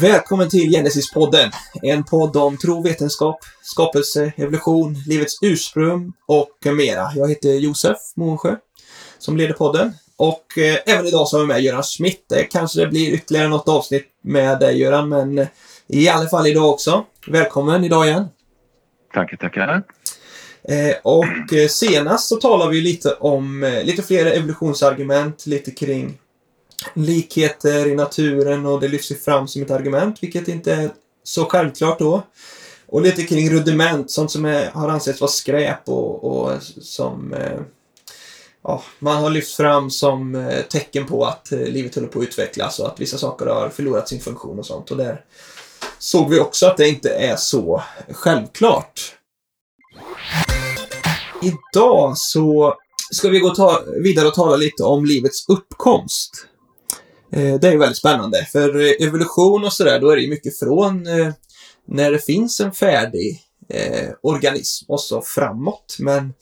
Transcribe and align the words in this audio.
Välkommen 0.00 0.48
till 0.48 0.70
Genesis-podden, 0.70 1.50
en 1.82 2.04
podd 2.04 2.36
om 2.36 2.56
tro, 2.56 2.82
vetenskap, 2.82 3.38
skapelse, 3.62 4.32
evolution, 4.36 4.96
livets 5.06 5.38
ursprung 5.42 6.12
och 6.26 6.50
mera. 6.76 7.12
Jag 7.14 7.28
heter 7.28 7.48
Josef 7.48 7.98
Månsjö 8.16 8.56
som 9.18 9.36
leder 9.36 9.54
podden 9.54 9.92
och 10.16 10.58
eh, 10.58 10.78
även 10.86 11.06
idag 11.06 11.28
så 11.28 11.36
har 11.36 11.40
vi 11.40 11.46
med 11.46 11.60
Göran 11.62 11.82
Schmidt. 11.82 12.24
Det 12.28 12.44
kanske 12.44 12.80
det 12.80 12.86
blir 12.86 13.14
ytterligare 13.14 13.48
något 13.48 13.68
avsnitt 13.68 14.06
med 14.22 14.60
dig 14.60 14.78
Göran, 14.78 15.08
men 15.08 15.46
i 15.86 16.08
alla 16.08 16.28
fall 16.28 16.46
idag 16.46 16.70
också. 16.70 17.04
Välkommen 17.26 17.84
idag 17.84 18.06
igen. 18.06 18.28
Tackar, 19.14 19.36
tackar. 19.36 19.82
Eh, 20.68 20.96
och 21.02 21.52
eh, 21.52 21.68
senast 21.68 22.28
så 22.28 22.36
talade 22.36 22.70
vi 22.70 22.80
lite 22.80 23.12
om 23.12 23.62
eh, 23.64 23.84
lite 23.84 24.02
fler 24.02 24.26
evolutionsargument, 24.26 25.46
lite 25.46 25.70
kring 25.70 26.18
likheter 26.94 27.86
i 27.86 27.94
naturen 27.94 28.66
och 28.66 28.80
det 28.80 28.88
lyfts 28.88 29.10
ju 29.10 29.14
fram 29.14 29.48
som 29.48 29.62
ett 29.62 29.70
argument, 29.70 30.22
vilket 30.22 30.48
inte 30.48 30.74
är 30.74 30.90
så 31.22 31.44
självklart 31.44 31.98
då. 31.98 32.22
Och 32.86 33.02
lite 33.02 33.22
kring 33.22 33.50
rudiment, 33.50 34.10
sånt 34.10 34.30
som 34.30 34.44
är, 34.44 34.70
har 34.70 34.88
ansetts 34.88 35.20
vara 35.20 35.30
skräp 35.30 35.88
och, 35.88 36.24
och 36.24 36.62
som 36.80 37.34
eh, 37.34 37.60
ja, 38.62 38.82
man 38.98 39.22
har 39.22 39.30
lyft 39.30 39.54
fram 39.54 39.90
som 39.90 40.34
eh, 40.34 40.62
tecken 40.62 41.06
på 41.06 41.24
att 41.24 41.52
eh, 41.52 41.58
livet 41.58 41.94
håller 41.94 42.08
på 42.08 42.18
att 42.18 42.24
utvecklas 42.24 42.78
och 42.78 42.86
att 42.86 43.00
vissa 43.00 43.18
saker 43.18 43.46
har 43.46 43.68
förlorat 43.68 44.08
sin 44.08 44.20
funktion 44.20 44.58
och 44.58 44.66
sånt. 44.66 44.90
Och 44.90 44.96
där 44.96 45.24
såg 45.98 46.30
vi 46.30 46.40
också 46.40 46.66
att 46.66 46.76
det 46.76 46.88
inte 46.88 47.10
är 47.10 47.36
så 47.36 47.82
självklart. 48.08 49.16
Idag 51.42 52.18
så 52.18 52.74
ska 53.12 53.28
vi 53.28 53.38
gå 53.38 53.54
ta 53.54 53.82
vidare 54.02 54.28
och 54.28 54.34
tala 54.34 54.56
lite 54.56 54.82
om 54.82 55.04
livets 55.04 55.48
uppkomst. 55.48 56.46
Eh, 57.32 57.54
det 57.60 57.68
är 57.68 57.78
väldigt 57.78 57.96
spännande, 57.96 58.46
för 58.52 58.80
eh, 58.80 59.06
evolution 59.08 59.64
och 59.64 59.72
sådär, 59.72 60.00
då 60.00 60.10
är 60.10 60.16
det 60.16 60.22
ju 60.22 60.30
mycket 60.30 60.58
från 60.58 61.06
eh, 61.06 61.32
när 61.86 62.12
det 62.12 62.18
finns 62.18 62.60
en 62.60 62.72
färdig 62.72 63.40
organism 64.22 64.90
och 64.90 65.00
så 65.00 65.22
framåt. 65.22 65.96
Men 65.98 66.32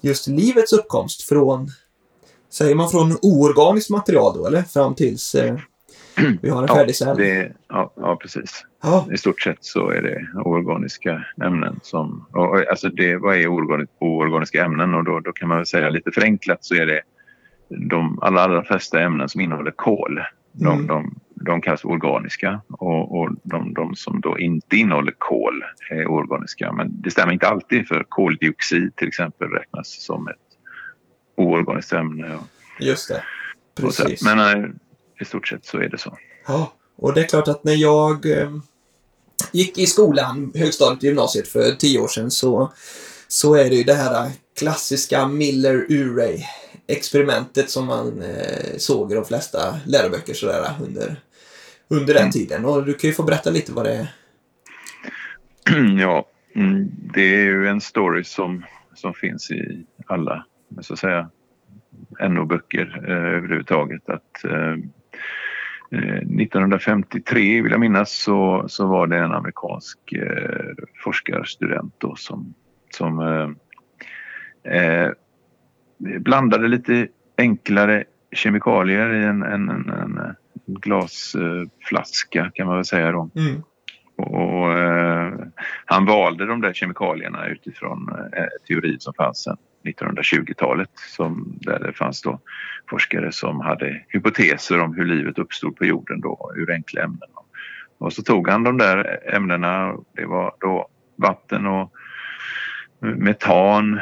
just 0.00 0.26
livets 0.26 0.72
uppkomst 0.72 1.22
från, 1.22 1.68
säger 2.52 2.74
man 2.74 2.90
från 2.90 3.18
oorganiskt 3.22 3.90
material 3.90 4.38
då, 4.38 4.46
eller? 4.46 4.62
Fram 4.62 4.94
tills 4.94 5.34
eh, 5.34 5.56
vi 6.42 6.48
har 6.48 6.62
en 6.62 6.68
färdig 6.68 6.96
cell? 6.96 7.16
Det, 7.16 7.52
ja, 7.68 7.92
ja, 7.96 8.18
precis. 8.22 8.64
Ja. 8.82 9.08
I 9.12 9.18
stort 9.18 9.42
sett 9.42 9.58
så 9.60 9.90
är 9.90 10.02
det 10.02 10.40
oorganiska 10.44 11.24
ämnen 11.44 11.80
som... 11.82 12.26
Och, 12.32 12.50
och, 12.50 12.70
alltså 12.70 12.88
det, 12.88 13.16
vad 13.16 13.36
är 13.36 13.46
oorgan- 13.46 13.88
oorganiska 14.00 14.64
ämnen? 14.64 14.94
Och 14.94 15.04
då, 15.04 15.20
då 15.20 15.32
kan 15.32 15.48
man 15.48 15.56
väl 15.56 15.66
säga 15.66 15.90
lite 15.90 16.10
förenklat 16.10 16.64
så 16.64 16.74
är 16.74 16.86
det 16.86 17.02
de 17.68 18.18
allra, 18.22 18.40
allra 18.40 18.64
flesta 18.64 19.00
ämnen 19.00 19.28
som 19.28 19.40
innehåller 19.40 19.70
kol. 19.70 20.20
De, 20.52 20.74
Mm. 20.74 20.86
de, 20.86 21.14
de 21.34 21.60
kallas 21.60 21.84
organiska 21.84 22.60
och, 22.68 23.20
och 23.20 23.30
de, 23.42 23.74
de 23.74 23.94
som 23.96 24.20
då 24.20 24.38
inte 24.38 24.76
innehåller 24.76 25.14
kol 25.18 25.64
är 25.90 26.06
organiska. 26.10 26.72
Men 26.72 27.02
det 27.02 27.10
stämmer 27.10 27.32
inte 27.32 27.48
alltid 27.48 27.88
för 27.88 28.04
koldioxid 28.08 28.96
till 28.96 29.08
exempel 29.08 29.48
räknas 29.48 30.04
som 30.04 30.28
ett 30.28 30.36
oorganiskt 31.36 31.92
ämne. 31.92 32.38
Just 32.80 33.08
det. 33.08 33.22
och 33.86 33.94
så. 33.94 34.02
Precis. 34.02 34.22
Men 34.22 34.38
eh, 34.38 34.70
i 35.20 35.24
stort 35.24 35.48
sett 35.48 35.64
så 35.64 35.78
är 35.78 35.88
det 35.88 35.98
så. 35.98 36.16
Ja, 36.46 36.72
och 36.96 37.14
det 37.14 37.20
är 37.20 37.28
klart 37.28 37.48
att 37.48 37.64
när 37.64 37.74
jag 37.74 38.30
eh, 38.40 38.50
gick 39.52 39.78
i 39.78 39.86
skolan, 39.86 40.52
högstadiet 40.54 40.98
och 40.98 41.04
gymnasiet 41.04 41.48
för 41.48 41.70
tio 41.78 41.98
år 42.00 42.08
sedan 42.08 42.30
så, 42.30 42.72
så 43.28 43.54
är 43.54 43.70
det 43.70 43.76
ju 43.76 43.84
det 43.84 43.94
här 43.94 44.30
klassiska 44.58 45.26
Miller-Urey-experimentet 46.86 47.70
som 47.70 47.86
man 47.86 48.22
eh, 48.22 48.76
såg 48.76 49.12
i 49.12 49.14
de 49.14 49.24
flesta 49.24 49.58
läroböcker 49.86 50.34
sådär 50.34 50.70
under, 50.80 51.16
under 51.88 52.14
den 52.14 52.22
Mm. 52.22 52.30
tiden. 52.32 52.64
Och 52.64 52.86
du 52.86 52.94
kan 52.94 53.10
ju 53.10 53.14
få 53.14 53.22
berätta 53.22 53.50
lite 53.50 53.72
vad 53.72 53.84
det 53.84 53.94
är. 53.94 54.08
Ja, 56.00 56.26
mm, 56.54 56.90
det 57.14 57.34
är 57.34 57.44
ju 57.44 57.68
en 57.68 57.80
story 57.80 58.24
som, 58.24 58.64
som 58.94 59.14
finns 59.14 59.50
i 59.50 59.86
alla, 60.06 60.46
så 60.80 60.92
att 60.92 60.98
säga, 60.98 61.30
NO-böcker 62.28 63.02
eh, 63.08 63.36
överhuvudtaget. 63.36 64.08
Att, 64.08 64.44
eh, 64.44 64.72
eh, 65.92 66.16
1953 66.16 67.62
vill 67.62 67.72
jag 67.72 67.80
minnas 67.80 68.22
så, 68.22 68.64
så 68.68 68.86
var 68.86 69.06
det 69.06 69.18
en 69.18 69.32
amerikansk 69.32 70.12
eh, 70.12 70.74
forskarstudent 71.04 71.94
då 71.98 72.16
som, 72.16 72.54
som 72.90 73.20
eh, 73.20 74.72
eh, 74.76 75.10
blandade 75.98 76.68
lite 76.68 77.08
enklare 77.38 78.04
kemikalier 78.32 79.14
i 79.14 79.24
en, 79.24 79.42
en, 79.42 79.68
en, 79.68 79.88
en 79.88 80.34
glasflaska 80.66 82.50
kan 82.54 82.66
man 82.66 82.76
väl 82.76 82.84
säga 82.84 83.12
då. 83.12 83.30
Mm. 83.36 83.62
Och, 84.16 84.72
eh, 84.72 85.34
han 85.84 86.06
valde 86.06 86.46
de 86.46 86.60
där 86.60 86.72
kemikalierna 86.72 87.46
utifrån 87.46 88.08
eh, 88.36 88.44
teorin 88.68 89.00
som 89.00 89.14
fanns 89.14 89.42
sedan 89.42 89.56
1920-talet 89.84 90.90
som, 90.94 91.58
där 91.60 91.78
det 91.78 91.92
fanns 91.92 92.22
då 92.22 92.40
forskare 92.90 93.32
som 93.32 93.60
hade 93.60 94.02
hypoteser 94.08 94.80
om 94.80 94.94
hur 94.94 95.04
livet 95.04 95.38
uppstod 95.38 95.76
på 95.76 95.84
jorden 95.84 96.20
då 96.20 96.52
ur 96.56 96.70
enkla 96.70 97.02
ämnen. 97.02 97.28
Och 97.98 98.12
så 98.12 98.22
tog 98.22 98.48
han 98.48 98.62
de 98.62 98.78
där 98.78 99.20
ämnena, 99.34 99.96
det 100.12 100.26
var 100.26 100.54
då 100.60 100.88
vatten 101.16 101.66
och 101.66 101.92
metan, 103.00 104.00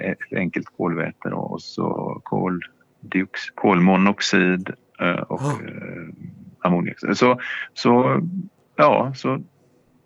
ett, 0.00 0.18
enkelt 0.32 0.66
kolväte 0.76 1.28
då, 1.30 1.36
och 1.36 1.62
så 1.62 2.20
koldiox, 2.24 3.50
kolmonoxid 3.54 4.70
eh, 5.00 5.10
och 5.10 5.42
eh, 5.42 6.08
ammoniakoxid. 6.60 7.18
Så, 7.18 7.40
så 7.74 8.20
ja, 8.76 9.12
så 9.14 9.42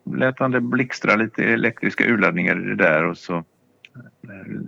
lät 0.05 0.39
han 0.39 0.51
det 0.51 0.61
blixtra 0.61 1.17
lite 1.17 1.45
elektriska 1.45 2.05
urladdningar 2.05 2.61
i 2.65 2.69
det 2.69 2.77
där 2.77 3.05
och 3.05 3.19
så 3.19 3.37
eh, 3.37 3.45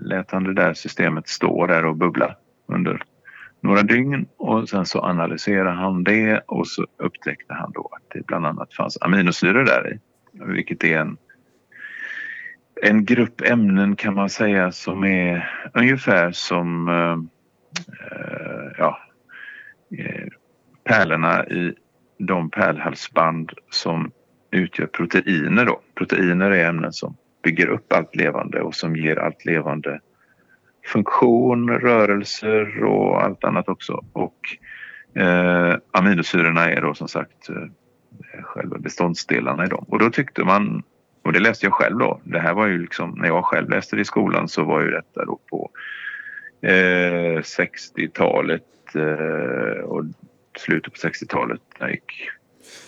lät 0.02 0.30
han 0.30 0.44
det 0.44 0.54
där 0.54 0.74
systemet 0.74 1.28
stå 1.28 1.66
där 1.66 1.84
och 1.84 1.96
bubbla 1.96 2.36
under 2.66 3.02
några 3.60 3.82
dygn 3.82 4.26
och 4.36 4.68
sen 4.68 4.86
så 4.86 5.00
analyserade 5.00 5.70
han 5.70 6.04
det 6.04 6.42
och 6.46 6.68
så 6.68 6.86
upptäckte 6.96 7.54
han 7.54 7.72
då 7.72 7.88
att 7.92 8.02
det 8.14 8.26
bland 8.26 8.46
annat 8.46 8.74
fanns 8.74 8.98
aminosyror 9.00 9.64
där 9.64 9.92
i, 9.92 9.98
vilket 10.32 10.84
är 10.84 10.98
en 10.98 11.16
en 12.84 13.04
grupp 13.04 13.40
ämnen 13.40 13.96
kan 13.96 14.14
man 14.14 14.30
säga 14.30 14.72
som 14.72 15.04
är 15.04 15.50
ungefär 15.74 16.32
som 16.32 16.88
eh, 16.88 17.12
eh 18.10 18.72
ja, 18.78 18.98
eh, 19.98 20.28
pärlorna 20.84 21.46
i 21.46 21.74
de 22.18 22.50
pärlhalsband 22.50 23.52
som 23.70 24.10
utgör 24.50 24.86
proteiner. 24.86 25.64
Då. 25.64 25.80
Proteiner 25.94 26.50
är 26.50 26.68
ämnen 26.68 26.92
som 26.92 27.16
bygger 27.42 27.66
upp 27.66 27.92
allt 27.92 28.16
levande 28.16 28.60
och 28.60 28.74
som 28.74 28.96
ger 28.96 29.16
allt 29.16 29.44
levande 29.44 30.00
funktion, 30.86 31.70
rörelser 31.70 32.84
och 32.84 33.22
allt 33.22 33.44
annat 33.44 33.68
också. 33.68 34.04
Och 34.12 34.38
eh, 35.22 35.76
aminosyrorna 35.90 36.70
är 36.70 36.80
då 36.80 36.94
som 36.94 37.08
sagt 37.08 37.48
eh, 37.48 38.42
själva 38.42 38.78
beståndsdelarna 38.78 39.64
i 39.64 39.68
dem. 39.68 39.84
Och 39.88 39.98
då 39.98 40.10
tyckte 40.10 40.44
man, 40.44 40.82
och 41.24 41.32
det 41.32 41.40
läste 41.40 41.66
jag 41.66 41.72
själv 41.72 41.98
då, 41.98 42.20
det 42.24 42.38
här 42.38 42.54
var 42.54 42.66
ju 42.66 42.78
liksom, 42.78 43.10
när 43.10 43.28
jag 43.28 43.44
själv 43.44 43.70
läste 43.70 43.96
det 43.96 44.02
i 44.02 44.04
skolan 44.04 44.48
så 44.48 44.64
var 44.64 44.80
ju 44.82 44.90
detta 44.90 45.24
då 45.24 45.38
på 45.50 45.70
eh, 46.62 47.38
60-talet 47.40 48.62
eh, 48.94 49.84
och 49.84 50.04
slutet 50.58 50.92
på 50.92 51.08
60-talet 51.08 51.60
när 51.78 51.86
jag 51.86 51.94
gick 51.94 52.28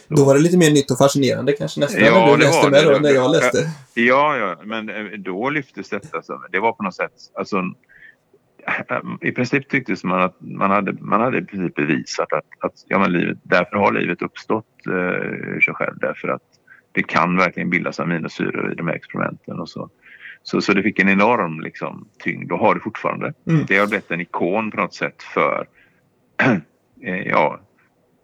Då 0.08 0.24
var 0.24 0.34
det 0.34 0.40
lite 0.40 0.58
mer 0.58 0.70
nytt 0.70 0.90
och 0.90 0.98
fascinerande 0.98 1.52
kanske 1.52 1.80
nästan 1.80 2.04
Ja, 2.04 2.26
när 2.26 2.32
du 2.32 2.38
det 2.38 2.44
läste 2.44 2.70
med 2.70 2.84
det. 2.84 2.92
då, 2.92 2.98
när 2.98 3.10
jag 3.10 3.30
läste. 3.30 3.58
Ja, 3.94 4.36
ja, 4.36 4.56
men 4.64 4.88
eh, 4.88 5.18
då 5.18 5.50
lyftes 5.50 5.88
detta. 5.88 6.22
Så 6.22 6.44
det 6.52 6.60
var 6.60 6.72
på 6.72 6.82
något 6.82 6.94
sätt... 6.94 7.12
Alltså, 7.34 7.62
I 9.20 9.32
princip 9.32 9.68
tycktes 9.68 10.04
man 10.04 10.20
att 10.22 10.36
man 10.40 10.70
hade, 10.70 10.92
man 10.92 11.20
hade 11.20 11.38
i 11.38 11.44
princip 11.44 11.74
bevisat 11.74 12.32
att, 12.32 12.44
att 12.60 12.72
ja, 12.88 12.98
men 12.98 13.12
livet, 13.12 13.38
därför 13.42 13.76
har 13.76 13.92
livet 13.92 14.22
uppstått 14.22 14.86
eh, 14.86 15.54
ur 15.56 15.60
sig 15.60 15.74
själv. 15.74 15.98
Därför 15.98 16.28
att 16.28 16.42
det 16.94 17.02
kan 17.02 17.36
verkligen 17.36 17.70
bildas 17.70 18.00
aminosyror 18.00 18.72
i 18.72 18.74
de 18.74 18.88
här 18.88 18.94
experimenten. 18.94 19.60
Och 19.60 19.68
så. 19.68 19.90
Så, 20.42 20.60
så 20.60 20.72
det 20.72 20.82
fick 20.82 20.98
en 20.98 21.08
enorm 21.08 21.60
liksom, 21.60 22.08
tyngd 22.18 22.52
och 22.52 22.58
har 22.58 22.74
det 22.74 22.80
fortfarande. 22.80 23.32
Mm. 23.46 23.64
Det 23.68 23.78
har 23.78 23.86
blivit 23.86 24.10
en 24.10 24.20
ikon 24.20 24.70
på 24.70 24.76
något 24.76 24.94
sätt 24.94 25.22
för 25.22 25.66
eh, 27.02 27.26
ja, 27.26 27.60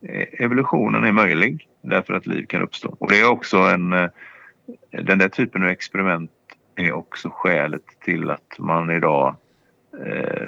eh, 0.09 0.45
evolutionen 0.45 1.05
är 1.05 1.13
möjlig 1.13 1.69
därför 1.83 2.15
att 2.15 2.27
liv 2.27 2.47
kan 2.47 2.63
uppstå. 2.63 2.97
Och 2.99 3.11
det 3.11 3.21
är 3.21 3.31
också 3.31 3.59
en, 3.59 3.93
eh, 3.93 4.11
den 4.91 5.19
där 5.19 5.29
typen 5.29 5.63
av 5.63 5.69
experiment 5.69 6.31
är 6.77 6.93
också 6.93 7.31
skälet 7.33 7.85
till 8.05 8.31
att 8.31 8.59
man 8.59 8.91
idag 8.91 9.37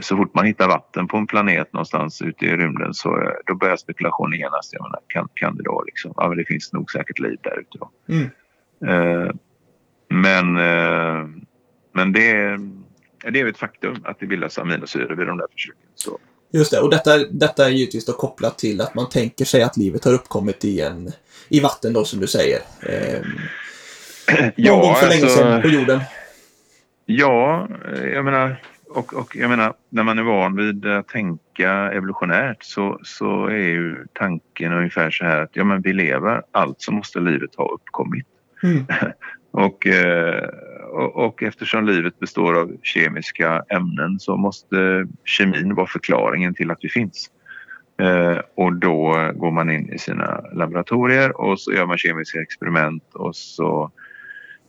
så 0.00 0.16
fort 0.16 0.34
man 0.34 0.46
hittar 0.46 0.68
vatten 0.68 1.08
på 1.08 1.16
en 1.16 1.26
planet 1.26 1.72
någonstans 1.72 2.22
ute 2.22 2.44
i 2.44 2.56
rymden 2.56 2.94
så 2.94 3.20
eh, 3.22 3.28
då 3.46 3.54
börjar 3.54 3.76
spekulationen 3.76 4.38
genast. 4.38 4.72
Jag 4.72 4.82
menar, 4.82 5.00
kan, 5.06 5.28
kan 5.34 5.56
det 5.56 5.62
då 5.62 5.82
liksom, 5.86 6.12
ja 6.16 6.28
men 6.28 6.38
det 6.38 6.44
finns 6.44 6.72
nog 6.72 6.90
säkert 6.90 7.18
liv 7.18 7.38
där 7.42 7.58
ute 7.60 7.78
då. 7.78 7.90
Mm. 8.08 8.24
Eh, 8.86 9.30
men, 10.08 10.56
eh, 10.56 11.26
men 11.94 12.12
det, 12.12 12.30
är- 12.30 12.58
det 13.32 13.40
är 13.40 13.46
ett 13.46 13.58
faktum 13.58 13.96
att 14.04 14.20
det 14.20 14.26
bildas 14.26 14.58
aminosyror 14.58 15.16
vid 15.16 15.26
de 15.26 15.38
där 15.38 15.46
försöken. 15.52 15.82
Så 15.94 16.18
Just 16.54 16.70
det, 16.70 16.80
och 16.80 16.90
detta, 16.90 17.18
detta 17.30 17.66
är 17.66 17.70
givetvis 17.70 18.04
då 18.06 18.12
kopplat 18.12 18.58
till 18.58 18.80
att 18.80 18.94
man 18.94 19.08
tänker 19.08 19.44
sig 19.44 19.62
att 19.62 19.76
livet 19.76 20.04
har 20.04 20.12
uppkommit 20.12 20.64
i, 20.64 20.80
en, 20.80 21.12
i 21.48 21.60
vatten 21.60 21.92
då 21.92 22.04
som 22.04 22.20
du 22.20 22.26
säger. 22.26 22.58
Eh, 22.82 23.20
någon 23.22 24.52
Ja, 24.56 24.80
gång 24.80 24.94
för 24.94 25.08
länge 25.08 25.22
alltså- 25.22 25.38
sedan 25.38 25.62
på 25.62 25.68
jorden. 25.68 26.00
Ja, 27.06 27.68
eh, 27.94 28.04
jag 28.08 28.24
menar, 28.24 28.62
och, 28.96 29.14
och 29.14 29.36
jag 29.36 29.50
menar, 29.50 29.74
när 29.88 30.02
man 30.02 30.18
är 30.18 30.22
van 30.22 30.56
vid 30.56 30.86
att 30.86 31.08
tänka 31.08 31.70
evolutionärt 31.72 32.62
så, 32.62 33.00
så 33.02 33.46
är 33.46 33.68
ju 33.68 34.06
tanken 34.12 34.72
ungefär 34.72 35.10
så 35.10 35.24
här 35.24 35.40
att 35.40 35.56
ja, 35.56 35.64
men 35.64 35.80
vi 35.80 35.92
lever, 35.92 36.42
alltså 36.52 36.92
måste 36.92 37.20
livet 37.20 37.54
ha 37.54 37.68
uppkommit. 37.72 38.26
Mm. 38.62 38.86
Och, 39.54 39.86
eh, 39.86 40.48
och, 40.92 41.16
och 41.16 41.42
eftersom 41.42 41.86
livet 41.86 42.18
består 42.18 42.60
av 42.60 42.76
kemiska 42.82 43.64
ämnen 43.68 44.20
så 44.20 44.36
måste 44.36 45.06
kemin 45.24 45.74
vara 45.74 45.86
förklaringen 45.86 46.54
till 46.54 46.70
att 46.70 46.78
vi 46.80 46.88
finns. 46.88 47.30
Eh, 48.00 48.38
och 48.54 48.72
då 48.72 49.30
går 49.34 49.50
man 49.50 49.70
in 49.70 49.92
i 49.92 49.98
sina 49.98 50.40
laboratorier 50.52 51.40
och 51.40 51.60
så 51.60 51.72
gör 51.72 51.86
man 51.86 51.98
kemiska 51.98 52.40
experiment 52.40 53.14
och 53.14 53.36
så 53.36 53.90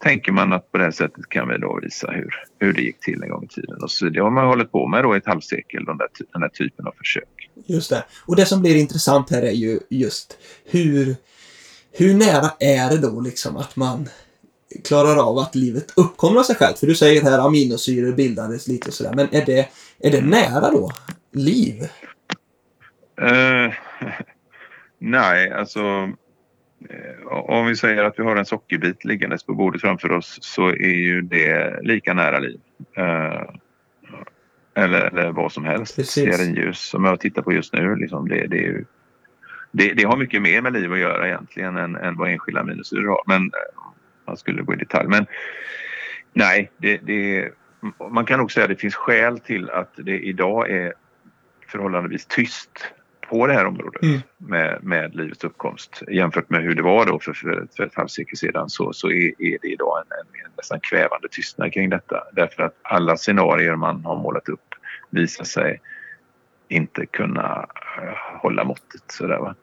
tänker 0.03 0.31
man 0.31 0.53
att 0.53 0.71
på 0.71 0.77
det 0.77 0.83
här 0.83 0.91
sättet 0.91 1.29
kan 1.29 1.47
vi 1.47 1.57
då 1.57 1.79
visa 1.81 2.11
hur, 2.11 2.35
hur 2.59 2.73
det 2.73 2.81
gick 2.81 3.00
till 3.00 3.23
en 3.23 3.29
gång 3.29 3.44
i 3.44 3.47
tiden. 3.47 3.83
Och 3.83 3.91
så 3.91 4.09
det 4.09 4.19
har 4.19 4.31
man 4.31 4.47
hållit 4.47 4.71
på 4.71 4.88
med 4.88 5.03
då 5.03 5.15
i 5.15 5.17
ett 5.17 5.25
halvsekel, 5.25 5.85
de 5.85 5.97
där, 5.97 6.07
den 6.33 6.41
här 6.41 6.50
typen 6.50 6.88
av 6.88 6.91
försök. 6.97 7.50
Just 7.65 7.89
det. 7.89 8.03
Och 8.25 8.35
det 8.35 8.45
som 8.45 8.61
blir 8.61 8.75
intressant 8.75 9.29
här 9.29 9.41
är 9.41 9.51
ju 9.51 9.79
just 9.89 10.38
hur, 10.65 11.15
hur 11.91 12.13
nära 12.13 12.51
är 12.59 12.89
det 12.89 12.97
då 12.97 13.19
liksom 13.19 13.57
att 13.57 13.75
man 13.75 14.09
klarar 14.83 15.29
av 15.29 15.38
att 15.38 15.55
livet 15.55 15.94
uppkommer 15.95 16.39
av 16.39 16.44
sig 16.44 16.55
självt? 16.55 16.79
För 16.79 16.88
du 16.88 16.95
säger 16.95 17.21
här 17.21 17.39
aminosyror 17.39 18.13
bildades 18.13 18.67
lite 18.67 18.88
och 18.88 18.94
sådär. 18.94 19.13
Men 19.15 19.27
är 19.31 19.45
det, 19.45 19.69
är 20.00 20.11
det 20.11 20.21
nära 20.21 20.71
då? 20.71 20.91
Liv? 21.31 21.83
Eh, 23.21 23.73
nej, 25.00 25.51
alltså 25.51 25.81
om 27.25 27.65
vi 27.65 27.75
säger 27.75 28.03
att 28.03 28.19
vi 28.19 28.24
har 28.24 28.35
en 28.35 28.45
sockerbit 28.45 29.06
liggandes 29.06 29.44
på 29.44 29.53
bordet 29.53 29.81
framför 29.81 30.12
oss 30.12 30.38
så 30.41 30.68
är 30.68 30.95
ju 30.95 31.21
det 31.21 31.80
lika 31.81 32.13
nära 32.13 32.39
liv. 32.39 32.59
Eh, 32.97 33.44
eller, 34.75 35.01
eller 35.01 35.31
vad 35.31 35.51
som 35.51 35.65
helst. 35.65 35.95
Precis. 35.95 36.12
Stearinljus 36.12 36.80
som 36.80 37.06
jag 37.06 37.19
tittar 37.19 37.41
på 37.41 37.53
just 37.53 37.74
nu. 37.74 37.95
Liksom 37.95 38.27
det, 38.27 38.47
det, 38.47 38.57
ju, 38.57 38.85
det, 39.71 39.94
det 39.94 40.03
har 40.03 40.18
mycket 40.18 40.41
mer 40.41 40.62
med 40.62 40.74
liv 40.74 40.94
att 40.94 41.00
göra 41.00 41.27
egentligen 41.27 41.77
än, 41.77 41.95
än 41.95 42.18
vad 42.18 42.31
enskilda 42.31 42.62
aminosyror 42.62 43.07
har. 43.07 43.24
Men 43.27 43.41
eh, 43.41 43.83
man 44.27 44.38
skulle 44.38 44.62
gå 44.62 44.74
i 44.74 44.77
detalj. 44.77 45.07
Men 45.07 45.25
nej, 46.33 46.71
det, 46.77 46.97
det, 46.97 47.51
man 48.12 48.25
kan 48.25 48.39
nog 48.39 48.51
säga 48.51 48.63
att 48.63 48.69
det 48.69 48.75
finns 48.75 48.95
skäl 48.95 49.39
till 49.39 49.69
att 49.69 49.91
det 49.95 50.19
idag 50.19 50.69
är 50.69 50.94
förhållandevis 51.68 52.25
tyst 52.25 52.94
på 53.29 53.47
det 53.47 53.53
här 53.53 53.65
området 53.65 54.03
Mm. 54.03 54.19
med, 54.37 54.79
med 54.83 55.15
livets 55.15 55.43
uppkomst. 55.43 56.03
Jämfört 56.11 56.49
med 56.49 56.61
hur 56.63 56.75
det 56.75 56.81
var 56.83 57.05
då 57.05 57.19
för, 57.19 57.33
för, 57.33 57.63
ett- 57.63 57.75
för 57.75 57.83
ett 57.83 57.95
halvsekel 57.95 58.37
sedan 58.37 58.69
så, 58.69 58.93
så 58.93 59.07
är, 59.11 59.41
är 59.41 59.57
det 59.61 59.67
idag 59.67 59.97
en, 59.97 60.11
en, 60.19 60.45
en 60.45 60.51
nästan 60.57 60.79
kvävande 60.79 61.27
tystnad 61.31 61.73
kring 61.73 61.89
detta. 61.89 62.23
Därför 62.33 62.63
att 62.63 62.75
alla 62.81 63.17
scenarier 63.17 63.75
man 63.75 64.05
har 64.05 64.15
målat 64.15 64.49
upp 64.49 64.59
visar 65.09 65.43
sig 65.43 65.81
inte 66.67 67.05
kunna 67.05 67.65
eh, 68.01 68.13
hålla 68.41 68.63
måttet. 68.63 69.03
Sådär, 69.07 69.37
va? 69.39 69.55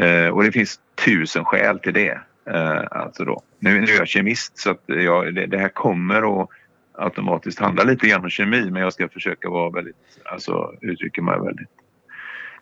Eh, 0.00 0.28
och 0.28 0.42
det 0.44 0.52
finns 0.52 0.80
tusen 1.04 1.44
skäl 1.44 1.78
till 1.78 1.94
det. 1.94 2.20
Eh, 2.46 2.82
alltså 2.90 3.24
då. 3.24 3.42
Nu, 3.58 3.80
nu 3.80 3.86
är 3.92 3.96
jag 3.98 4.08
kemist 4.08 4.58
så 4.58 4.70
att 4.70 4.82
jag, 4.86 5.34
det, 5.34 5.46
det 5.46 5.58
här 5.58 5.68
kommer 5.68 6.42
att 6.42 6.48
automatiskt 6.92 7.58
handla 7.58 7.84
lite 7.84 8.08
grann 8.08 8.24
om 8.24 8.30
kemi 8.30 8.70
men 8.70 8.82
jag 8.82 8.92
ska 8.92 9.08
försöka 9.08 9.48
vara 9.50 9.70
väldigt, 9.70 9.96
alltså 10.24 10.74
uttrycka 10.80 11.22
mig 11.22 11.40
väldigt 11.40 11.68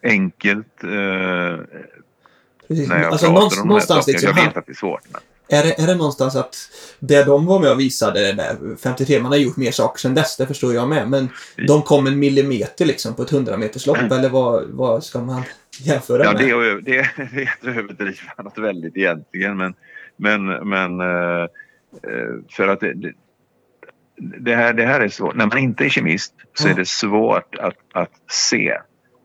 enkelt 0.03 0.85
eh, 0.85 0.91
när 2.69 3.03
jag 3.03 3.05
Alltså, 3.05 3.27
pratar 3.27 3.35
någonstans, 3.35 3.59
om 3.59 3.69
de 3.69 3.75
här 3.75 3.81
sakerna. 3.81 4.03
liksom, 4.07 4.29
Jag 4.37 4.45
vet 4.45 4.57
att 4.57 4.67
det 4.67 4.73
är 4.73 4.75
svårt. 4.75 5.03
Men, 5.13 5.21
är, 5.51 5.63
det, 5.63 5.83
är 5.83 5.87
det 5.87 5.95
någonstans 5.95 6.37
att 6.37 6.57
det 6.99 7.25
de 7.25 7.47
var 7.47 7.61
med 7.61 7.71
och 7.71 7.81
visade, 7.81 8.33
där 8.33 8.77
53, 8.83 9.21
man 9.21 9.33
har 9.33 9.39
gjort 9.39 9.57
mer 9.57 9.71
saker 9.71 9.99
sedan 10.01 10.15
dess, 10.15 10.37
det 10.37 10.47
förstår 10.47 10.75
jag 10.75 10.89
med. 10.89 11.09
Men 11.11 11.29
de 11.67 11.83
kom 11.83 12.07
en 12.07 12.19
millimeter 12.19 12.85
liksom 12.85 13.15
på 13.15 13.23
ett 13.23 13.33
100 13.33 13.57
meters 13.57 13.87
lopp 13.87 13.99
eller 13.99 14.29
vad, 14.29 14.65
vad 14.69 15.05
ska 15.05 15.21
man 15.21 15.43
jämföra 15.81 16.25
ja, 16.25 16.33
med? 16.33 16.43
det, 16.43 16.51
är, 16.51 16.81
det, 16.81 16.99
är, 16.99 17.31
det 17.35 17.43
är 17.43 17.55
att 17.61 17.77
överdriva 17.77 18.43
något 18.43 18.59
väldigt 18.59 18.97
egentligen 18.97 19.57
men, 19.57 19.75
men, 20.17 20.69
men 20.69 21.01
eh, 21.01 21.43
eh, 22.03 22.35
för 22.51 22.69
att 22.69 22.81
det, 22.81 23.13
det, 24.17 24.55
här, 24.55 24.73
det 24.73 24.87
här 24.87 25.01
är 25.01 25.09
svårt. 25.09 25.35
När 25.35 25.47
man 25.47 25.59
inte 25.59 25.85
är 25.85 25.89
kemist 25.89 26.35
så 26.55 26.69
är 26.69 26.75
det 26.75 26.89
svårt 26.89 27.55
att, 27.55 27.77
att 27.93 28.13
se 28.31 28.79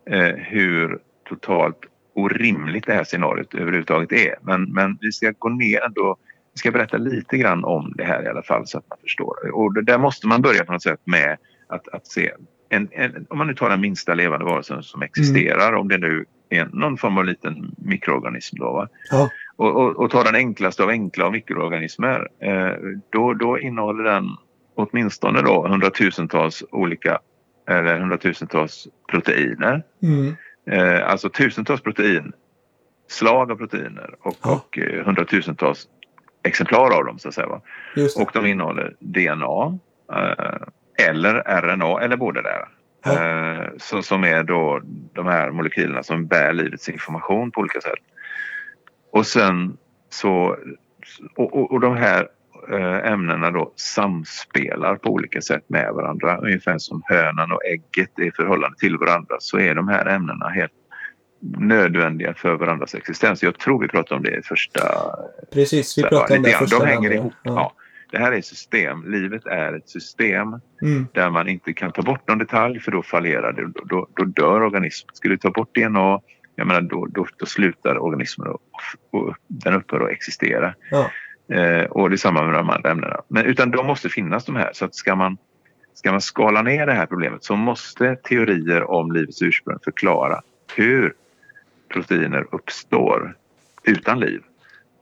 eh, 0.06 0.36
hur 0.36 1.00
totalt 1.30 1.78
orimligt 2.16 2.86
det 2.86 2.94
här 2.94 3.04
scenariot 3.04 3.56
överhuvudtaget 3.56 4.12
är. 4.12 4.36
Men, 4.42 4.64
men 4.64 4.98
vi 5.02 5.12
ska 5.12 5.34
gå 5.40 5.50
ner 5.50 5.82
ändå. 5.86 6.18
Vi 6.54 6.58
ska 6.58 6.72
berätta 6.72 6.98
lite 6.98 7.38
grann 7.38 7.64
om 7.64 7.94
det 7.96 8.04
här 8.04 8.24
i 8.24 8.28
alla 8.28 8.44
fall 8.44 8.68
så 8.68 8.78
att 8.78 8.90
man 8.90 8.98
förstår. 9.02 9.36
Och 9.54 9.74
det, 9.74 9.82
där 9.82 9.98
måste 9.98 10.28
man 10.28 10.42
börja 10.42 10.66
på 10.66 10.72
något 10.72 10.84
sätt 10.84 11.00
med 11.04 11.38
att, 11.68 11.88
att 11.88 12.08
se. 12.08 12.32
En, 12.70 12.90
en, 12.92 13.26
om 13.30 13.38
man 13.38 13.48
nu 13.48 13.56
tar 13.56 13.70
den 13.70 13.82
minsta 13.82 14.14
levande 14.14 14.46
varelsen 14.46 14.84
som 14.84 15.02
existerar, 15.02 15.74
om 15.74 15.88
det 15.88 15.98
nu 15.98 16.26
är 16.50 16.66
någon 16.66 16.98
form 16.98 17.18
av 17.18 17.26
liten 17.26 17.76
mikroorganism 17.78 18.56
då. 18.60 18.88
Ja. 19.12 19.30
Och, 19.56 19.76
och, 19.76 19.96
och 20.00 20.12
ta 20.12 20.24
den 20.24 20.36
enklaste 20.36 20.84
av 20.84 20.90
enkla 20.90 21.30
mikroorganismer. 21.30 22.28
Eh, 22.40 22.72
då, 23.10 23.34
då 23.34 23.60
innehåller 23.60 24.04
den 24.04 24.30
åtminstone 24.76 25.42
då 25.42 25.68
hundratusentals 25.68 26.64
olika 26.72 27.20
eller 27.68 28.00
hundratusentals 28.00 28.88
proteiner. 29.12 29.84
Mm. 30.04 30.36
Eh, 30.72 31.10
alltså 31.10 31.30
tusentals 31.30 31.82
protein, 31.82 32.32
slag 33.10 33.52
av 33.52 33.56
proteiner 33.56 34.16
och, 34.22 34.36
Ja. 34.44 34.52
och 34.52 34.78
eh, 34.78 35.06
hundratusentals 35.06 35.88
exemplar 36.44 36.98
av 36.98 37.06
dem 37.06 37.20
så 37.20 37.28
att 37.28 37.34
säga. 37.34 37.62
Och 38.18 38.32
de 38.34 38.46
innehåller 38.46 38.96
DNA 39.00 39.80
eh, 40.14 41.08
eller 41.08 41.62
RNA 41.62 42.02
eller 42.02 42.18
båda 42.18 42.42
där. 42.42 42.68
Ja. 43.06 43.12
Eh, 43.12 43.70
så, 43.78 44.02
som 44.02 44.24
är 44.24 44.44
då 44.44 44.82
de 45.14 45.26
här 45.28 45.52
molekylerna 45.52 46.04
som 46.04 46.28
bär 46.28 46.54
livets 46.54 46.90
information 46.90 47.52
på 47.52 47.62
olika 47.62 47.82
sätt. 47.82 48.00
Och 49.12 49.28
sen 49.28 49.78
så 50.10 50.58
och, 51.36 51.54
och, 51.54 51.72
och 51.72 51.80
de 51.80 51.98
här 51.98 52.28
ämnena 53.04 53.52
då 53.52 53.74
samspelar 53.76 54.96
på 54.96 55.10
olika 55.10 55.42
sätt 55.42 55.64
med 55.68 55.94
varandra. 55.94 56.38
Ungefär 56.38 56.78
som 56.78 57.02
hönan 57.06 57.52
och 57.52 57.66
ägget 57.66 58.20
är 58.20 58.24
i 58.24 58.32
förhållande 58.32 58.78
till 58.78 58.98
varandra 58.98 59.36
så 59.40 59.60
är 59.60 59.76
de 59.76 59.88
här 59.88 60.06
ämnena 60.06 60.50
helt 60.50 60.72
nödvändiga 61.58 62.34
för 62.34 62.56
varandras 62.56 62.96
existens. 62.96 63.44
Jag 63.44 63.60
tror 63.60 63.82
vi 63.82 63.88
pratade 63.88 64.16
om 64.16 64.24
det 64.24 64.38
i 64.38 64.42
första 64.42 64.82
Precis, 65.54 65.98
vi 65.98 66.02
pratade 66.04 66.38
om 66.38 66.44
det 66.44 66.50
grann. 66.50 66.60
första 66.60 66.80
De 66.80 66.86
hänger 66.86 67.12
ihop. 67.12 67.34
Ja. 67.44 67.74
Det 68.12 68.18
här 68.20 68.32
är 68.32 68.42
system. 68.42 69.04
Livet 69.12 69.46
är 69.46 69.74
ett 69.74 69.90
system 69.90 70.48
Mm. 70.82 71.08
där 71.14 71.30
man 71.30 71.48
inte 71.48 71.74
kan 71.74 71.92
ta 71.92 72.02
bort 72.02 72.28
någon 72.28 72.38
detalj 72.38 72.80
för 72.80 72.92
då 72.92 73.04
fallerar 73.04 73.54
det. 73.54 73.62
Då, 73.68 73.84
då, 73.86 74.08
då 74.16 74.24
dör 74.24 74.62
organismen. 74.62 75.10
Skulle 75.16 75.34
du 75.34 75.38
ta 75.38 75.50
bort 75.52 75.76
DNA, 75.76 76.20
jag 76.56 76.68
menar, 76.68 76.82
då, 76.82 77.06
då, 77.06 77.28
då 77.38 77.46
slutar 77.46 77.98
organismen 77.98 78.48
och, 78.48 78.62
och 79.12 79.36
den 79.48 79.74
upphör 79.74 80.00
att 80.02 80.12
existera. 80.12 80.74
Ja. 80.92 81.12
Eh, 81.48 81.84
och 81.84 82.10
det 82.10 82.16
är 82.16 82.18
samma 82.18 82.44
med 82.44 82.54
de 82.54 82.70
andra 82.70 82.92
ämnena. 82.92 83.22
Men, 83.28 83.46
utan 83.46 83.72
de 83.72 83.88
måste 83.88 84.10
finnas 84.10 84.46
de 84.46 84.56
här. 84.56 84.70
Så 84.74 84.86
att 84.86 84.96
ska 84.96 85.16
man, 85.16 85.38
ska 85.94 86.12
man 86.12 86.22
skala 86.22 86.62
ner 86.62 86.86
det 86.86 86.94
här 86.94 87.06
problemet 87.06 87.44
så 87.44 87.56
måste 87.56 88.16
teorier 88.16 88.92
om 88.92 89.12
livets 89.12 89.42
ursprung 89.42 89.80
förklara 89.84 90.42
hur 90.76 91.14
proteiner 91.90 92.48
uppstår 92.52 93.36
utan 93.84 94.20
liv. 94.20 94.42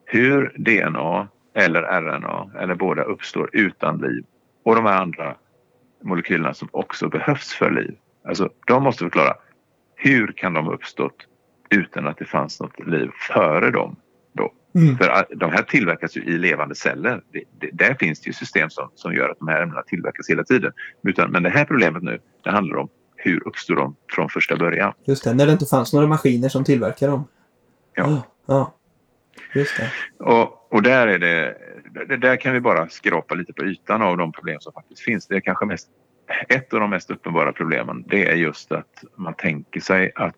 Hur 0.05 0.53
DNA 0.57 1.27
eller 1.53 1.81
RNA 1.81 2.49
eller 2.59 2.75
båda 2.75 3.03
uppstår 3.03 3.49
utan 3.53 3.97
liv 3.97 4.23
och 4.63 4.75
de 4.75 4.85
här 4.85 5.01
andra 5.01 5.35
molekylerna 6.01 6.53
som 6.53 6.67
också 6.71 7.09
behövs 7.09 7.53
för 7.53 7.71
liv. 7.71 7.95
Alltså, 8.23 8.49
de 8.67 8.83
måste 8.83 9.03
förklara 9.03 9.33
hur 9.95 10.27
kan 10.31 10.53
de 10.53 10.65
ha 10.65 10.73
uppstått 10.73 11.27
utan 11.69 12.07
att 12.07 12.17
det 12.17 12.25
fanns 12.25 12.59
något 12.59 12.87
liv 12.87 13.11
före 13.33 13.71
dem. 13.71 13.95
Mm. 14.75 14.97
För 14.97 15.25
de 15.35 15.51
här 15.51 15.61
tillverkas 15.63 16.17
ju 16.17 16.21
i 16.21 16.37
levande 16.37 16.75
celler. 16.75 17.21
Det, 17.31 17.43
det, 17.59 17.69
där 17.73 17.95
finns 17.99 18.21
det 18.21 18.27
ju 18.27 18.33
system 18.33 18.69
som, 18.69 18.89
som 18.95 19.13
gör 19.13 19.29
att 19.29 19.39
de 19.39 19.47
här 19.47 19.61
ämnena 19.61 19.81
tillverkas 19.81 20.29
hela 20.29 20.43
tiden. 20.43 20.71
Utan, 21.03 21.31
men 21.31 21.43
det 21.43 21.49
här 21.49 21.65
problemet 21.65 22.03
nu, 22.03 22.19
det 22.43 22.49
handlar 22.49 22.77
om 22.77 22.89
hur 23.15 23.47
uppstår 23.47 23.75
de 23.75 23.95
från 24.09 24.29
första 24.29 24.55
början. 24.55 24.93
Just 25.05 25.23
det, 25.23 25.33
när 25.33 25.45
det 25.45 25.51
inte 25.51 25.65
fanns 25.65 25.93
några 25.93 26.07
maskiner 26.07 26.49
som 26.49 26.63
tillverkar 26.63 27.07
dem. 27.07 27.27
Ja. 27.95 28.09
Ja. 28.09 28.23
ja. 28.45 28.75
Just 29.53 29.77
det. 29.77 29.91
Och, 30.25 30.73
och 30.73 30.83
där 30.83 31.07
är 31.07 31.19
det, 31.19 32.17
där 32.17 32.35
kan 32.35 32.53
vi 32.53 32.59
bara 32.59 32.89
skrapa 32.89 33.35
lite 33.35 33.53
på 33.53 33.65
ytan 33.65 34.01
av 34.01 34.17
de 34.17 34.31
problem 34.31 34.57
som 34.59 34.73
faktiskt 34.73 35.01
finns. 35.01 35.27
Det 35.27 35.35
är 35.35 35.39
kanske 35.39 35.65
mest, 35.65 35.87
ett 36.49 36.73
av 36.73 36.79
de 36.79 36.89
mest 36.89 37.11
uppenbara 37.11 37.53
problemen 37.53 38.03
det 38.07 38.31
är 38.31 38.35
just 38.35 38.71
att 38.71 39.03
man 39.15 39.33
tänker 39.33 39.79
sig 39.79 40.11
att 40.15 40.35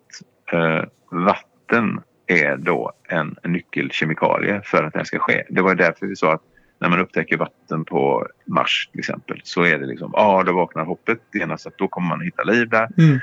eh, 0.51 0.83
vatten 1.11 2.01
är 2.41 2.57
då 2.57 2.91
en 3.09 3.35
nyckelkemikalie 3.43 4.61
för 4.65 4.83
att 4.83 4.93
det 4.93 4.99
här 4.99 5.03
ska 5.03 5.19
ske. 5.19 5.43
Det 5.49 5.61
var 5.61 5.75
därför 5.75 6.07
vi 6.07 6.15
sa 6.15 6.33
att 6.33 6.41
när 6.79 6.89
man 6.89 6.99
upptäcker 6.99 7.37
vatten 7.37 7.85
på 7.85 8.27
Mars 8.45 8.89
till 8.91 8.99
exempel 8.99 9.41
så 9.43 9.63
är 9.63 9.79
det 9.79 9.85
liksom, 9.85 10.11
ja 10.13 10.21
ah, 10.21 10.43
då 10.43 10.53
vaknar 10.53 10.85
hoppet 10.85 11.19
genast 11.33 11.67
att 11.67 11.77
då 11.77 11.87
kommer 11.87 12.09
man 12.09 12.19
att 12.19 12.25
hitta 12.25 12.43
liv 12.43 12.69
där. 12.69 12.89
Mm. 12.97 13.19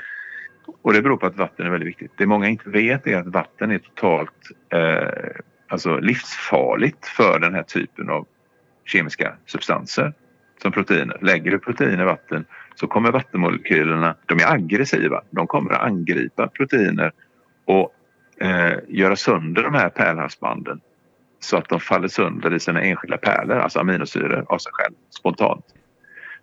Och 0.81 0.93
det 0.93 1.01
beror 1.01 1.17
på 1.17 1.25
att 1.25 1.37
vatten 1.37 1.65
är 1.65 1.69
väldigt 1.69 1.89
viktigt. 1.89 2.11
Det 2.17 2.25
många 2.25 2.47
inte 2.47 2.69
vet 2.69 3.07
är 3.07 3.17
att 3.17 3.27
vatten 3.27 3.71
är 3.71 3.77
totalt 3.77 4.51
eh, 4.73 5.41
alltså 5.67 5.99
livsfarligt 5.99 7.05
för 7.05 7.39
den 7.39 7.55
här 7.55 7.63
typen 7.63 8.09
av 8.09 8.27
kemiska 8.85 9.33
substanser 9.45 10.13
som 10.61 10.71
proteiner. 10.71 11.17
Lägger 11.21 11.51
du 11.51 11.59
protein 11.59 11.99
i 11.99 12.03
vatten 12.03 12.45
så 12.75 12.87
kommer 12.87 13.11
vattenmolekylerna, 13.11 14.15
de 14.25 14.39
är 14.39 14.53
aggressiva, 14.53 15.21
de 15.29 15.47
kommer 15.47 15.71
att 15.71 15.81
angripa 15.81 16.47
proteiner 16.47 17.11
och 17.65 17.93
eh, 18.41 18.73
göra 18.87 19.15
sönder 19.15 19.63
de 19.63 19.73
här 19.73 19.89
pärlhalsbanden 19.89 20.81
så 21.39 21.57
att 21.57 21.69
de 21.69 21.79
faller 21.79 22.07
sönder 22.07 22.53
i 22.53 22.59
sina 22.59 22.81
enskilda 22.81 23.17
pärlor, 23.17 23.57
alltså 23.57 23.79
aminosyror 23.79 24.45
av 24.49 24.57
sig 24.57 24.71
själv 24.73 24.93
spontant. 25.19 25.65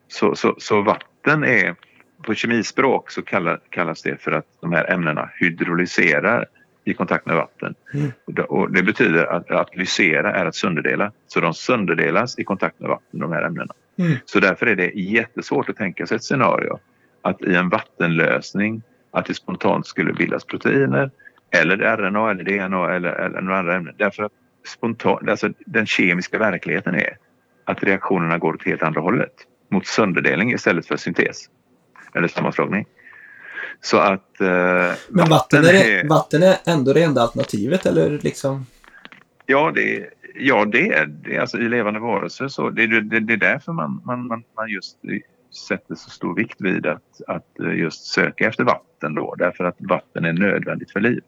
Så, 0.08 0.34
så, 0.34 0.54
så 0.58 0.82
vatten 0.82 1.44
är, 1.44 1.74
på 2.22 2.34
kemispråk 2.34 3.10
så 3.10 3.22
kallar, 3.22 3.60
kallas 3.70 4.02
det 4.02 4.22
för 4.22 4.32
att 4.32 4.46
de 4.60 4.72
här 4.72 4.92
ämnena 4.92 5.30
hydrolyserar 5.40 6.46
i 6.84 6.94
kontakt 6.94 7.26
med 7.26 7.36
vatten. 7.36 7.74
Mm. 7.94 8.12
Och 8.48 8.72
det 8.72 8.82
betyder 8.82 9.24
att, 9.24 9.50
att 9.50 9.76
lysera 9.76 10.34
är 10.34 10.44
att 10.44 10.54
sönderdela. 10.54 11.12
Så 11.26 11.40
de 11.40 11.54
sönderdelas 11.54 12.38
i 12.38 12.44
kontakt 12.44 12.80
med 12.80 12.88
vatten, 12.88 13.20
de 13.20 13.32
här 13.32 13.42
ämnena. 13.42 13.74
Mm. 13.98 14.12
Så 14.24 14.40
därför 14.40 14.66
är 14.66 14.76
det 14.76 14.90
jättesvårt 14.94 15.68
att 15.68 15.76
tänka 15.76 16.06
sig 16.06 16.16
ett 16.16 16.24
scenario 16.24 16.78
att 17.22 17.42
i 17.42 17.54
en 17.54 17.68
vattenlösning 17.68 18.82
att 19.10 19.26
det 19.26 19.34
spontant 19.34 19.86
skulle 19.86 20.12
bildas 20.12 20.44
proteiner 20.44 21.10
eller 21.50 21.96
RNA 21.96 22.30
eller 22.30 22.44
DNA 22.44 22.94
eller, 22.94 23.12
eller 23.12 23.40
några 23.40 23.58
andra 23.58 23.76
ämnen. 23.76 23.94
Därför 23.98 24.22
att 24.22 24.32
spontant, 24.66 25.28
alltså 25.28 25.48
den 25.66 25.86
kemiska 25.86 26.38
verkligheten 26.38 26.94
är 26.94 27.16
att 27.64 27.82
reaktionerna 27.82 28.38
går 28.38 28.54
åt 28.54 28.66
helt 28.66 28.82
andra 28.82 29.00
hållet. 29.00 29.32
Mot 29.70 29.86
sönderdelning 29.86 30.52
istället 30.52 30.86
för 30.86 30.96
syntes 30.96 31.48
eller 32.14 32.28
sammanslagning. 32.28 32.86
Så 33.80 33.98
att... 33.98 34.40
Eh, 34.40 34.92
Men 35.08 35.28
vatten 35.30 35.64
är, 35.64 35.74
är, 35.74 36.08
vatten 36.08 36.42
är 36.42 36.56
ändå 36.66 36.92
det 36.92 37.02
enda 37.02 37.22
alternativet 37.22 37.86
eller 37.86 38.18
liksom? 38.22 38.66
Ja, 39.46 39.72
det, 39.74 40.06
ja, 40.34 40.64
det 40.64 40.92
är 40.92 41.06
det. 41.06 41.38
Alltså, 41.38 41.58
I 41.58 41.68
levande 41.68 42.00
varelser 42.00 42.48
så 42.48 42.70
det, 42.70 42.86
det, 42.86 43.20
det 43.20 43.32
är 43.32 43.36
därför 43.36 43.72
man, 43.72 44.02
man, 44.04 44.26
man, 44.26 44.42
man 44.56 44.68
just 44.68 44.98
sätter 45.68 45.94
så 45.94 46.10
stor 46.10 46.34
vikt 46.34 46.60
vid 46.60 46.86
att, 46.86 47.20
att 47.26 47.56
just 47.76 48.04
söka 48.04 48.48
efter 48.48 48.64
vatten 48.64 49.14
då. 49.14 49.34
Därför 49.38 49.64
att 49.64 49.76
vatten 49.78 50.24
är 50.24 50.32
nödvändigt 50.32 50.90
för 50.90 51.00
liv. 51.00 51.22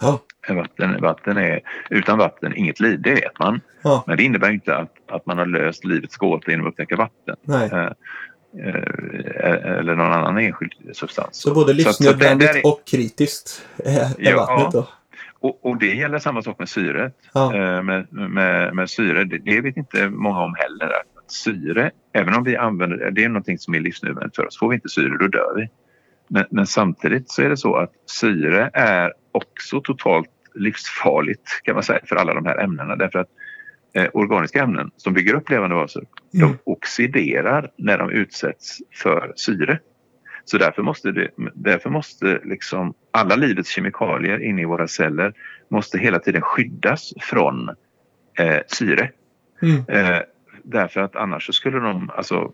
Ja. 0.00 0.20
Vatten, 0.48 1.00
vatten 1.00 1.36
är, 1.36 1.60
utan 1.90 2.18
vatten 2.18 2.56
inget 2.56 2.80
liv, 2.80 3.00
det 3.02 3.14
vet 3.14 3.38
man. 3.38 3.60
Ja. 3.82 4.04
Men 4.06 4.16
det 4.16 4.22
innebär 4.22 4.50
inte 4.50 4.76
att, 4.76 4.94
att 5.08 5.26
man 5.26 5.38
har 5.38 5.46
löst 5.46 5.84
livets 5.84 6.16
gåta 6.16 6.50
genom 6.50 6.66
att 6.66 6.70
upptäcka 6.70 6.96
vatten. 6.96 7.36
Nej. 7.42 7.70
Eh, 7.72 7.86
eh, 8.58 9.78
eller 9.78 9.94
någon 9.94 10.12
annan 10.12 10.38
enskild 10.38 10.72
substans. 10.92 11.36
Så 11.36 11.54
både 11.54 11.72
livsnödvändigt 11.72 12.56
är... 12.56 12.66
och 12.66 12.82
kritiskt 12.90 13.66
är, 13.84 14.06
ja, 14.18 14.36
vattnet 14.36 14.72
då? 14.72 14.88
Och, 15.40 15.66
och, 15.66 15.76
det 15.76 15.94
gäller 15.94 16.18
samma 16.18 16.42
sak 16.42 16.58
med 16.58 16.68
syret. 16.68 17.16
Ja. 17.34 17.54
Eh, 17.54 17.82
med, 17.82 18.12
med, 18.12 18.74
med 18.74 18.90
syre, 18.90 19.24
det, 19.24 19.38
det, 19.38 19.60
vet 19.60 19.76
inte 19.76 20.08
många 20.08 20.40
om 20.40 20.54
heller. 20.58 20.86
Att 20.86 21.32
syre, 21.32 21.90
även 22.12 22.34
om 22.34 22.44
vi 22.44 22.56
använder 22.56 23.10
det, 23.10 23.24
är 23.24 23.28
någonting 23.28 23.58
som 23.58 23.74
är 23.74 23.80
livsnödvändigt 23.80 24.36
för 24.36 24.46
oss. 24.46 24.58
Får 24.58 24.68
vi 24.68 24.74
inte 24.74 24.88
syre 24.88 25.16
då 25.20 25.26
dör 25.26 25.54
vi. 25.56 25.68
Men, 26.28 26.44
men, 26.50 26.66
samtidigt 26.66 27.30
så 27.30 27.42
är 27.42 27.48
det 27.48 27.56
så 27.56 27.76
att 27.76 27.92
syre 28.06 28.70
är 28.72 29.12
också 29.32 29.80
totalt 29.80 30.30
livsfarligt 30.54 31.62
kan 31.62 31.74
man 31.74 31.82
säga 31.82 32.00
för 32.04 32.16
alla 32.16 32.34
de 32.34 32.46
här 32.46 32.58
ämnena 32.58 32.96
därför 32.96 33.18
att 33.18 33.28
eh, 33.94 34.08
organiska 34.14 34.62
ämnen 34.62 34.90
som 34.96 35.14
bygger 35.14 35.34
upp 35.34 35.50
levande 35.50 35.76
varelser 35.76 36.02
mm. 36.34 36.48
de 36.48 36.58
oxiderar 36.64 37.70
när 37.76 37.98
de 37.98 38.10
utsätts 38.10 38.78
för 39.02 39.32
syre. 39.36 39.78
Så 40.44 40.58
därför 40.58 40.82
måste, 40.82 41.12
det, 41.12 41.30
därför 41.54 41.90
måste 41.90 42.40
liksom 42.44 42.94
alla 43.10 43.36
livets 43.36 43.70
kemikalier 43.70 44.38
inne 44.42 44.62
i 44.62 44.64
våra 44.64 44.88
celler 44.88 45.34
måste 45.68 45.98
hela 45.98 46.18
tiden 46.18 46.42
skyddas 46.42 47.12
från 47.20 47.68
eh, 48.38 48.58
syre. 48.66 49.10
Mm. 49.62 49.84
Eh, 49.88 50.20
därför 50.62 51.00
att 51.00 51.16
annars 51.16 51.46
så 51.46 51.52
skulle 51.52 51.78
de, 51.78 52.10
alltså 52.10 52.52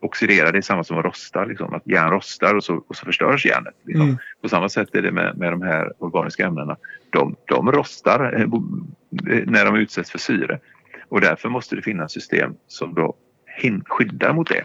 oxidera, 0.00 0.52
det 0.52 0.58
är 0.58 0.62
samma 0.62 0.84
som 0.84 0.98
att 0.98 1.04
rosta. 1.04 1.44
Liksom. 1.44 1.74
Att 1.74 1.86
järn 1.86 2.10
rostar 2.10 2.54
och 2.54 2.64
så, 2.64 2.84
och 2.88 2.96
så 2.96 3.04
förstörs 3.04 3.46
järnet. 3.46 3.74
Liksom. 3.84 4.04
Mm. 4.04 4.18
På 4.42 4.48
samma 4.48 4.68
sätt 4.68 4.94
är 4.94 5.02
det 5.02 5.12
med, 5.12 5.38
med 5.38 5.52
de 5.52 5.62
här 5.62 5.92
organiska 5.98 6.46
ämnena. 6.46 6.76
De, 7.10 7.36
de 7.44 7.72
rostar 7.72 8.34
eh, 8.34 8.42
eh, 8.42 9.44
när 9.46 9.64
de 9.64 9.76
utsätts 9.76 10.10
för 10.10 10.18
syre. 10.18 10.58
Och 11.08 11.20
därför 11.20 11.48
måste 11.48 11.76
det 11.76 11.82
finnas 11.82 12.12
system 12.12 12.54
som 12.66 12.94
då 12.94 13.16
skyddar 13.86 14.32
mot 14.32 14.48
det. 14.48 14.64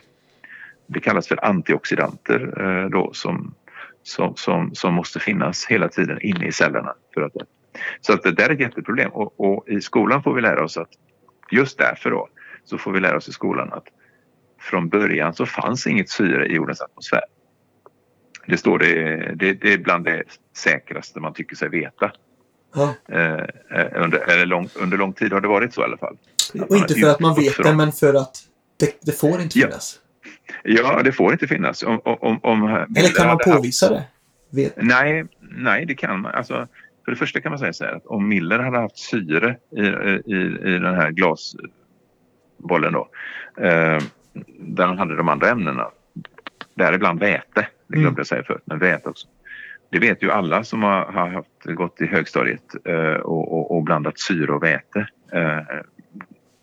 Det 0.88 1.00
kallas 1.00 1.27
för 1.27 1.46
antioxidanter 1.46 2.62
eh, 2.62 2.89
då, 2.89 3.13
som, 3.13 3.53
som, 4.03 4.36
som, 4.36 4.75
som 4.75 4.94
måste 4.94 5.20
finnas 5.20 5.65
hela 5.65 5.88
tiden 5.88 6.22
inne 6.22 6.48
i 6.48 6.51
cellerna. 6.51 6.94
För 7.13 7.22
att, 7.22 7.34
så 8.01 8.13
att 8.13 8.24
det 8.24 8.32
där 8.32 8.50
är 8.50 8.53
ett 8.53 8.60
jätteproblem 8.60 9.12
och, 9.12 9.39
och 9.39 9.70
i 9.70 9.82
skolan 9.82 10.24
får 10.24 10.34
vi 10.34 10.42
lära 10.42 10.63
oss 10.63 10.77
att 10.77 10.89
just 11.51 11.77
därför 11.77 12.12
då 12.12 12.27
så 12.63 12.77
får 12.77 12.92
vi 12.92 13.00
lära 13.00 13.18
oss 13.18 13.30
i 13.30 13.32
skolan 13.32 13.74
att 13.74 13.88
från 14.60 14.89
början 14.89 15.34
så 15.34 15.46
fanns 15.46 15.88
inget 15.88 16.10
syre 16.10 16.48
i 16.48 16.53
jordens 16.53 16.82
atmosfär. 16.82 17.24
Det 18.48 18.58
står 18.58 18.80
det, 18.80 18.94
det, 19.36 19.54
det 19.54 19.74
är 19.74 19.78
bland 19.78 20.06
det 20.06 20.24
säkraste 20.58 21.20
man 21.20 21.34
tycker 21.34 21.56
sig 21.56 21.70
veta. 21.70 22.12
Ja. 22.76 22.94
Eh, 23.10 23.34
eh 23.34 24.04
under, 24.04 24.46
lång, 24.46 24.70
under 24.76 24.98
lång 24.98 25.14
tid 25.14 25.34
har 25.34 25.42
det 25.42 25.48
varit 25.48 25.74
så 25.74 25.82
i 25.82 25.84
alla 25.84 25.98
fall. 25.98 26.18
Och 26.70 26.76
inte 26.76 26.94
för 26.94 27.10
att 27.10 27.20
man 27.20 27.36
vet 27.36 27.64
det, 27.64 27.74
men 27.74 27.92
för 27.92 28.14
att 28.14 28.38
det, 28.78 29.06
det 29.06 29.12
får 29.12 29.42
inte 29.42 29.60
finnas. 29.60 30.00
Ja. 30.64 30.82
ja, 30.84 31.04
det 31.04 31.12
får 31.12 31.34
inte 31.34 31.48
finnas. 31.48 31.84
Om, 31.84 32.02
om, 32.04 32.40
om 32.44 32.64
eller 32.96 33.10
kan 33.16 33.28
man 33.28 33.38
påvisa 33.38 33.86
haft... 33.86 34.08
det? 34.50 34.62
Vet... 34.62 34.74
Nej, 34.76 35.26
nej, 35.40 35.86
det 35.86 35.96
kan 35.96 36.20
man. 36.20 36.36
Alltså, 36.36 36.68
för 37.06 37.12
det 37.12 37.18
första 37.18 37.42
kan 37.42 37.50
man 37.50 37.60
säga 37.60 37.74
så 37.74 37.84
här 37.84 37.96
att 37.96 38.06
om 38.06 38.28
Miller 38.28 38.60
hade 38.60 38.78
haft 38.78 38.98
syre 38.98 39.58
i, 39.72 39.82
i, 39.82 40.36
i 40.76 40.80
den 40.80 40.96
här 40.96 41.12
glasbollen 41.12 42.94
då 42.94 43.10
eh, 43.58 44.00
där 44.60 44.86
han 44.86 44.98
hade 44.98 45.16
de 45.16 45.30
andra 45.30 45.50
ämnena. 45.50 45.88
Däribland 46.76 47.20
väte, 47.20 47.68
det 47.88 47.98
glömde 47.98 48.20
jag 48.20 48.28
säga 48.28 48.44
förut, 48.44 48.62
men 48.66 48.80
väte 48.80 49.10
också. 49.10 49.28
Det 49.94 50.00
vet 50.00 50.24
ju 50.24 50.32
alla 50.32 50.63
som 50.63 50.84
har, 50.84 51.06
har 51.06 51.28
haft, 51.28 51.63
gått 51.63 52.02
i 52.02 52.06
högstadiet 52.06 52.75
eh, 52.86 53.13
och, 53.13 53.54
och, 53.54 53.75
och, 53.75 53.84
blandat 53.84 54.20
syre 54.20 54.52
och 54.52 54.63
väte. 54.63 55.08
Eh, 55.34 55.60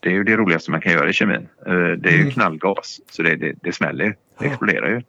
det 0.00 0.08
är 0.08 0.12
ju 0.12 0.24
det 0.24 0.36
roligaste 0.36 0.70
man 0.70 0.80
kan 0.80 0.92
göra 0.92 1.08
i 1.08 1.12
kemin. 1.12 1.48
Eh, 1.66 1.72
det 1.72 2.08
är 2.08 2.12
ju 2.12 2.20
mm. 2.20 2.30
knallgas, 2.30 3.00
så 3.10 3.22
det, 3.22 3.36
det, 3.36 3.54
det 3.62 3.72
smäller 3.72 4.04
ju. 4.04 4.14
Det 4.38 4.46
exploderar 4.46 4.88
ju. 4.88 5.02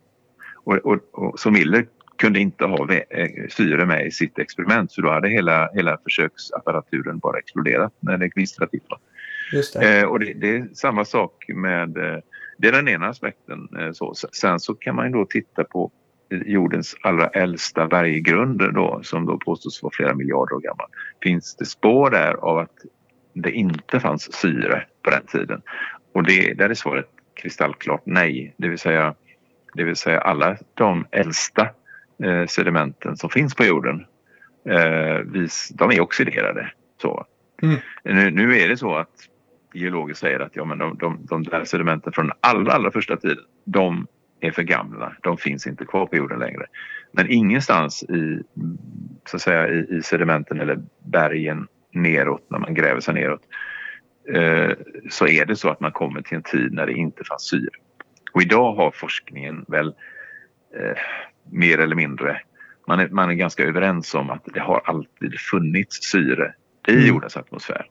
Och, 0.54 0.74
och, 0.74 1.00
och, 1.12 1.40
så 1.40 1.52
Miller 1.52 1.86
kunde 2.18 2.40
inte 2.40 2.66
ha 2.66 2.94
eh, 2.94 3.30
syre 3.50 3.86
med 3.86 4.08
i 4.08 4.12
sitt 4.12 4.40
experiment 4.40 4.94
för 4.94 5.02
då 5.02 5.10
hade 5.10 5.30
hela, 5.30 5.70
hela 5.74 5.98
försöksapparaturen 6.04 7.20
bara 7.20 7.40
exploderat 7.40 7.94
när 8.00 8.18
det 8.18 8.28
gnistrade 8.28 8.72
till. 8.72 8.82
Just 9.54 9.74
det. 9.74 10.00
Eh, 10.00 10.06
och 10.06 10.20
det, 10.20 10.34
det, 10.34 10.56
är 10.56 10.68
samma 10.74 11.06
sak 11.06 11.46
med 11.48 11.98
eh, 11.98 12.18
det 12.58 12.68
är 12.68 12.72
den 12.72 12.88
ena 12.88 13.08
aspekten. 13.08 13.68
Så. 13.94 14.14
Sen 14.16 14.60
så 14.60 14.74
kan 14.74 14.96
man 14.96 15.06
ju 15.06 15.12
då 15.12 15.26
titta 15.26 15.64
på 15.64 15.92
jordens 16.32 16.96
allra 17.02 17.28
äldsta 17.28 17.88
berggrund 17.88 18.74
då, 18.74 19.00
som 19.04 19.26
då 19.26 19.38
påstås 19.38 19.84
vara 19.84 19.94
flera 19.96 20.16
miljarder 20.16 20.56
år 20.56 20.60
gammal. 20.60 20.88
Finns 21.24 21.56
det 21.56 21.66
spår 21.66 22.10
där 22.10 22.34
av 22.34 22.58
att 22.58 22.76
det 23.34 23.52
inte 23.52 24.00
fanns 24.00 24.34
syre 24.34 24.86
på 25.02 25.10
den 25.10 25.26
tiden? 25.26 25.62
Och 26.14 26.24
det, 26.24 26.54
där 26.54 26.70
är 26.70 26.74
svaret 26.74 27.10
kristallklart 27.34 28.02
nej. 28.06 28.54
Det 28.58 28.68
vill 28.68 28.80
säga, 28.80 29.16
det 29.74 29.84
vill 29.84 29.96
säga 29.96 30.22
alla 30.22 30.58
de 30.74 31.06
äldsta 31.12 31.70
eh, 32.24 32.46
sedimenten 32.48 33.18
som 33.18 33.30
finns 33.30 33.56
på 33.56 33.64
jorden 33.64 34.06
eh, 34.70 35.16
vis, 35.16 35.72
de 35.74 35.92
är 35.92 36.02
oxiderade. 36.02 36.72
Så. 37.02 37.26
Mm. 37.62 37.76
Nu, 38.04 38.32
nu, 38.32 38.58
är 38.58 38.70
det 38.70 38.78
så 38.78 38.96
att 38.96 39.28
geologer 39.74 40.14
säger 40.14 40.40
att 40.40 40.56
ja, 40.56 40.66
men 40.66 40.78
de, 40.78 40.98
de, 40.98 41.26
de 41.30 41.44
där 41.44 41.66
sedimenten 41.66 42.14
från 42.14 42.32
allra, 42.40 42.74
allra 42.74 42.92
första 42.92 43.18
tiden, 43.18 43.44
de 43.66 44.08
är 44.42 44.52
för 44.52 44.64
gamla. 44.64 45.14
De 45.22 45.38
finns 45.38 45.68
inte 45.68 45.86
kvar 45.86 46.06
på 46.06 46.16
jorden 46.16 46.40
längre. 46.40 46.66
Men 47.12 47.32
ingenstans 47.32 48.04
i, 48.04 48.44
så 49.26 49.36
att 49.36 49.42
säga, 49.42 49.68
i, 49.68 49.98
i 49.98 50.02
sedimenten 50.04 50.60
eller 50.60 50.80
bergen 51.06 51.68
neråt, 51.92 52.46
när 52.50 52.60
man 52.60 52.74
gräver 52.74 53.02
sig 53.02 53.14
neråt, 53.14 53.42
eh, 54.34 54.72
så 55.10 55.28
är 55.28 55.46
det 55.46 55.56
så 55.56 55.70
att 55.70 55.80
man 55.80 55.92
kommer 55.92 56.22
till 56.22 56.38
en 56.38 56.44
tid 56.44 56.74
när 56.74 56.86
det 56.86 56.94
inte 56.94 57.24
fanns 57.24 57.50
syre. 57.50 57.70
Och 58.34 58.42
idag 58.42 58.74
har 58.74 58.92
forskningen 58.92 59.66
väl 59.68 59.88
eh, 60.76 60.98
mer 61.52 61.78
eller 61.78 61.96
mindre, 61.96 62.42
man 62.88 63.00
är, 63.00 63.10
man 63.10 63.30
är 63.30 63.34
ganska 63.34 63.64
överens 63.64 64.16
om 64.16 64.30
att 64.30 64.46
det 64.54 64.60
har 64.60 64.82
alltid 64.86 65.40
funnits 65.40 66.12
syre 66.12 66.54
i 66.88 66.92
mm. 66.92 67.08
jordens 67.08 67.38
atmosfär. 67.38 67.86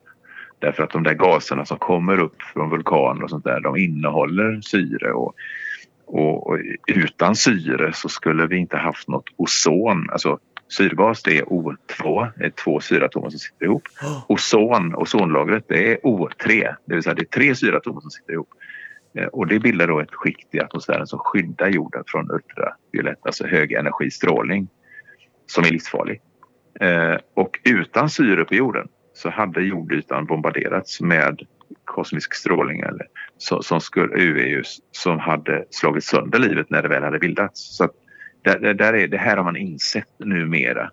Därför 0.59 0.83
att 0.83 0.91
de 0.91 1.03
där 1.03 1.15
gaserna 1.15 1.65
som 1.65 1.79
kommer 1.79 2.21
upp 2.21 2.43
från 2.43 2.71
vulkaner 2.71 3.23
och 3.23 3.31
sånt 3.31 3.45
där, 3.45 3.61
de 3.61 3.77
innehåller 3.77 4.61
syre. 4.61 5.13
Och, 5.13 5.35
och, 6.13 6.59
utan 6.87 7.37
syre 7.37 7.93
så 7.93 8.09
skulle 8.09 8.47
vi 8.47 8.57
inte 8.57 8.77
haft 8.77 9.09
något 9.09 9.29
ozon. 9.37 10.11
Alltså 10.11 10.39
syrgas 10.69 11.23
det 11.23 11.39
är 11.39 11.45
O2, 11.45 12.29
det 12.37 12.45
är 12.45 12.51
två 12.51 12.81
syreatomer 12.81 13.31
som 13.31 13.39
sitter 13.39 13.65
ihop. 13.65 13.83
Ozon, 14.29 14.95
ozonlagret 14.95 15.65
det 15.69 15.93
är 15.93 15.97
O3, 15.97 16.75
det 16.85 16.95
vill 16.95 17.03
säga 17.03 17.15
det 17.15 17.23
är 17.23 17.25
tre 17.25 17.55
syreatomer 17.55 18.01
som 18.01 18.11
sitter 18.11 18.33
ihop. 18.33 18.49
Eh, 19.15 19.27
och 19.27 19.47
det 19.47 19.59
bildar 19.59 19.87
då 19.87 20.01
ett 20.01 20.15
skikt 20.15 20.55
i 20.55 20.61
atmosfären 20.61 21.07
som 21.07 21.19
skyddar 21.19 21.69
jorden 21.69 22.03
från 22.07 22.31
ultraviolett, 22.31 23.27
alltså 23.27 23.47
högenergistrålning. 23.47 24.69
som 25.47 25.65
är 25.65 25.71
livsfarlig. 25.71 26.21
Eh, 26.81 27.17
och 27.35 27.61
utan 27.65 28.11
syre 28.11 28.45
på 28.45 28.55
jorden 28.55 28.89
så 29.15 29.31
hade 29.31 29.63
jordytan 29.63 30.27
bombarderats 30.27 31.01
med 31.01 31.43
kosmisk 31.85 32.35
strålning 32.35 32.81
eller 32.81 33.07
som, 33.41 33.63
som 33.63 33.81
skulle, 33.81 34.15
UV 34.15 34.63
som 34.93 35.19
hade 35.19 35.65
slagit 35.71 36.05
sönder 36.05 36.39
livet 36.39 36.71
när 36.71 36.83
det 36.83 36.89
väl 36.89 37.03
hade 37.03 37.19
bildats. 37.19 37.77
Så 37.77 37.85
att 37.85 37.93
där, 38.43 38.75
där 38.75 38.93
är, 38.93 39.09
det 39.09 39.19
här 39.19 39.37
har 39.37 39.45
man 39.45 39.57
insett 39.57 40.09
numera. 40.19 40.91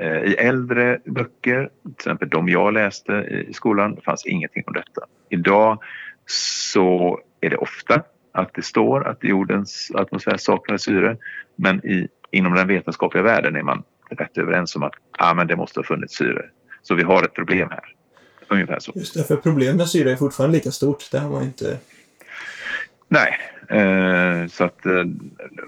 Eh, 0.00 0.22
I 0.22 0.34
äldre 0.34 1.00
böcker, 1.04 1.70
till 1.82 1.92
exempel 1.92 2.28
de 2.28 2.48
jag 2.48 2.74
läste 2.74 3.12
i 3.48 3.52
skolan, 3.52 3.96
fanns 4.04 4.26
ingenting 4.26 4.64
om 4.66 4.72
detta. 4.72 5.06
Idag 5.28 5.82
så 6.26 7.20
är 7.40 7.50
det 7.50 7.56
ofta 7.56 8.02
att 8.32 8.54
det 8.54 8.62
står 8.62 9.08
att 9.08 9.24
jordens 9.24 9.90
atmosfär 9.94 10.36
saknar 10.36 10.76
syre 10.76 11.16
men 11.56 11.86
i, 11.86 12.08
inom 12.30 12.54
den 12.54 12.68
vetenskapliga 12.68 13.22
världen 13.22 13.56
är 13.56 13.62
man 13.62 13.82
rätt 14.10 14.38
överens 14.38 14.76
om 14.76 14.82
att 14.82 14.94
ah, 15.18 15.34
men 15.34 15.46
det 15.46 15.56
måste 15.56 15.80
ha 15.80 15.84
funnits 15.84 16.16
syre. 16.16 16.44
Så 16.82 16.94
vi 16.94 17.02
har 17.02 17.22
ett 17.22 17.34
problem 17.34 17.68
här. 17.70 17.95
Ungefär 18.48 18.78
så. 18.78 18.92
Just 18.94 19.14
det, 19.14 19.24
för 19.24 19.36
problemet 19.36 19.76
med 19.76 19.88
syre 19.88 20.12
är 20.12 20.16
fortfarande 20.16 20.56
lika 20.56 20.70
stort. 20.70 21.10
Det 21.10 21.18
har 21.18 21.30
man 21.30 21.42
inte... 21.42 21.78
Nej, 23.08 23.38
eh, 23.68 24.46
så 24.48 24.64
att 24.64 24.86
eh, 24.86 25.04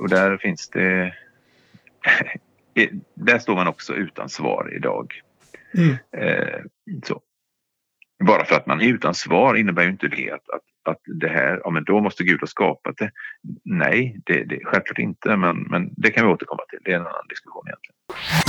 och 0.00 0.08
där 0.08 0.36
finns 0.36 0.68
det... 0.68 1.14
där 3.14 3.38
står 3.38 3.54
man 3.54 3.68
också 3.68 3.94
utan 3.94 4.28
svar 4.28 4.72
idag. 4.76 5.12
Mm. 5.74 5.96
Eh, 6.16 6.60
så. 7.04 7.20
Bara 8.24 8.44
för 8.44 8.56
att 8.56 8.66
man 8.66 8.80
är 8.80 8.86
utan 8.86 9.14
svar 9.14 9.54
innebär 9.54 9.82
ju 9.82 9.90
inte 9.90 10.08
det 10.08 10.30
att, 10.30 10.50
att, 10.50 10.62
att 10.90 11.00
det 11.04 11.28
här, 11.28 11.60
ja 11.64 11.70
men 11.70 11.84
då 11.84 12.00
måste 12.00 12.24
Gud 12.24 12.40
ha 12.40 12.46
skapat 12.46 12.96
det. 12.96 13.10
Nej, 13.64 14.20
det, 14.26 14.44
det 14.44 14.60
självklart 14.64 14.98
inte, 14.98 15.36
men, 15.36 15.62
men 15.62 15.90
det 15.96 16.10
kan 16.10 16.26
vi 16.26 16.32
återkomma 16.32 16.62
till. 16.68 16.78
Det 16.84 16.92
är 16.92 16.96
en 16.96 17.06
annan 17.06 17.28
diskussion 17.28 17.64
egentligen. 17.66 18.47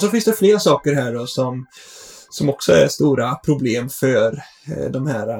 Så 0.00 0.08
finns 0.08 0.24
det 0.24 0.32
fler 0.32 0.58
saker 0.58 0.94
här 0.94 1.12
då 1.12 1.26
som, 1.26 1.66
som 2.30 2.48
också 2.48 2.72
är 2.72 2.88
stora 2.88 3.34
problem 3.34 3.88
för 3.88 4.32
eh, 4.68 4.90
de 4.90 5.06
här 5.06 5.38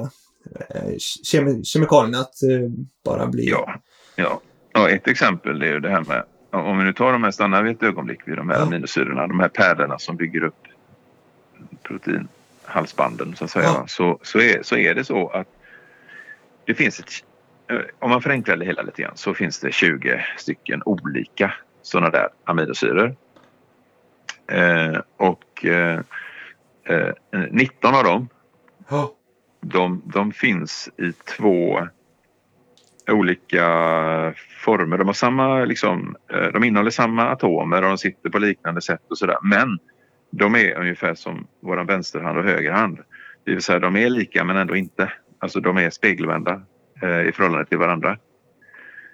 eh, 0.69 0.97
kemi 1.23 1.63
kemikalierna 1.63 2.19
att 2.19 2.43
eh, 2.43 2.69
bara 3.05 3.27
bli... 3.27 3.49
Ja, 3.49 3.75
ja. 4.15 4.41
ja, 4.73 4.89
ett 4.89 5.07
exempel 5.07 5.61
är 5.61 5.67
ju 5.67 5.79
det 5.79 5.89
här 5.89 6.01
med 6.01 6.23
om 6.51 6.77
vi 6.77 6.83
nu 6.83 6.93
tar 6.93 7.11
de 7.11 7.23
här, 7.23 7.31
stannar 7.31 7.63
vi 7.63 7.71
ett 7.71 7.83
ögonblick 7.83 8.19
vid 8.25 8.37
de 8.37 8.49
här 8.49 8.57
ja. 8.57 8.63
aminosyrorna, 8.63 9.27
de 9.27 9.39
här 9.39 9.49
pärlorna 9.49 9.99
som 9.99 10.15
bygger 10.15 10.43
upp 10.43 10.67
proteinhalsbanden 11.83 13.35
så 13.35 13.45
att 13.45 13.51
säga. 13.51 13.65
Ja. 13.65 13.85
Så, 13.87 14.19
så, 14.21 14.39
är, 14.39 14.63
så 14.63 14.77
är 14.77 14.95
det 14.95 15.03
så 15.03 15.29
att 15.29 15.47
det 16.65 16.73
finns 16.73 16.99
ett, 16.99 17.09
om 17.99 18.09
man 18.09 18.21
förenklar 18.21 18.57
det 18.57 18.65
hela 18.65 18.81
lite 18.81 19.01
grann 19.01 19.17
så 19.17 19.33
finns 19.33 19.59
det 19.59 19.71
20 19.71 20.25
stycken 20.37 20.81
olika 20.85 21.53
sådana 21.81 22.09
där 22.09 22.29
aminosyror. 22.43 23.15
Eh, 24.51 24.99
och 25.17 25.65
eh, 25.65 25.99
19 27.51 27.93
eh, 27.93 27.99
av 27.99 28.03
dem 28.03 28.29
ja. 28.89 29.13
de, 29.61 30.01
de 30.05 30.31
finns 30.31 30.89
i 30.97 31.11
två 31.11 31.87
olika 33.11 33.65
former. 34.63 34.97
De, 34.97 35.07
har 35.07 35.13
samma, 35.13 35.65
liksom, 35.65 36.15
eh, 36.33 36.47
de 36.47 36.63
innehåller 36.63 36.91
samma 36.91 37.29
atomer 37.29 37.81
och 37.81 37.87
de 37.87 37.97
sitter 37.97 38.29
på 38.29 38.39
liknande 38.39 38.81
sätt 38.81 39.01
och 39.09 39.17
sådär. 39.17 39.37
Men 39.41 39.79
de 40.31 40.55
är 40.55 40.79
ungefär 40.79 41.15
som 41.15 41.47
vår 41.59 41.77
vänsterhand 41.77 42.37
och 42.37 42.43
högerhand. 42.43 42.99
Det 43.43 43.51
vill 43.51 43.61
säga 43.61 43.79
de 43.79 43.95
är 43.95 44.09
lika 44.09 44.43
men 44.43 44.57
ändå 44.57 44.75
inte. 44.75 45.11
Alltså 45.39 45.59
de 45.59 45.77
är 45.77 45.89
spegelvända 45.89 46.61
eh, 47.01 47.21
i 47.21 47.31
förhållande 47.31 47.65
till 47.65 47.77
varandra. 47.77 48.17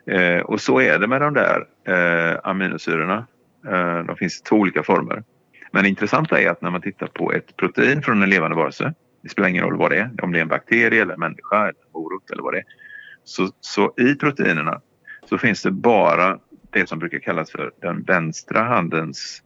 Eh, 0.05 0.39
och 0.39 0.61
så 0.61 0.81
är 0.81 0.99
det 0.99 1.07
med 1.07 1.21
de 1.21 1.33
där 1.33 1.67
eh, 1.87 2.39
aminosyrorna. 2.43 3.27
Eh, 3.67 4.03
de 4.03 4.15
finns 4.15 4.39
i 4.39 4.43
två 4.43 4.55
olika 4.55 4.83
former. 4.83 5.23
Men 5.71 5.83
det 5.83 5.89
intressanta 5.89 6.41
är 6.41 6.49
att 6.49 6.61
när 6.61 6.69
man 6.69 6.81
tittar 6.81 7.07
på 7.07 7.33
ett 7.33 7.57
protein 7.57 8.01
från 8.01 8.23
en 8.23 8.29
levande 8.29 8.57
varelse, 8.57 8.93
det 9.23 9.29
spelar 9.29 9.49
ingen 9.49 9.63
roll 9.63 9.77
vad 9.77 9.91
det 9.91 9.97
är, 9.97 10.11
om 10.21 10.31
det 10.31 10.39
är 10.39 10.41
en 10.41 10.47
bakterie 10.47 11.01
eller 11.01 11.13
en 11.13 11.19
människa 11.19 11.57
eller 11.57 11.67
en 11.67 11.91
morot 11.93 12.31
eller 12.31 12.43
vad 12.43 12.53
det 12.53 12.57
är. 12.57 12.65
Så, 13.23 13.49
så 13.61 13.93
i 13.97 14.15
proteinerna 14.15 14.81
så 15.29 15.37
finns 15.37 15.61
det 15.61 15.71
bara 15.71 16.39
det 16.69 16.89
som 16.89 16.99
brukar 16.99 17.19
kallas 17.19 17.51
för 17.51 17.71
den 17.81 18.03
vänstra 18.03 18.63
handens, 18.63 19.43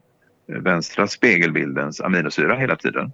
vänstra 0.48 1.08
spegelbildens 1.08 2.02
aminosyra 2.02 2.56
hela 2.56 2.76
tiden. 2.76 3.12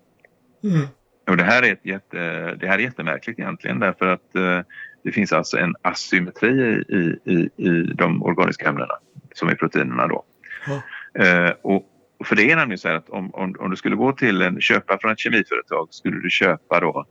Mm. 0.63 0.87
Och 1.29 1.37
det 1.37 1.43
här, 1.43 1.63
är 1.63 1.73
ett 1.73 1.85
jätte, 1.85 2.17
det 2.55 2.67
här 2.67 2.77
är 2.77 2.83
jättemärkligt 2.83 3.39
egentligen 3.39 3.79
därför 3.79 4.07
att 4.07 4.35
eh, 4.35 4.59
det 5.03 5.11
finns 5.11 5.33
alltså 5.33 5.57
en 5.57 5.75
asymmetri 5.81 6.83
i, 6.89 7.19
i, 7.25 7.49
i 7.69 7.93
de 7.95 8.23
organiska 8.23 8.69
ämnena 8.69 8.93
som 9.33 9.49
är 9.49 9.55
proteinerna 9.55 10.07
då. 10.07 10.23
Mm. 10.67 10.79
Eh, 11.19 11.51
och, 11.61 11.89
för 12.25 12.35
det 12.35 12.51
är 12.51 12.55
nämligen 12.55 12.77
så 12.77 12.89
att 12.89 13.09
om, 13.09 13.33
om, 13.33 13.55
om, 13.59 13.69
du 13.69 13.75
skulle 13.75 13.95
gå 13.95 14.11
till 14.11 14.41
en 14.41 14.61
köpa 14.61 14.97
från 15.01 15.11
ett 15.11 15.19
kemiföretag 15.19 15.87
skulle 15.91 16.19
du 16.19 16.29
köpa 16.29 16.79
då 16.79 17.05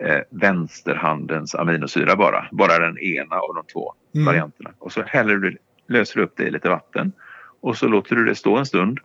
eh, 0.00 0.20
vänsterhandens 0.30 1.54
aminosyra 1.54 2.16
bara. 2.16 2.48
Bara 2.52 2.78
den 2.78 2.98
ena 2.98 3.36
av 3.36 3.54
de 3.54 3.64
två 3.72 3.94
mm. 4.14 4.26
varianterna. 4.26 4.70
Och 4.78 4.92
så 4.92 5.02
häller 5.02 5.36
du, 5.36 5.56
löser 5.88 6.20
du 6.20 6.24
upp 6.24 6.34
det 6.36 6.44
i 6.44 6.50
lite 6.50 6.68
vatten 6.68 7.12
och 7.60 7.76
så 7.76 7.88
låter 7.88 8.16
du 8.16 8.24
det 8.24 8.34
stå 8.34 8.56
en 8.56 8.66
stund. 8.66 8.98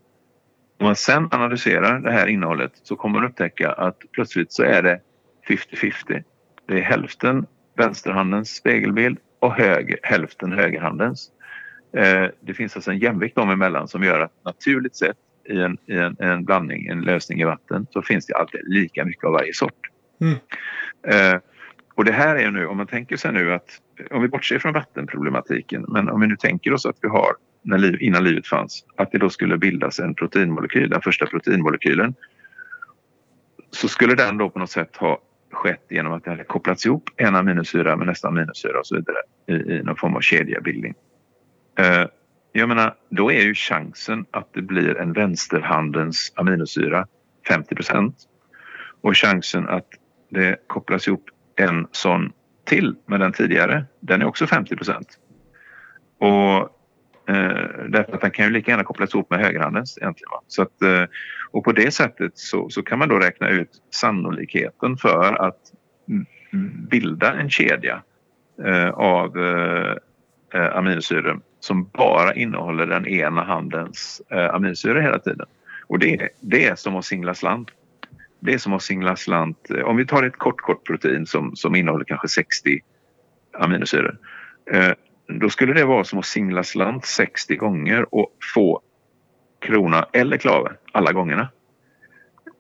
Om 0.80 0.86
man 0.86 0.96
sen 0.96 1.28
analyserar 1.32 2.00
det 2.00 2.12
här 2.12 2.28
innehållet 2.28 2.72
så 2.84 2.96
kommer 2.96 3.20
man 3.20 3.30
upptäcka 3.30 3.72
att 3.72 3.98
plötsligt 4.12 4.54
så 4.54 4.64
är 4.64 4.82
det 4.82 5.00
50-50. 5.48 6.24
Det 6.68 6.74
är 6.74 6.82
hälften 6.82 7.46
vänsterhandens 7.78 8.56
spegelbild 8.56 9.18
och 9.40 9.54
höger, 9.54 10.00
hälften 10.04 10.52
högerhandens. 10.52 11.32
Eh, 11.96 12.28
det 12.42 12.54
finns 12.54 12.76
alltså 12.76 12.92
en 12.92 13.00
jämvikt 13.00 13.36
dem 13.36 13.50
emellan 13.50 13.88
som 13.88 14.04
gör 14.04 14.20
att 14.20 14.32
naturligt 14.46 14.96
sett 14.96 15.18
i 15.50 15.60
en, 15.60 15.78
i 15.86 15.94
en, 15.94 16.16
en 16.20 16.46
blandning, 16.46 16.88
en 16.88 17.02
lösning 17.02 17.42
i 17.42 17.44
vatten, 17.44 17.88
så 17.90 18.02
finns 18.02 18.26
det 18.26 18.36
alltid 18.36 18.62
lika 18.64 19.06
mycket 19.06 19.24
av 19.24 19.32
varje 19.32 19.54
sort. 19.54 19.90
Mm. 20.22 20.36
Eh, 21.08 21.40
och 21.96 22.06
det 22.06 22.12
här 22.12 22.36
är 22.36 22.52
nu, 22.52 22.68
om 22.68 22.78
man 22.78 22.88
tänker 22.88 23.18
sig 23.18 23.34
nu 23.34 23.54
att, 23.54 23.70
om 24.12 24.22
vi 24.22 24.28
bortser 24.28 24.60
från 24.60 24.74
vattenproblematiken, 24.74 25.86
men 25.88 26.10
om 26.10 26.22
vi 26.22 26.28
nu 26.28 26.36
tänker 26.36 26.74
oss 26.74 26.86
att 26.86 26.98
vi 27.02 27.08
har, 27.08 27.32
när 27.62 27.78
liv, 27.78 27.98
innan 28.02 28.24
livet 28.24 28.48
fanns, 28.48 28.86
att 28.96 29.12
det 29.12 29.18
då 29.18 29.30
skulle 29.30 29.58
bildas 29.58 30.00
en 30.00 30.16
proteinmolekyl, 30.16 30.90
den 30.90 31.02
första 31.02 31.26
proteinmolekylen, 31.26 32.14
så 33.72 33.88
skulle 33.88 34.16
den 34.16 34.38
då 34.38 34.50
på 34.50 34.60
något 34.60 34.72
sätt 34.72 34.96
ha 34.96 35.22
skett 35.52 35.86
genom 35.90 36.14
att 36.14 36.24
det 36.24 36.30
hade 36.30 36.44
kopplats 36.44 36.86
ihop 36.86 37.10
en 37.18 37.36
aminosyra 37.36 37.96
med 37.96 38.08
nästa 38.08 38.28
aminosyra 38.28 38.80
och 38.80 38.88
så 38.88 38.96
vidare 38.96 39.18
i, 39.48 39.54
i 39.54 39.84
någon 39.84 39.96
form 39.96 40.16
av 40.16 40.22
kedjebildning. 40.22 40.94
Eh, 41.78 42.08
jag 42.52 42.70
menar, 42.70 42.96
då 43.10 43.32
är 43.32 43.42
ju 43.42 43.54
chansen 43.54 44.26
att 44.32 44.54
det 44.54 44.62
blir 44.62 44.98
en 44.98 45.14
vänsterhandens 45.14 46.34
aminosyra 46.36 47.08
50 47.48 47.76
procent 47.76 48.16
och 49.02 49.18
chansen 49.18 49.70
att 49.70 49.88
det 50.30 50.58
kopplas 50.68 51.08
ihop 51.08 51.30
en 51.56 51.88
sån 51.92 52.32
till 52.66 52.96
med 53.06 53.20
den 53.20 53.34
tidigare, 53.34 53.86
den 54.00 54.22
är 54.22 54.26
också 54.26 54.48
50 54.48 54.76
procent. 54.76 55.08
Och 56.20 56.58
eh, 57.36 57.88
därför 57.90 58.14
att 58.14 58.22
den 58.22 58.32
kan 58.32 58.46
ju 58.46 58.52
lika 58.52 58.72
gärna 58.72 58.84
kopplas 58.84 59.14
ihop 59.14 59.30
med 59.30 59.40
högerhandens 59.40 59.98
egentligen. 59.98 60.30
Va? 60.32 60.42
Så 60.48 60.62
att, 60.62 60.82
eh, 60.82 61.04
och 61.52 61.64
på 61.64 61.72
det 61.72 61.92
sättet 61.94 62.32
så, 62.38 62.70
så 62.70 62.84
kan 62.84 63.00
man 63.00 63.10
då 63.10 63.20
räkna 63.20 63.50
ut 63.50 63.70
sannolikheten 63.92 64.98
för 64.98 65.48
att 65.48 65.60
bilda 66.90 67.34
en 67.34 67.50
kedja 67.50 68.04
eh, 68.66 68.90
av 68.90 69.38
eh, 69.38 69.96
eh 70.54 70.78
aminosyror 70.78 71.42
som 71.66 71.90
bara 71.94 72.34
innehåller 72.34 72.86
den 72.86 73.08
ena 73.08 73.44
handens 73.44 74.22
eh, 74.30 74.56
aminosyror 74.56 75.02
hela 75.02 75.20
tiden. 75.20 75.46
Och 75.88 76.00
det, 76.00 76.30
det 76.40 76.66
är 76.66 76.76
som 76.76 76.96
att 76.96 77.06
singla 77.06 77.34
slant 77.34 77.72
det 78.46 78.54
är 78.54 78.58
som 78.58 78.74
att 78.74 78.82
singla 78.82 79.16
slant. 79.16 79.72
Eh, 79.72 79.84
om 79.84 79.98
vi 79.98 80.06
tar 80.06 80.24
ett 80.24 80.38
kort, 80.38 80.62
kort 80.62 80.84
protein 80.88 81.26
som, 81.26 81.56
som 81.56 81.76
innehåller 81.76 82.06
kanske 82.06 82.28
60 82.28 82.80
aminosyror. 83.54 84.18
Eh, 84.72 84.92
då 85.28 85.50
skulle 85.50 85.74
det 85.74 85.86
vara 85.86 86.04
som 86.04 86.20
att 86.20 86.26
singla 86.26 86.64
slant 86.64 87.06
60 87.06 87.56
gånger 87.56 88.16
och 88.16 88.38
få 88.56 88.82
krona 89.60 90.08
eller 90.14 90.38
klave 90.38 90.72
alla 90.92 91.12
gångerna. 91.12 91.50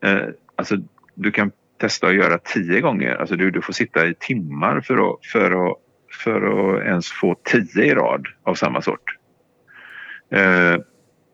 Eh, 0.03 0.27
alltså, 0.55 0.75
du 1.13 1.31
kan 1.31 1.51
testa 1.77 2.07
att 2.07 2.15
göra 2.15 2.37
10 2.37 2.81
gånger. 2.81 3.15
Alltså, 3.15 3.35
du, 3.35 3.51
du 3.51 3.61
får 3.61 3.73
sitta 3.73 4.07
i 4.07 4.13
timmar 4.19 4.81
för 4.81 5.09
att, 5.09 5.25
för, 5.25 5.71
att, 5.71 5.77
för 6.15 6.41
att 6.41 6.83
ens 6.85 7.11
få 7.11 7.35
10 7.43 7.83
i 7.83 7.93
rad 7.93 8.27
av 8.43 8.55
samma 8.55 8.81
sort. 8.81 9.17
Eh, 10.31 10.75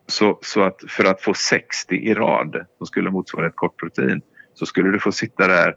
så, 0.06 0.38
så 0.42 0.62
att 0.62 0.80
för 0.88 1.04
att 1.04 1.20
få 1.20 1.34
60 1.34 1.96
i 1.96 2.14
rad 2.14 2.66
som 2.78 2.86
skulle 2.86 3.10
motsvara 3.10 3.46
ett 3.46 3.56
kort 3.56 3.76
protein 3.76 4.22
så 4.54 4.66
skulle 4.66 4.90
du 4.90 4.98
få 4.98 5.12
sitta 5.12 5.46
där 5.46 5.74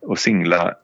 och 0.00 0.18
singla 0.18 0.74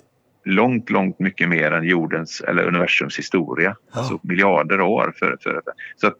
långt, 0.44 0.90
långt 0.90 1.18
mycket 1.18 1.48
mer 1.48 1.72
än 1.72 1.84
jordens 1.84 2.40
eller 2.40 2.64
universums 2.64 3.18
historia. 3.18 3.76
Ja. 3.92 3.98
Alltså 3.98 4.20
miljarder 4.22 4.80
år 4.80 5.14
för, 5.18 5.36
för 5.40 5.54
detta. 5.54 5.72
Så 5.96 6.06
att, 6.06 6.14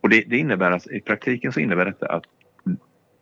och 0.00 0.08
det, 0.08 0.24
det, 0.26 0.36
innebär 0.38 0.70
att 0.70 0.86
i 0.86 1.00
praktiken 1.00 1.52
så 1.52 1.60
innebär 1.60 1.84
detta 1.84 2.06
att, 2.06 2.24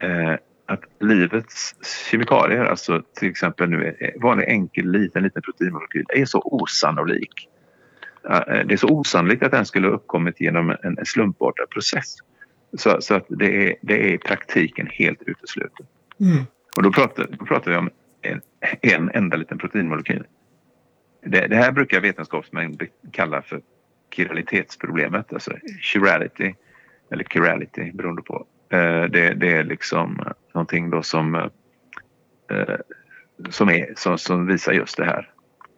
eh, 0.03 0.35
att 0.67 0.81
livets 1.01 1.75
kemikalier, 2.11 2.65
alltså 2.65 3.03
till 3.19 3.31
exempel 3.31 3.71
nu 3.71 3.97
vanlig 4.23 4.49
enkel 4.49 4.91
liten, 4.91 5.23
liten 5.23 5.43
proteinmolekyl 5.43 6.05
är 6.09 6.25
så 6.25 6.41
osannolik 6.45 7.49
det 8.67 8.73
är 8.73 8.77
så 8.77 8.89
osannolikt 8.89 9.43
att 9.43 9.53
den 9.53 9.67
skulle 9.67 9.87
ha 9.89 9.95
uppkommit 9.95 10.41
genom 10.41 10.71
en, 10.71 10.99
en 10.99 11.07
slumpartad 11.07 11.71
process. 11.71 12.17
Så, 12.79 13.01
så, 13.01 13.15
att 13.15 13.27
det 13.29 13.67
är, 13.67 13.75
det 13.81 13.95
är 13.95 14.15
i 14.15 14.19
praktiken 14.19 14.89
helt 14.93 15.23
uteslutet. 15.23 15.87
Mm. 16.21 16.45
Och 16.77 16.83
då 16.83 16.93
pratar, 16.93 17.27
då 17.39 17.45
pratar 17.45 17.71
vi 17.71 17.77
om 17.77 17.91
en, 18.23 18.41
en 18.83 19.11
enda 19.11 19.37
liten 19.37 19.59
proteinmolekyl. 19.59 20.25
Det, 21.23 21.47
det 21.47 21.57
här 21.57 21.73
brukar 21.73 22.01
vetenskapsmän 22.01 22.79
kalla 23.12 23.43
för 23.43 23.61
kiralitetsproblemet, 24.15 25.33
alltså 25.33 25.53
chirality 25.81 26.55
eller 27.11 27.25
chirality 27.25 27.93
beroende 27.93 28.23
på. 28.23 28.47
Eh, 28.69 29.05
det, 29.05 29.35
det 29.35 29.53
är 29.53 29.65
liksom 29.65 30.25
någonting 30.55 30.91
då 30.91 31.03
som, 31.03 31.35
eh, 31.35 32.77
som, 33.51 33.69
är, 33.69 33.93
som, 33.97 34.19
som 34.19 34.47
visar 34.47 34.73
just 34.73 34.97
det 34.97 35.05
här. 35.05 35.31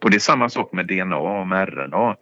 Och 0.03 0.11
det 0.11 0.17
är 0.17 0.19
samma 0.19 0.49
sak 0.49 0.73
med 0.73 0.87
DNA 0.87 1.17
och 1.17 1.47
med 1.47 1.69
RNA. 1.69 2.15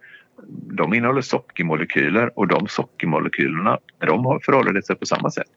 De 0.46 0.94
innehåller 0.94 1.20
sockermolekyler 1.20 2.38
och 2.38 2.48
de 2.48 2.68
sockermolekylerna 2.68 3.78
de 3.98 4.40
förhåller 4.44 4.80
sig 4.80 4.96
på 4.96 5.06
samma 5.06 5.30
sätt. 5.30 5.48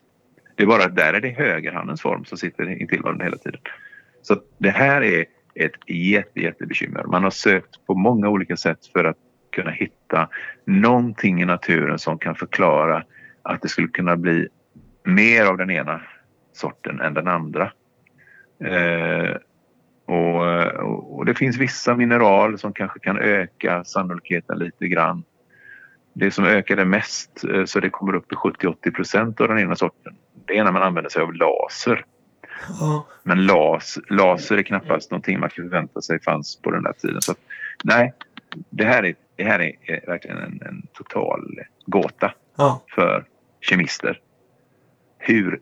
Det 0.56 0.64
är 0.64 0.68
bara 0.68 0.84
att 0.84 0.96
där 0.96 1.14
är 1.14 1.22
det 1.22 1.30
högerhandens 1.30 2.02
form 2.02 2.26
som 2.26 2.38
sitter 2.38 2.82
intill 2.82 3.02
varandra 3.02 3.26
hela 3.26 3.38
tiden. 3.38 3.62
Så 4.22 4.42
det 4.58 4.70
här 4.70 5.04
är 5.04 5.26
ett 5.56 5.72
jätte, 5.88 6.40
jättebekymmer. 6.40 7.04
Man 7.04 7.24
har 7.24 7.30
sökt 7.30 7.86
på 7.86 7.94
många 7.94 8.30
olika 8.30 8.58
sätt 8.58 8.86
för 8.94 9.04
att 9.04 9.18
kunna 9.52 9.72
hitta 9.72 10.30
någonting 10.66 11.42
i 11.42 11.46
naturen 11.46 12.00
som 12.00 12.18
kan 12.18 12.36
förklara 12.36 13.04
att 13.42 13.62
det 13.62 13.68
skulle 13.68 13.88
kunna 13.88 14.18
bli 14.18 14.48
mer 15.04 15.46
av 15.46 15.58
den 15.58 15.72
ena 15.72 16.02
sorten 16.54 17.02
än 17.02 17.14
den 17.14 17.28
andra. 17.28 17.72
Eh, 18.64 19.36
Eh, 20.12 20.80
och, 20.80 21.18
och, 21.18 21.26
det 21.26 21.36
finns 21.36 21.58
vissa 21.58 21.96
mineral 21.96 22.60
som 22.60 22.74
kanske 22.74 23.00
kan 23.00 23.18
öka 23.18 23.84
sannolikheten 23.84 24.60
lite 24.60 24.88
grann. 24.88 25.24
Det 26.14 26.32
som 26.32 26.46
ökar 26.46 26.76
det 26.76 26.86
mest 26.86 27.44
eh, 27.44 27.66
så 27.66 27.80
det 27.80 27.90
kommer 27.90 28.16
upp 28.16 28.32
i 28.32 28.36
70-80 28.36 28.92
procent 28.96 29.42
av 29.42 29.48
den 29.48 29.60
ena 29.60 29.76
sorten. 29.76 30.16
Det 30.46 30.58
är 30.58 30.64
när 30.64 30.72
man 30.72 30.84
använder 30.84 31.10
sig 31.10 31.22
av 31.22 31.34
laser. 31.34 32.06
Ja. 32.80 33.08
Men 33.24 33.46
las, 33.46 34.00
laser 34.10 34.58
är 34.58 34.64
knappast 34.64 35.12
någonting 35.12 35.40
man 35.40 35.50
kan 35.50 35.66
förvänta 35.66 36.02
sig 36.02 36.22
fanns 36.22 36.62
på 36.62 36.72
den 36.72 36.84
där 36.84 36.94
tiden. 36.94 37.22
Så 37.22 37.32
att, 37.32 37.40
nej, 37.84 38.14
det 38.70 38.86
här 38.86 39.06
är, 39.06 39.16
det 39.36 39.44
här 39.44 39.60
är, 39.60 39.76
är 39.82 40.08
verkligen 40.08 40.38
en, 40.38 40.62
en, 40.66 40.88
total 40.94 41.60
gåta 41.86 42.34
ja. 42.58 42.84
för 42.96 43.26
kemister. 43.62 44.20
Hur, 45.18 45.60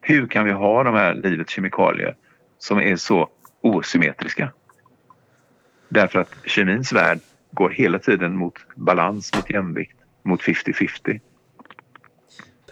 hur 0.00 0.26
kan 0.26 0.44
vi 0.44 0.52
ha 0.52 0.82
de 0.82 0.94
här 0.94 1.14
livets 1.14 1.52
kemikalier 1.52 2.16
som 2.58 2.78
är 2.78 2.96
så 2.96 3.28
osymmetriska? 3.62 4.52
Därför 5.88 6.18
att 6.18 6.30
kemins 6.44 6.92
värld 6.92 7.20
går 7.50 7.70
hela 7.70 7.98
tiden 7.98 8.36
mot 8.36 8.54
balans, 8.76 9.34
mot 9.34 9.50
jämvikt, 9.50 9.96
mot 10.22 10.40
50-50. 10.40 11.20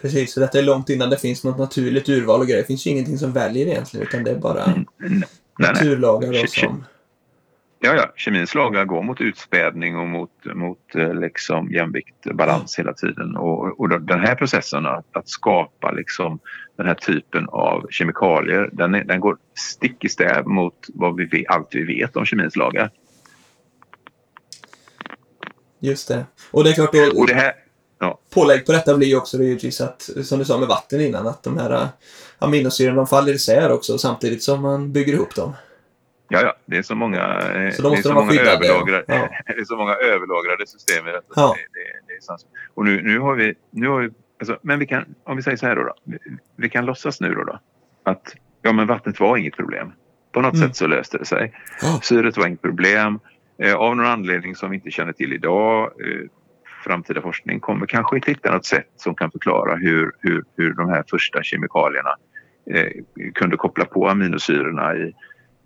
Precis, 0.01 0.33
så 0.33 0.39
detta 0.39 0.59
är 0.59 0.63
långt 0.63 0.89
innan 0.89 1.09
det 1.09 1.17
finns 1.17 1.43
något 1.43 1.57
naturligt 1.57 2.09
urval 2.09 2.39
och 2.39 2.47
grejer. 2.47 2.61
Det 2.61 2.67
finns 2.67 2.87
ju 2.87 2.91
ingenting 2.91 3.17
som 3.17 3.31
väljer 3.31 3.67
egentligen 3.67 4.07
utan 4.07 4.23
det 4.23 4.31
är 4.31 4.39
bara 4.39 4.63
mm, 4.63 4.85
nej, 4.97 5.23
naturlagar 5.57 6.31
nej. 6.31 6.47
som... 6.47 6.83
Ja, 7.83 7.95
ja, 7.95 8.11
kemins 8.15 8.55
lagar 8.55 8.85
går 8.85 9.03
mot 9.03 9.21
utspädning 9.21 9.97
och 9.97 10.07
mot, 10.07 10.31
mot 10.55 10.95
eh, 10.95 11.13
liksom 11.13 11.71
jämvikt, 11.71 12.25
balans 12.33 12.77
ja. 12.77 12.83
hela 12.83 12.93
tiden. 12.93 13.37
Och, 13.37 13.79
och 13.79 13.89
den 13.89 14.19
här 14.19 14.35
processen 14.35 14.85
att, 14.85 15.05
att, 15.11 15.29
skapa 15.29 15.91
liksom 15.91 16.39
den 16.77 16.87
här 16.87 16.93
typen 16.93 17.47
av 17.49 17.87
kemikalier 17.89 18.69
den, 18.73 18.91
den 18.91 19.19
går 19.19 19.37
stick 19.55 20.05
i 20.05 20.09
stäv 20.09 20.47
mot 20.47 20.87
vad 20.93 21.17
vi 21.17 21.45
allt 21.47 21.67
vi 21.71 21.83
vet 21.83 22.17
om 22.17 22.25
kemins 22.25 22.55
lagar. 22.55 22.89
Just 25.79 26.07
det. 26.07 26.25
Och 26.51 26.63
det 26.63 26.69
är 26.69 26.73
klart 26.73 26.91
då... 26.91 27.19
Och 27.19 27.27
det 27.27 27.33
här, 27.33 27.53
Ja. 27.99 28.19
Pålägg 28.29 28.65
på 28.65 28.71
detta 28.71 28.97
blir 28.97 29.07
ju 29.07 29.17
också 29.17 29.37
givetvis 29.37 29.81
att, 29.81 30.09
som 30.23 30.39
du 30.39 30.45
sa 30.45 30.57
med 30.57 30.67
vatten 30.67 31.01
innan, 31.01 31.27
att 31.27 31.43
de 31.43 31.57
här 31.57 31.71
äh, 31.71 31.87
aminosyrorna 32.39 32.95
de 32.95 33.07
faller 33.07 33.33
isär 33.33 33.71
också 33.71 33.97
samtidigt 33.97 34.43
som 34.43 34.61
man 34.61 34.91
bygger 34.91 35.13
ihop 35.13 35.35
dem. 35.35 35.53
Ja, 36.33 36.41
ja, 36.41 36.55
det 36.65 36.77
är 36.77 36.81
så 36.81 36.95
många, 36.95 37.17
eh, 37.17 37.71
så 37.71 37.89
det 37.89 37.97
är 37.97 38.01
så 38.01 38.13
många, 38.13 38.31
överlagrade, 38.41 39.03
ja. 39.07 39.29
det 39.45 39.61
är 39.61 39.65
så 39.65 39.77
många 39.77 39.93
överlagrade 39.93 40.67
system 40.67 41.07
i 41.07 41.11
detta. 41.11 41.33
Ja. 41.35 41.55
Det, 41.73 41.79
det, 41.79 42.33
det. 42.33 42.45
Och 42.73 42.85
nu, 42.85 43.01
nu 43.01 43.19
har 43.19 43.35
vi, 43.35 43.55
nu 43.71 43.87
har 43.87 44.01
vi 44.01 44.09
alltså, 44.39 44.57
men 44.61 44.79
vi 44.79 44.85
kan, 44.87 45.05
om 45.23 45.37
vi 45.37 45.43
säger 45.43 45.57
så 45.57 45.65
här 45.65 45.75
då, 45.75 45.83
då 45.83 45.93
vi, 46.03 46.17
vi, 46.55 46.69
kan 46.69 46.85
låtsas 46.85 47.21
nu 47.21 47.33
då, 47.33 47.43
då 47.43 47.59
att 48.03 48.35
ja, 48.61 48.71
men 48.71 48.87
vattnet 48.87 49.19
var 49.19 49.37
inget 49.37 49.57
problem. 49.57 49.93
På 50.31 50.41
något 50.41 50.53
mm. 50.53 50.67
sätt 50.67 50.75
så 50.75 50.87
löste 50.87 51.17
det 51.17 51.25
sig. 51.25 51.53
Oh. 51.83 51.99
Syret 52.01 52.37
var 52.37 52.47
inget 52.47 52.61
problem. 52.61 53.19
Eh, 53.57 53.75
av 53.75 53.95
någon 53.95 54.05
anledning 54.05 54.55
som 54.55 54.69
vi 54.69 54.75
inte 54.75 54.91
känner 54.91 55.13
till 55.13 55.33
idag 55.33 55.83
eh, 55.83 56.29
framtida 56.83 57.21
forskning 57.21 57.59
kommer 57.59 57.85
kanske 57.85 58.17
att 58.17 58.25
hitta 58.25 58.51
något 58.51 58.65
sätt 58.65 58.89
som 58.95 59.15
kan 59.15 59.31
förklara 59.31 59.75
hur, 59.75 60.11
hur, 60.19 60.43
hur 60.57 60.73
de 60.73 60.89
här 60.89 61.03
första 61.09 61.43
kemikalierna 61.43 62.15
eh, 62.71 62.91
kunde 63.33 63.57
koppla 63.57 63.85
på 63.85 64.07
aminosyrorna 64.07 64.95
i, 64.95 65.13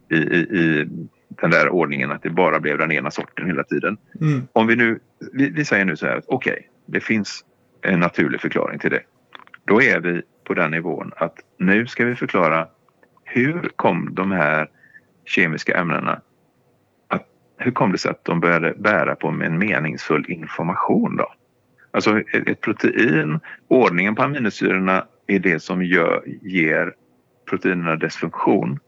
i, 0.09 0.15
i, 0.15 0.37
i, 0.37 0.87
den 1.29 1.51
där 1.51 1.69
ordningen 1.69 2.11
att 2.11 2.23
det 2.23 2.29
bara 2.29 2.59
blev 2.59 2.77
den 2.77 2.91
ena 2.91 3.11
sorten 3.11 3.47
hela 3.47 3.63
tiden. 3.63 3.97
Mm. 4.21 4.47
Om 4.53 4.67
vi 4.67 4.75
nu, 4.75 4.99
vi, 5.33 5.49
vi, 5.49 5.65
säger 5.65 5.85
nu 5.85 5.95
så 5.95 6.05
här 6.05 6.17
att 6.17 6.25
okej, 6.27 6.53
okay, 6.53 6.63
det 6.85 6.99
finns 6.99 7.45
en 7.81 7.99
naturlig 7.99 8.41
förklaring 8.41 8.79
till 8.79 8.91
det. 8.91 9.01
Då 9.65 9.81
är 9.81 9.99
vi 9.99 10.21
på 10.43 10.53
den 10.53 10.71
nivån 10.71 11.11
att 11.15 11.35
nu 11.57 11.87
ska 11.87 12.05
vi 12.05 12.15
förklara 12.15 12.67
hur 13.23 13.71
kom 13.75 14.15
de 14.15 14.31
här 14.31 14.69
kemiska 15.25 15.77
ämnena 15.77 16.21
hur 17.57 17.71
kom 17.71 17.91
det 17.91 17.97
sig 17.97 18.11
att 18.11 18.25
de 18.25 18.39
började 18.39 18.73
bära 18.77 19.15
på 19.15 19.27
en 19.27 19.57
meningsfull 19.57 20.25
information 20.27 21.15
då? 21.15 21.33
Alltså 21.91 22.19
ett 22.19 22.61
protein, 22.61 23.39
ordningen 23.67 24.15
på 24.15 24.23
aminosyrorna 24.23 25.05
är 25.27 25.39
det 25.39 25.59
som 25.59 25.83
gör, 25.83 26.23
ger 26.41 26.93
proteinerna 27.49 27.95
dess 27.95 28.15
funktion. 28.15 28.79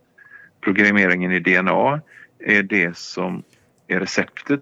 Programmeringen 0.61 1.31
i 1.31 1.39
DNA 1.39 2.01
är 2.39 2.63
det 2.63 2.97
som 2.97 3.43
är 3.87 3.99
receptet 3.99 4.61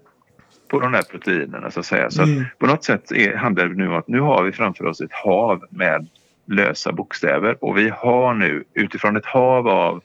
på 0.68 0.80
de 0.80 0.94
här 0.94 1.02
proteinerna 1.02 1.70
så 1.70 1.80
att 1.80 1.86
säga. 1.86 2.10
Så 2.10 2.22
mm. 2.22 2.40
att 2.40 2.58
på 2.58 2.66
något 2.66 2.84
sätt 2.84 3.12
är, 3.12 3.34
handlar 3.36 3.68
det 3.68 3.74
nu 3.74 3.88
om 3.88 3.94
att 3.94 4.08
nu 4.08 4.20
har 4.20 4.42
vi 4.42 4.52
framför 4.52 4.86
oss 4.86 5.00
ett 5.00 5.12
hav 5.12 5.64
med 5.70 6.08
lösa 6.46 6.92
bokstäver 6.92 7.64
och 7.64 7.78
vi 7.78 7.88
har 7.88 8.34
nu 8.34 8.64
utifrån 8.74 9.16
ett 9.16 9.26
hav 9.26 9.68
av 9.68 10.02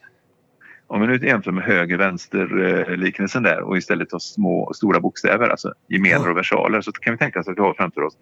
om 0.86 1.00
vi 1.00 1.06
nu 1.06 1.26
jämför 1.26 1.52
med 1.52 1.64
höger-vänster-liknelsen 1.64 3.42
där 3.42 3.60
och 3.60 3.76
istället 3.76 4.10
tar 4.10 4.18
små 4.18 4.60
och 4.60 4.76
stora 4.76 5.00
bokstäver, 5.00 5.48
alltså 5.48 5.74
gemener 5.88 6.30
och 6.30 6.36
versaler, 6.36 6.80
så 6.80 6.92
kan 6.92 7.12
vi 7.12 7.18
tänka 7.18 7.40
oss 7.40 7.48
att 7.48 7.56
vi 7.56 7.60
har 7.60 7.74
framför 7.74 8.02
oss 8.02 8.16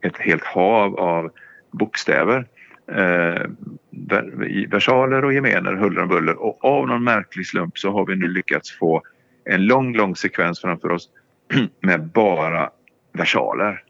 ett 0.00 0.16
helt 0.18 0.44
hav 0.44 0.96
av 0.96 1.30
bokstäver. 1.70 2.46
Eh, 2.88 3.42
versaler 4.68 5.24
och 5.24 5.32
gemener, 5.32 5.74
huller 5.74 6.02
om 6.02 6.08
buller 6.08 6.42
och 6.42 6.64
av 6.64 6.86
någon 6.86 7.04
märklig 7.04 7.46
slump 7.46 7.78
så 7.78 7.90
har 7.90 8.06
vi 8.06 8.16
nu 8.16 8.28
lyckats 8.28 8.78
få 8.78 9.02
en 9.44 9.66
lång, 9.66 9.96
lång 9.96 10.16
sekvens 10.16 10.60
framför 10.60 10.90
oss 10.90 11.08
med 11.80 12.06
bara 12.06 12.70
versaler. 13.12 13.82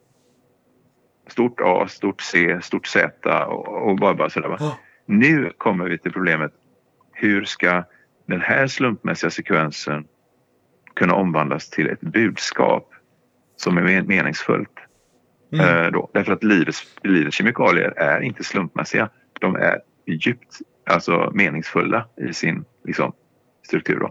Stort 1.26 1.61
A, 1.61 1.87
stort 1.88 2.20
C, 2.20 2.59
stort 2.62 2.87
Z 2.87 3.44
och, 3.46 3.88
och 3.88 3.96
bara, 3.96 4.14
bara 4.14 4.30
sådär. 4.30 4.59
Nu 5.07 5.52
kommer 5.59 5.88
vi 5.88 5.98
till 5.98 6.12
problemet 6.12 6.52
hur 7.12 7.44
ska 7.44 7.85
den 8.26 8.40
här 8.40 8.66
slumpmässiga 8.66 9.30
sekvensen 9.30 10.04
kunna 10.94 11.14
omvandlas 11.14 11.70
till 11.70 11.88
ett 11.88 12.00
budskap 12.00 12.90
som 13.57 13.78
är 13.78 14.02
meningsfullt. 14.02 14.78
Mm. 15.54 15.84
Eh, 15.84 15.90
då. 15.90 16.10
Därför 16.12 16.32
att 16.32 16.44
livets, 16.44 16.96
livets 17.02 17.36
kemikalier 17.36 17.94
är 17.96 18.20
inte 18.20 18.44
slumpmässiga. 18.44 19.08
De 19.40 19.56
är 19.56 19.80
djupt 20.06 20.58
alltså, 20.86 21.30
meningsfulla 21.34 22.08
i 22.16 22.32
sin 22.32 22.64
liksom, 22.84 23.12
struktur. 23.66 24.00
Då. 24.00 24.10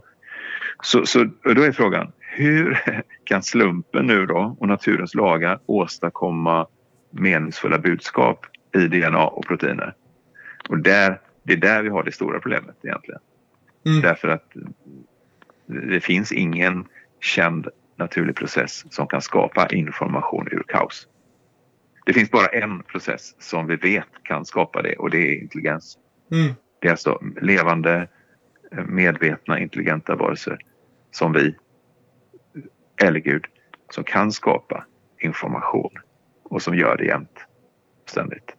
Så, 0.84 1.06
så 1.06 1.30
då 1.44 1.64
är 1.64 1.72
frågan, 1.72 2.12
hur 2.20 2.84
kan 3.24 3.44
slumpen 3.44 4.08
nu 4.08 4.26
då 4.26 4.56
och 4.60 4.68
naturens 4.68 5.16
lagar 5.16 5.60
åstadkomma 5.66 6.68
meningsfulla 7.10 7.78
budskap 7.78 8.46
i 8.76 8.88
DNA 8.88 9.28
och 9.28 9.48
proteiner? 9.48 9.94
Och 10.70 10.78
där, 10.80 11.20
det 11.44 11.54
är 11.54 11.58
där 11.58 11.84
vi 11.84 11.90
har 11.90 12.04
det 12.04 12.12
stora 12.12 12.40
problemet 12.40 12.76
egentligen. 12.84 13.22
Mm. 13.86 14.02
Därför 14.02 14.28
att 14.28 14.54
det 15.66 16.00
finns 16.00 16.32
ingen 16.32 16.86
känd 17.20 17.68
naturlig 17.96 18.36
process 18.36 18.86
som 18.90 19.08
kan 19.08 19.22
skapa 19.22 19.68
information 19.68 20.48
ur 20.52 20.64
kaos. 20.68 21.08
Det 22.06 22.14
finns 22.14 22.32
bara 22.32 22.48
en 22.48 22.84
process 22.84 23.36
som 23.40 23.68
vi 23.68 23.76
vet 23.76 24.24
kan 24.24 24.46
skapa 24.46 24.82
det 24.82 24.96
och 24.96 25.10
det 25.10 25.18
är 25.18 25.42
intelligens. 25.42 25.98
Mm. 26.32 26.54
Det 26.80 26.88
är 26.88 26.92
alltså 26.92 27.22
levande, 27.42 28.08
medvetna, 28.88 29.60
intelligenta 29.60 30.16
varelser 30.16 30.58
som 31.12 31.34
vi, 31.34 31.56
eller 33.04 33.20
Gud, 33.20 33.46
som 33.90 34.04
kan 34.04 34.32
skapa 34.32 34.86
information 35.20 35.92
och 36.44 36.62
som 36.62 36.76
gör 36.76 36.98
det 36.98 37.06
jämt, 37.06 37.40
ständigt. 38.06 38.56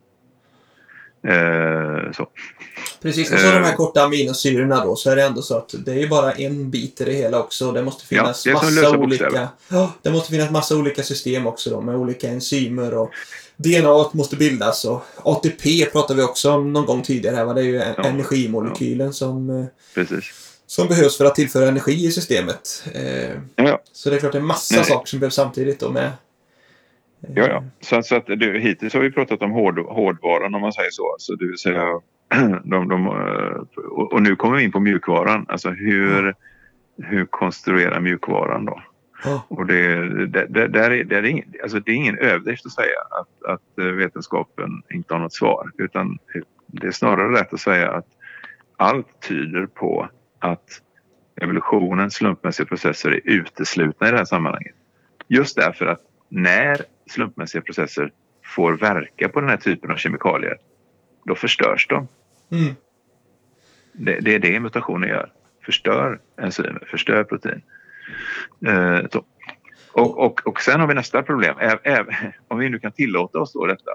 Eh, 1.22 2.10
så. 2.12 2.28
Precis, 3.04 3.32
och 3.32 3.38
så 3.38 3.46
de 3.46 3.52
här 3.52 3.70
eh. 3.70 3.76
korta 3.76 4.02
aminosyrorna 4.02 4.84
då 4.84 4.96
så 4.96 5.10
är 5.10 5.16
det 5.16 5.22
ändå 5.22 5.42
så 5.42 5.56
att 5.56 5.74
det 5.84 6.02
är 6.02 6.06
bara 6.06 6.32
en 6.32 6.70
bit 6.70 7.00
i 7.00 7.04
det 7.04 7.12
hela 7.12 7.40
också. 7.40 7.72
Det 7.72 7.82
måste 7.82 8.06
finnas 8.06 8.46
ja, 8.46 8.60
det 8.64 8.74
massa 8.74 8.98
olika... 8.98 9.48
Ja, 9.68 9.92
det 10.02 10.10
måste 10.10 10.30
finnas 10.30 10.50
massa 10.50 10.76
olika 10.76 11.02
system 11.02 11.46
också 11.46 11.70
då 11.70 11.80
med 11.80 11.96
olika 11.96 12.28
enzymer 12.28 12.94
och 12.94 13.10
DNA 13.56 14.10
måste 14.12 14.36
bildas 14.36 14.84
och 14.84 15.02
ATP 15.16 15.86
pratar 15.92 16.14
vi 16.14 16.22
också 16.22 16.50
om 16.50 16.72
någon 16.72 16.86
gång 16.86 17.02
tidigare. 17.02 17.44
Va? 17.44 17.54
Det 17.54 17.60
är 17.60 17.64
ju 17.64 17.74
ja, 17.74 18.04
energimolekylen 18.04 19.06
ja. 19.06 19.12
som, 19.12 19.50
eh, 19.50 19.66
Precis. 19.94 20.24
som 20.66 20.88
behövs 20.88 21.18
för 21.18 21.24
att 21.24 21.34
tillföra 21.34 21.68
energi 21.68 22.06
i 22.06 22.12
systemet. 22.12 22.84
Eh, 22.94 23.36
ja. 23.56 23.82
Så 23.92 24.10
det 24.10 24.16
är 24.16 24.20
klart 24.20 24.32
det 24.32 24.38
är 24.38 24.42
massa 24.42 24.76
Nej. 24.76 24.84
saker 24.84 25.06
som 25.06 25.20
behövs 25.20 25.34
samtidigt 25.34 25.80
då 25.80 25.90
med 25.90 26.12
Ja, 27.34 27.46
ja. 27.48 27.64
Så, 27.80 28.02
så 28.02 28.16
att 28.16 28.26
du, 28.26 28.60
hittills 28.60 28.94
har 28.94 29.00
vi 29.00 29.10
pratat 29.10 29.42
om 29.42 29.50
hård, 29.50 29.78
hårdvaran 29.78 30.54
om 30.54 30.60
man 30.60 30.72
säger 30.72 30.90
så. 30.90 31.16
så 31.18 31.34
det 31.34 31.46
vill 31.46 31.58
säga, 31.58 32.00
de, 32.64 32.88
de, 32.88 33.06
och 33.90 34.22
nu 34.22 34.36
kommer 34.36 34.56
vi 34.56 34.64
in 34.64 34.72
på 34.72 34.80
mjukvaran. 34.80 35.46
Alltså 35.48 35.70
hur, 35.70 36.34
hur 37.02 37.24
konstruerar 37.24 38.00
mjukvaran 38.00 38.64
då? 38.64 38.82
Och 39.48 39.66
det, 39.66 40.08
det, 40.26 40.46
det, 40.46 40.68
där 40.68 40.90
är, 40.90 41.04
det, 41.04 41.16
är 41.16 41.24
ingen, 41.24 41.52
alltså 41.62 41.80
det 41.80 41.92
är 41.92 41.96
ingen 41.96 42.18
överdrift 42.18 42.66
att 42.66 42.72
säga 42.72 43.00
att, 43.10 43.52
att 43.52 43.84
vetenskapen 43.96 44.82
inte 44.90 45.14
har 45.14 45.20
något 45.20 45.34
svar. 45.34 45.70
Utan 45.78 46.18
det 46.66 46.86
är 46.86 46.90
snarare 46.90 47.40
rätt 47.40 47.52
att 47.52 47.60
säga 47.60 47.92
att 47.92 48.06
allt 48.76 49.20
tyder 49.28 49.66
på 49.66 50.08
att 50.38 50.80
evolutionens 51.42 52.14
slumpmässiga 52.14 52.66
processer 52.66 53.10
är 53.10 53.20
uteslutna 53.24 54.08
i 54.08 54.10
det 54.10 54.16
här 54.16 54.24
sammanhanget. 54.24 54.74
Just 55.28 55.56
därför 55.56 55.86
att 55.86 56.00
när 56.28 56.76
slumpmässiga 57.06 57.62
processer 57.62 58.12
får 58.44 58.72
verka 58.72 59.28
på 59.28 59.40
den 59.40 59.48
här 59.48 59.56
typen 59.56 59.90
av 59.90 59.96
kemikalier, 59.96 60.56
då 61.24 61.34
förstörs 61.34 61.86
de. 61.88 62.08
Mm. 62.50 62.74
Det, 63.92 64.20
det, 64.20 64.34
är 64.34 64.38
det 64.38 64.60
mutationer 64.60 65.08
gör. 65.08 65.32
Förstör 65.64 66.20
enzymer, 66.36 66.88
förstör 66.90 67.24
protein. 67.24 67.62
Eh, 68.66 69.00
och, 69.92 70.18
och, 70.18 70.46
och 70.46 70.60
sen 70.60 70.80
har 70.80 70.86
vi 70.86 70.94
nästa 70.94 71.22
problem. 71.22 71.54
Ä, 71.60 71.78
ä, 71.84 72.04
om 72.48 72.58
vi 72.58 72.68
nu 72.68 72.78
kan 72.78 72.92
tillåta 72.92 73.38
oss 73.38 73.52
då 73.52 73.66
detta. 73.66 73.90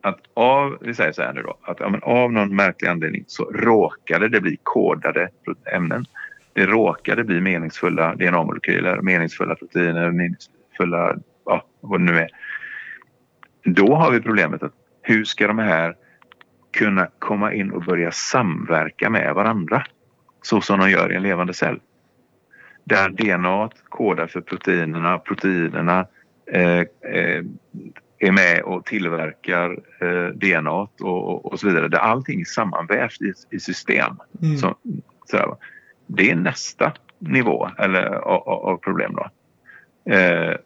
Att 0.00 0.20
av, 0.34 0.78
vi 0.80 0.94
säger 0.94 1.12
så 1.12 1.22
här 1.22 1.32
nu 1.32 1.42
då, 1.42 1.58
att 1.62 1.80
ja, 1.80 1.98
av 2.02 2.32
någon 2.32 2.56
märklig 2.56 2.88
anledning 2.88 3.24
så 3.26 3.44
råkade 3.44 4.28
det 4.28 4.40
bli 4.40 4.58
kodade 4.62 5.28
ämnen. 5.72 6.04
Det 6.52 6.66
råkade 6.66 7.24
bli 7.24 7.40
meningsfulla 7.40 8.14
DNA-molekyler, 8.14 9.00
meningsfulla 9.00 9.54
proteiner, 9.54 10.10
meningsfulla, 10.10 11.16
ja, 11.44 11.64
vad 11.80 12.00
det 12.00 12.04
nu 12.04 12.18
är. 12.18 12.28
Då 13.64 13.94
har 13.94 14.10
vi 14.10 14.20
problemet 14.20 14.62
att 14.62 14.72
hur 15.02 15.24
ska 15.24 15.46
de 15.46 15.58
här 15.58 15.96
kunna 16.78 17.08
komma 17.18 17.52
in 17.52 17.70
och 17.70 17.82
börja 17.82 18.12
samverka 18.12 19.10
med 19.10 19.34
varandra 19.34 19.84
så 20.42 20.60
som 20.60 20.78
de 20.78 20.90
gör 20.90 21.12
i 21.12 21.16
en 21.16 21.22
levande 21.22 21.54
cell? 21.54 21.80
Där 22.84 23.08
DNA 23.08 23.70
kodar 23.88 24.26
för 24.26 24.40
proteinerna, 24.40 25.18
proteinerna 25.18 26.06
eh, 26.52 26.80
eh, 27.12 27.44
är 28.18 28.32
med 28.32 28.62
och 28.62 28.84
tillverkar 28.84 29.78
eh, 30.00 30.26
DNA 30.26 30.70
och, 30.70 31.00
och, 31.00 31.52
och, 31.52 31.60
så 31.60 31.66
vidare. 31.66 31.88
Där 31.88 31.98
allting 31.98 32.40
är 32.40 32.44
sammanvävt 32.44 33.22
i, 33.22 33.32
i 33.50 33.60
system. 33.60 34.16
Mm. 34.42 34.56
Så, 34.56 34.76
så 35.26 35.56
det 36.06 36.30
är 36.30 36.36
nästa 36.36 36.92
nivå 37.18 37.70
eller, 37.78 38.04
av, 38.04 38.48
av 38.48 38.76
problem. 38.76 39.16
Då. 39.16 39.30
Eh, 40.12 40.56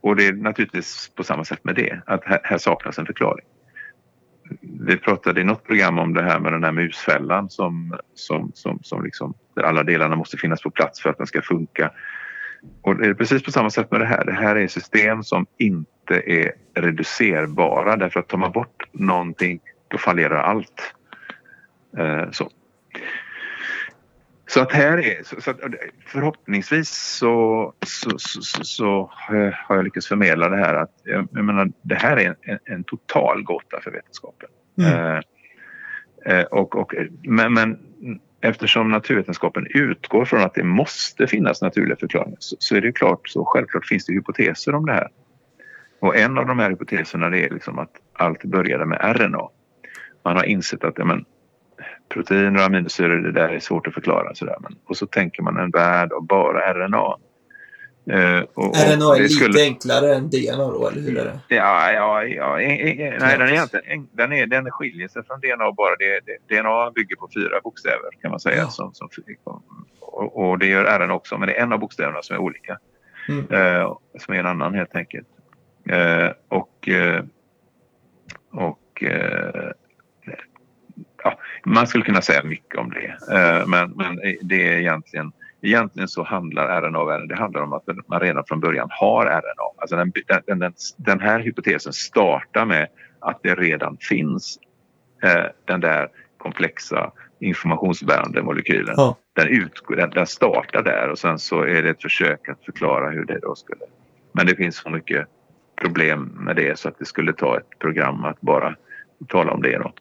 och 0.00 0.16
det 0.16 0.26
är 0.26 0.32
naturligtvis 0.32 1.10
på 1.14 1.24
samma 1.24 1.44
sätt 1.44 1.64
med 1.64 1.74
det, 1.74 2.00
att 2.06 2.24
här, 2.24 2.40
här, 2.44 2.58
saknas 2.58 2.98
en 2.98 3.06
förklaring. 3.06 3.46
Vi 4.60 4.96
pratade 4.96 5.40
i 5.40 5.44
något 5.44 5.64
program 5.64 5.98
om 5.98 6.14
det 6.14 6.22
här 6.22 6.40
med 6.40 6.52
den 6.52 6.64
här 6.64 6.72
musfällan 6.72 7.50
som, 7.50 7.98
som, 8.14 8.50
som, 8.54 8.78
som 8.82 9.04
liksom, 9.04 9.34
där 9.56 9.62
alla 9.62 9.82
delarna 9.82 10.16
måste 10.16 10.36
finnas 10.36 10.62
på 10.62 10.70
plats 10.70 11.02
för 11.02 11.10
att 11.10 11.18
den 11.18 11.26
ska 11.26 11.42
funka. 11.42 11.90
Och 12.82 12.96
det 12.96 13.06
är 13.06 13.14
precis 13.14 13.42
på 13.42 13.52
samma 13.52 13.70
sätt 13.70 13.90
med 13.90 14.00
det 14.00 14.06
här. 14.06 14.24
Det 14.24 14.32
här 14.32 14.56
är 14.56 14.68
system 14.68 15.22
som 15.22 15.46
inte 15.58 16.22
är 16.26 16.52
reducerbara 16.74 17.96
därför 17.96 18.20
att 18.20 18.28
tar 18.28 18.38
man 18.38 18.52
bort 18.52 18.88
någonting 18.92 19.60
då 19.88 19.98
fallerar 19.98 20.42
allt. 20.42 20.94
Eh, 21.98 22.30
så. 22.30 22.50
Så 24.52 24.60
att 24.60 24.72
här 24.72 24.98
är, 24.98 25.22
så, 25.22 25.40
så 25.40 25.54
förhoppningsvis 26.06 26.90
så, 26.90 27.74
så, 27.86 28.18
så, 28.18 28.64
så, 28.64 29.10
har 29.66 29.76
jag 29.76 29.84
lyckats 29.84 30.06
förmedla 30.06 30.48
det 30.48 30.56
här 30.56 30.74
att 30.74 31.00
jag 31.04 31.44
menar, 31.44 31.72
det 31.82 31.94
här 31.94 32.16
är 32.16 32.36
en, 32.42 32.58
en 32.64 32.84
total 32.84 33.42
gåta 33.42 33.80
för 33.80 33.90
vetenskapen. 33.90 34.48
Mm. 34.78 34.92
Eh, 34.92 36.38
eh, 36.38 36.44
och, 36.44 36.76
och, 36.76 36.94
men, 37.22 37.54
men 37.54 37.78
eftersom 38.40 38.90
naturvetenskapen 38.90 39.66
utgår 39.70 40.24
från 40.24 40.42
att 40.42 40.54
det 40.54 40.64
måste 40.64 41.26
finnas 41.26 41.62
naturliga 41.62 41.96
förklaringar 41.96 42.36
så, 42.40 42.56
så, 42.58 42.76
är 42.76 42.80
det 42.80 42.92
klart, 42.92 43.28
så 43.28 43.44
självklart 43.44 43.86
finns 43.86 44.06
det 44.06 44.12
hypoteser 44.12 44.74
om 44.74 44.86
det 44.86 44.92
här. 44.92 45.08
Och 46.00 46.16
en 46.16 46.38
av 46.38 46.46
de 46.46 46.58
här 46.58 46.70
hypoteserna 46.70 47.26
är 47.26 47.50
liksom 47.50 47.78
att 47.78 47.92
allt 48.12 48.44
började 48.44 48.86
med 48.86 49.16
RNA. 49.16 49.48
Man 50.24 50.36
har 50.36 50.44
insett 50.44 50.84
att 50.84 50.98
ja, 50.98 51.04
men, 51.04 51.24
proteiner 52.12 52.54
och 52.54 52.64
aminosyror, 52.64 53.16
det 53.16 53.32
där 53.32 53.48
är 53.48 53.60
svårt 53.60 53.86
att 53.86 53.94
förklara. 53.94 54.34
Sådär. 54.34 54.56
Men, 54.60 54.76
och 54.84 54.96
så 54.96 55.06
tänker 55.06 55.42
man 55.42 55.56
en 55.56 55.70
värld 55.70 56.12
av 56.12 56.26
bara 56.26 56.74
RNA. 56.74 57.16
Eh, 58.10 58.40
och, 58.54 58.76
RNA 58.76 59.16
är 59.16 59.22
lite 59.22 59.28
skulle... 59.28 59.62
enklare 59.62 60.14
än 60.14 60.30
DNA 60.30 60.56
då, 60.56 60.88
eller 60.88 61.00
hur 61.00 61.18
är 61.18 61.24
det? 61.24 61.40
Ja, 61.48 61.92
ja, 61.92 62.24
ja 62.24 62.56
nej, 62.56 63.18
den, 63.20 63.40
är 63.40 63.52
egentligen, 63.52 64.08
den, 64.12 64.32
är, 64.32 64.46
den 64.46 64.70
skiljer 64.70 65.08
sig 65.08 65.22
från 65.24 65.40
DNA 65.40 65.72
bara. 65.72 65.96
Det, 65.96 66.20
det, 66.26 66.60
DNA 66.60 66.90
bygger 66.90 67.16
på 67.16 67.28
fyra 67.34 67.60
bokstäver 67.64 68.10
kan 68.22 68.30
man 68.30 68.40
säga. 68.40 68.56
Ja. 68.56 68.68
Som, 68.68 68.94
som, 68.94 69.08
och, 70.00 70.50
och, 70.50 70.58
det 70.58 70.66
gör 70.66 70.98
RNA 70.98 71.14
också, 71.14 71.38
men 71.38 71.48
det 71.48 71.54
är 71.54 71.62
en 71.62 71.72
av 71.72 71.78
bokstäverna 71.78 72.22
som 72.22 72.36
är 72.36 72.40
olika. 72.40 72.78
Mm. 73.28 73.46
Eh, 73.50 73.96
som 74.18 74.34
är 74.34 74.38
en 74.38 74.46
annan 74.46 74.74
helt 74.74 74.96
enkelt. 74.96 75.28
Eh, 75.88 76.30
och 76.48 76.88
och 78.52 79.04
ja, 81.24 81.38
man 81.64 81.86
skulle 81.86 82.04
kunna 82.04 82.22
säga 82.22 82.44
mycket 82.44 82.78
om 82.78 82.90
det. 82.90 83.34
Eh, 83.36 83.66
men, 83.66 83.90
men 83.90 84.20
det 84.42 84.68
är 84.68 84.78
egentligen 84.78 85.32
Egentligen 85.64 86.08
så 86.08 86.22
handlar 86.22 86.80
RNA 86.80 86.98
om 86.98 87.28
det 87.28 87.36
handlar 87.36 87.62
om 87.62 87.72
att 87.72 87.82
man 88.06 88.20
redan 88.20 88.44
från 88.48 88.60
början 88.60 88.88
har 88.90 89.26
RNA. 89.26 89.80
Alltså 89.80 89.96
den, 89.96 90.12
den, 90.46 90.58
den, 90.58 90.72
den 90.96 91.20
här 91.20 91.40
hypotesen 91.40 91.92
startar 91.92 92.64
med 92.64 92.88
att 93.20 93.40
det 93.42 93.54
redan 93.54 93.96
finns 94.00 94.58
eh, 95.22 95.44
den 95.64 95.80
där 95.80 96.08
komplexa 96.38 97.12
informationsbärande 97.40 98.42
molekylen. 98.42 98.94
Ja. 98.96 99.16
Den, 99.32 99.48
utgår, 99.48 99.96
den, 99.96 100.10
den 100.10 100.26
startar 100.26 100.82
där 100.82 101.08
och 101.08 101.18
sen 101.18 101.38
så 101.38 101.62
är 101.62 101.82
det 101.82 101.90
ett 101.90 102.02
försök 102.02 102.48
att 102.48 102.64
förklara 102.64 103.10
hur 103.10 103.24
det 103.24 103.38
då 103.38 103.54
skulle... 103.54 103.80
Men 104.32 104.46
det 104.46 104.56
finns 104.56 104.76
så 104.76 104.90
mycket 104.90 105.26
problem 105.76 106.22
med 106.40 106.56
det 106.56 106.78
så 106.78 106.88
att 106.88 106.98
det 106.98 107.04
skulle 107.04 107.32
ta 107.32 107.56
ett 107.56 107.78
program 107.78 108.24
att 108.24 108.40
bara 108.40 108.76
tala 109.28 109.52
om 109.52 109.62
det. 109.62 109.78
Då. 109.78 109.92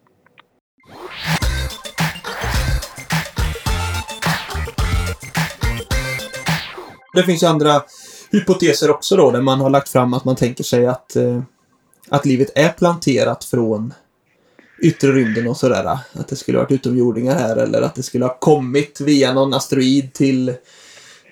Det 7.14 7.24
finns 7.24 7.44
ju 7.44 7.48
andra 7.48 7.84
hypoteser 8.32 8.92
också 8.92 9.16
då, 9.16 9.32
där 9.32 9.42
man 9.42 9.62
har 9.62 9.70
lagt 9.70 9.90
fram 9.90 10.14
att 10.14 10.26
man 10.26 10.36
tänker 10.36 10.64
sig 10.64 10.88
att, 10.88 11.16
eh, 11.16 11.42
att 12.10 12.26
livet 12.26 12.52
är 12.56 12.70
planterat 12.70 13.44
från 13.44 13.94
yttre 14.82 15.12
rymden 15.12 15.48
och 15.48 15.58
sådär. 15.58 15.98
Att 16.14 16.28
det 16.28 16.36
skulle 16.36 16.58
varit 16.58 16.72
utomjordingar 16.72 17.36
här 17.36 17.58
eller 17.58 17.82
att 17.82 17.96
det 17.96 18.04
skulle 18.04 18.26
ha 18.26 18.38
kommit 18.40 19.02
via 19.02 19.34
någon 19.34 19.54
asteroid 19.54 20.14
till, 20.14 20.54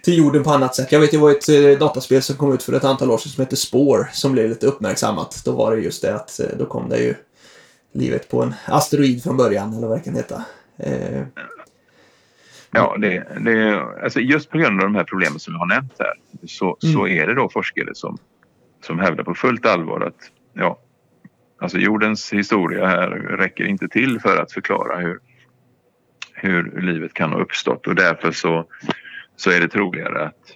till 0.04 0.18
jorden 0.18 0.44
på 0.44 0.52
annat 0.52 0.76
sätt. 0.76 0.92
Jag 0.92 1.00
vet, 1.00 1.12
det 1.12 1.18
var 1.18 1.32
ett 1.32 1.50
eh, 1.50 1.80
dataspel 1.80 2.22
som 2.22 2.36
kom 2.36 2.54
ut 2.54 2.64
för 2.64 2.74
ett 2.74 2.84
antal 2.84 3.12
år 3.12 3.18
sedan 3.18 3.32
som 3.32 3.44
hette 3.44 3.56
Spore 3.56 4.08
som 4.14 4.32
blev 4.32 4.50
lite 4.50 4.68
uppmärksammat. 4.68 5.42
Då 5.46 5.52
var 5.52 5.76
det 5.76 5.82
just 5.82 6.02
det 6.02 6.16
att 6.16 6.40
eh, 6.40 6.46
då 6.60 6.66
kom 6.66 6.90
det 6.90 6.98
ju 6.98 7.16
livet 7.94 8.30
på 8.30 8.44
en 8.44 8.54
asteroid 8.66 9.24
från 9.24 9.38
början, 9.38 9.74
eller 9.74 9.88
vad 9.88 9.98
det 9.98 10.04
kan 10.04 10.16
heta. 10.16 10.44
Eh. 10.78 11.22
Ja, 12.72 12.96
det, 13.00 13.28
det, 13.40 13.82
alltså 14.04 14.20
just 14.20 14.50
på 14.50 14.58
grund 14.58 14.82
av 14.82 14.88
de 14.88 14.96
här 14.96 15.04
problemen 15.04 15.40
som 15.40 15.54
jag 15.54 15.60
har 15.60 15.68
nämnt 15.68 15.96
här 16.00 16.14
så, 16.48 16.78
mm. 16.84 16.94
så 16.94 17.08
är 17.08 17.28
det 17.28 17.34
då 17.34 17.50
forskare 17.50 17.96
som, 17.96 18.18
som 18.82 19.00
hävdar 19.00 19.24
på 19.24 19.34
fullt 19.34 19.66
allvar 19.66 20.02
att 20.02 20.32
ja, 20.54 20.80
alltså 21.62 21.78
jordens 21.78 22.34
historia 22.34 22.86
här 22.86 23.10
räcker 23.10 23.66
inte 23.66 23.88
till 23.88 24.20
för 24.20 24.42
att 24.42 24.52
förklara 24.52 24.98
hur, 24.98 25.20
hur 26.34 26.82
livet 26.82 27.14
kan 27.14 27.32
ha 27.32 27.40
uppstått 27.40 27.88
och 27.88 27.96
därför 27.96 28.32
så, 28.32 28.66
så 29.36 29.52
är 29.52 29.60
det 29.60 29.68
troligare 29.68 30.26
att 30.26 30.56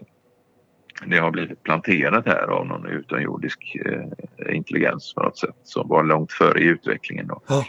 det 1.06 1.18
har 1.18 1.32
blivit 1.32 1.64
planterat 1.64 2.26
här 2.26 2.48
av 2.48 2.68
någon 2.68 2.86
utomjordisk 2.86 3.76
eh, 3.86 4.56
intelligens 4.56 5.14
på 5.14 5.24
något 5.24 5.38
sätt 5.38 5.56
som 5.64 5.88
var 5.88 6.04
långt 6.04 6.32
före 6.32 6.60
i 6.60 6.64
utvecklingen. 6.64 7.28
Då. 7.28 7.42
Ja. 7.48 7.66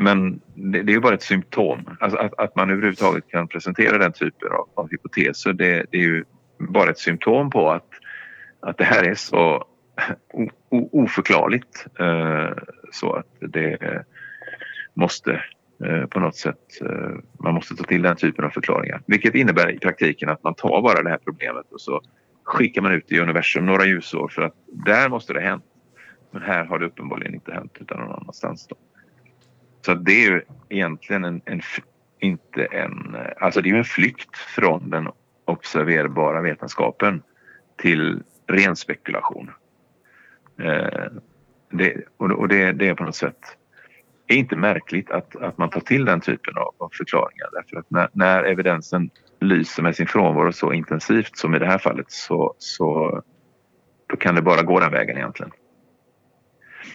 Men 0.00 0.40
det, 0.54 0.82
det, 0.82 0.94
är 0.94 1.00
bara 1.00 1.14
ett 1.14 1.22
symptom. 1.22 1.96
Alltså 2.00 2.18
att, 2.18 2.38
att, 2.38 2.56
man 2.56 2.70
överhuvudtaget 2.70 3.28
kan 3.28 3.48
presentera 3.48 3.98
den 3.98 4.12
typen 4.12 4.52
av, 4.52 4.68
av 4.74 4.90
hypoteser 4.90 5.52
det, 5.52 5.86
det, 5.90 5.98
är 5.98 6.02
ju 6.02 6.24
bara 6.58 6.90
ett 6.90 6.98
symptom 6.98 7.50
på 7.50 7.70
att, 7.70 7.88
att 8.60 8.78
det 8.78 8.84
här 8.84 9.04
är 9.04 9.14
så 9.14 9.64
o, 10.32 10.48
o, 10.68 10.88
oförklarligt 10.92 11.86
eh, 11.98 12.50
så 12.92 13.12
att 13.12 13.26
det 13.40 14.04
måste 14.94 15.42
eh, 15.84 16.06
på 16.06 16.20
något 16.20 16.36
sätt. 16.36 16.80
Eh, 16.84 17.18
man 17.44 17.54
måste 17.54 17.74
ta 17.74 17.84
till 17.84 18.02
den 18.02 18.16
typen 18.16 18.44
av 18.44 18.50
förklaringar. 18.50 19.02
Vilket 19.06 19.34
innebär 19.34 19.70
i 19.70 19.78
praktiken 19.78 20.28
att 20.28 20.44
man 20.44 20.54
tar 20.54 20.82
bara 20.82 21.02
det 21.02 21.10
här 21.10 21.20
problemet 21.24 21.72
och 21.72 21.80
så 21.80 22.00
skickar 22.44 22.82
man 22.82 22.92
ut 22.92 23.12
i 23.12 23.20
universum 23.20 23.66
några 23.66 23.86
ljusår 23.86 24.28
för 24.28 24.42
att 24.42 24.54
där 24.86 25.08
måste 25.08 25.32
det 25.32 25.40
ha 25.40 25.48
hänt. 25.48 25.64
Men 26.30 26.42
här 26.42 26.64
har 26.64 26.78
det 26.78 26.86
uppenbarligen 26.86 27.34
inte 27.34 27.52
hänt 27.52 27.76
utan 27.80 27.98
någon 27.98 28.12
annanstans. 28.12 28.66
Då. 28.66 28.76
Så 29.80 29.94
det 29.94 30.12
är 30.12 30.30
ju 30.30 30.42
egentligen 30.68 31.24
en, 31.24 31.40
en, 31.44 31.60
inte 32.18 32.64
en, 32.64 33.14
eh, 33.14 33.32
alltså 33.40 33.60
det 33.60 33.70
är 33.70 33.74
en 33.74 33.84
flykt 33.84 34.36
från 34.36 34.90
den 34.90 35.08
observerbara 35.44 36.42
vetenskapen 36.42 37.22
till 37.76 38.22
ren 38.46 38.76
spekulation. 38.76 39.50
Eh, 40.60 41.12
det, 41.70 42.04
och 42.16 42.48
det, 42.48 42.72
det, 42.72 42.88
är 42.88 42.94
på 42.94 43.04
något 43.04 43.16
sätt 43.16 43.56
är 44.26 44.36
inte 44.36 44.56
märkligt 44.56 45.10
att, 45.10 45.36
att 45.36 45.58
man 45.58 45.70
tar 45.70 45.80
till 45.80 46.04
den 46.04 46.20
typen 46.20 46.56
av, 46.56 46.74
av 46.78 46.90
förklaringar 46.92 47.48
därför 47.52 47.76
att 47.76 47.90
när, 47.90 48.08
när, 48.12 48.44
evidensen 48.44 49.10
lyser 49.40 49.82
med 49.82 49.96
sin 49.96 50.06
frånvaro 50.06 50.52
så 50.52 50.72
intensivt 50.72 51.36
som 51.36 51.54
i 51.54 51.58
det 51.58 51.66
här 51.66 51.78
fallet 51.78 52.10
så, 52.10 52.54
så 52.58 53.22
då 54.06 54.16
kan 54.16 54.34
det 54.34 54.42
bara 54.42 54.62
gå 54.62 54.80
den 54.80 54.92
vägen 54.92 55.16
egentligen. 55.16 55.52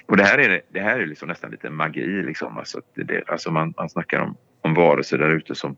Och 0.05 0.17
det 0.17 0.23
här 0.23 0.37
är, 0.37 0.61
det 0.69 0.79
här 0.79 0.99
är 0.99 1.05
liksom 1.05 1.27
nästan 1.27 1.51
lite 1.51 1.69
magi. 1.69 2.23
Liksom. 2.23 2.57
Alltså, 2.57 2.81
det, 2.95 3.23
alltså 3.27 3.51
man, 3.51 3.73
man 3.77 3.89
snackar 3.89 4.19
om, 4.19 4.37
om 4.61 4.73
varelser 4.73 5.17
där 5.17 5.29
ute 5.29 5.55
som, 5.55 5.75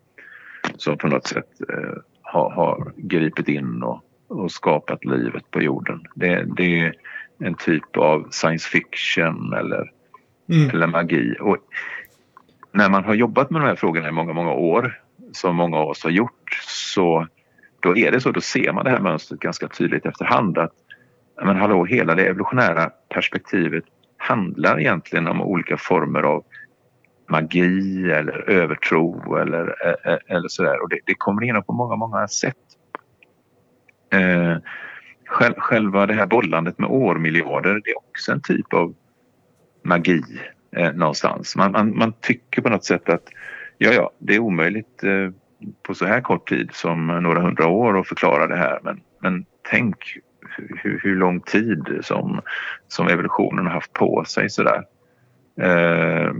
som 0.77 0.97
på 0.97 1.07
något 1.07 1.27
sätt 1.27 1.49
eh, 1.69 1.93
har, 2.21 2.49
har 2.49 2.93
gripit 2.95 3.47
in 3.47 3.83
och, 3.83 4.03
och 4.27 4.51
skapat 4.51 5.05
livet 5.05 5.51
på 5.51 5.61
jorden. 5.61 6.03
Det, 6.15 6.45
det 6.57 6.79
är 6.79 6.93
en 7.39 7.55
typ 7.55 7.97
av 7.97 8.27
science 8.31 8.69
fiction 8.69 9.53
eller, 9.53 9.91
mm. 10.49 10.69
eller 10.69 10.87
magi. 10.87 11.35
Och 11.39 11.57
när 12.71 12.89
man 12.89 13.03
har 13.03 13.13
jobbat 13.13 13.49
med 13.49 13.61
de 13.61 13.67
här 13.67 13.75
frågorna 13.75 14.07
i 14.07 14.11
många, 14.11 14.33
många 14.33 14.51
år, 14.51 15.01
som 15.31 15.55
många 15.55 15.77
av 15.77 15.87
oss 15.87 16.03
har 16.03 16.11
gjort, 16.11 16.59
så 16.61 17.27
då 17.79 17.97
är 17.97 18.11
det 18.11 18.21
så, 18.21 18.31
då 18.31 18.41
ser 18.41 18.73
man 18.73 18.85
det 18.85 18.91
här 18.91 18.99
mönstret 18.99 19.39
ganska 19.39 19.67
tydligt 19.67 20.05
efterhand 20.05 20.57
att 20.57 20.73
men 21.41 21.55
hallå, 21.55 21.85
hela 21.85 22.15
det 22.15 22.25
evolutionära 22.25 22.91
perspektivet 23.09 23.83
handlar 24.27 24.79
egentligen 24.79 25.27
om 25.27 25.41
olika 25.41 25.77
former 25.77 26.23
av 26.23 26.43
magi 27.29 28.11
eller 28.11 28.49
övertro 28.49 29.35
eller, 29.35 29.75
eh, 29.85 30.13
eh, 30.13 30.19
eller 30.27 30.47
sådär. 30.47 30.83
Och 30.83 30.89
det, 30.89 30.99
det 31.05 31.15
kommer 31.17 31.43
igenom 31.43 31.63
på 31.63 31.73
många, 31.73 31.95
många 31.95 32.27
sätt. 32.27 32.55
Eh, 34.13 34.57
själva 35.57 36.05
det 36.05 36.13
här 36.13 36.25
bollandet 36.25 36.79
med 36.79 36.89
årmiljarder 36.89 37.81
det 37.83 37.91
är 37.91 37.97
också 37.97 38.31
en 38.31 38.41
typ 38.41 38.73
av 38.73 38.95
magi 39.83 40.21
eh, 40.75 40.93
någonstans. 40.93 41.55
Man, 41.55 41.71
man, 41.71 41.97
man, 41.97 42.13
tycker 42.21 42.61
på 42.61 42.69
något 42.69 42.85
sätt 42.85 43.09
att 43.09 43.23
ja, 43.77 43.91
ja, 43.91 44.11
det 44.19 44.35
är 44.35 44.39
omöjligt 44.39 45.03
eh, 45.03 45.31
på 45.83 45.95
så 45.95 46.05
här 46.05 46.21
kort 46.21 46.49
tid 46.49 46.69
som 46.73 47.07
några 47.07 47.41
hundra 47.41 47.67
år 47.67 47.99
att 47.99 48.07
förklara 48.07 48.47
det 48.47 48.57
här. 48.57 48.79
Men, 48.83 49.01
men 49.19 49.45
tänk 49.69 49.97
hur, 50.57 50.99
hur 51.03 51.15
lång 51.15 51.41
tid 51.41 51.99
som, 52.01 52.41
som 52.87 53.07
evolutionen 53.07 53.65
har 53.65 53.73
haft 53.73 53.93
på 53.93 54.23
sig 54.27 54.49
sådär. 54.49 54.83
Eh, 55.61 56.33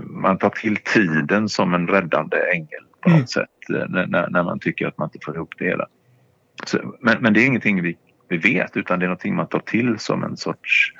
man 0.00 0.38
tar 0.38 0.50
till 0.50 0.76
tiden 0.76 1.48
som 1.48 1.74
en 1.74 1.88
räddande 1.88 2.36
ängel 2.52 2.84
på 3.00 3.08
något 3.08 3.16
mm. 3.16 3.26
sätt 3.26 3.70
eh, 3.70 3.88
när, 3.88 4.30
när, 4.30 4.42
man 4.42 4.58
tycker 4.58 4.86
att 4.86 4.98
man 4.98 5.08
inte 5.08 5.24
får 5.24 5.36
ihop 5.36 5.54
det 5.58 5.64
hela. 5.64 5.86
Så, 6.64 6.96
men, 7.00 7.22
men 7.22 7.32
det 7.32 7.40
är 7.40 7.46
ingenting 7.46 7.82
vi, 7.82 7.96
vi 8.28 8.36
vet 8.36 8.76
utan 8.76 8.98
det 8.98 9.04
är 9.04 9.08
någonting 9.08 9.34
man 9.34 9.46
tar 9.46 9.58
till 9.58 9.98
som 9.98 10.24
en 10.24 10.36
sorts 10.36 10.92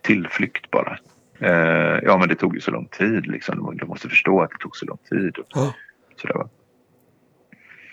tillflykt 0.00 0.70
bara. 0.70 0.98
Eh, 1.38 1.98
ja 2.02 2.18
men 2.18 2.28
det 2.28 2.34
tog 2.34 2.54
ju 2.54 2.60
så 2.60 2.70
lång 2.70 2.86
tid 2.86 3.26
liksom. 3.26 3.76
Du 3.76 3.86
måste 3.86 4.08
förstå 4.08 4.42
att 4.42 4.50
det 4.50 4.58
tog 4.58 4.76
så 4.76 4.86
lång 4.86 4.98
tid. 5.10 5.38
Och, 5.38 5.56
oh. 5.56 5.74
sådär, 6.16 6.34
va? 6.34 6.48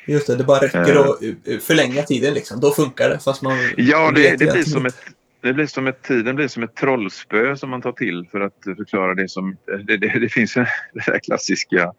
Just 0.09 0.27
det, 0.27 0.35
det 0.35 0.43
bara 0.43 0.59
räcker 0.59 0.97
uh, 0.97 1.09
att 1.55 1.63
förlänga 1.63 2.03
tiden 2.03 2.33
liksom. 2.33 2.59
Då 2.59 2.71
funkar 2.71 3.09
det 3.09 3.19
fast 3.19 3.41
man 3.41 3.57
Ja, 3.77 4.11
det, 4.15 4.39
det 4.39 4.51
blir 4.51 4.63
som 4.63 4.85
ett 4.85 4.95
det 5.41 5.53
blir 5.53 5.65
som 5.65 5.87
ett, 5.87 6.01
tiden 6.01 6.35
blir 6.35 6.47
som 6.47 6.63
ett 6.63 6.75
trollspö 6.75 7.55
som 7.55 7.69
man 7.69 7.81
tar 7.81 7.91
till 7.91 8.27
för 8.31 8.41
att 8.41 8.63
förklara 8.63 9.15
det 9.15 9.29
som... 9.29 9.57
Det, 9.65 9.97
det, 9.97 10.19
det 10.19 10.29
finns 10.29 10.57
en 10.57 10.65
det 10.93 11.11
där 11.11 11.19
klassiska, 11.19 11.93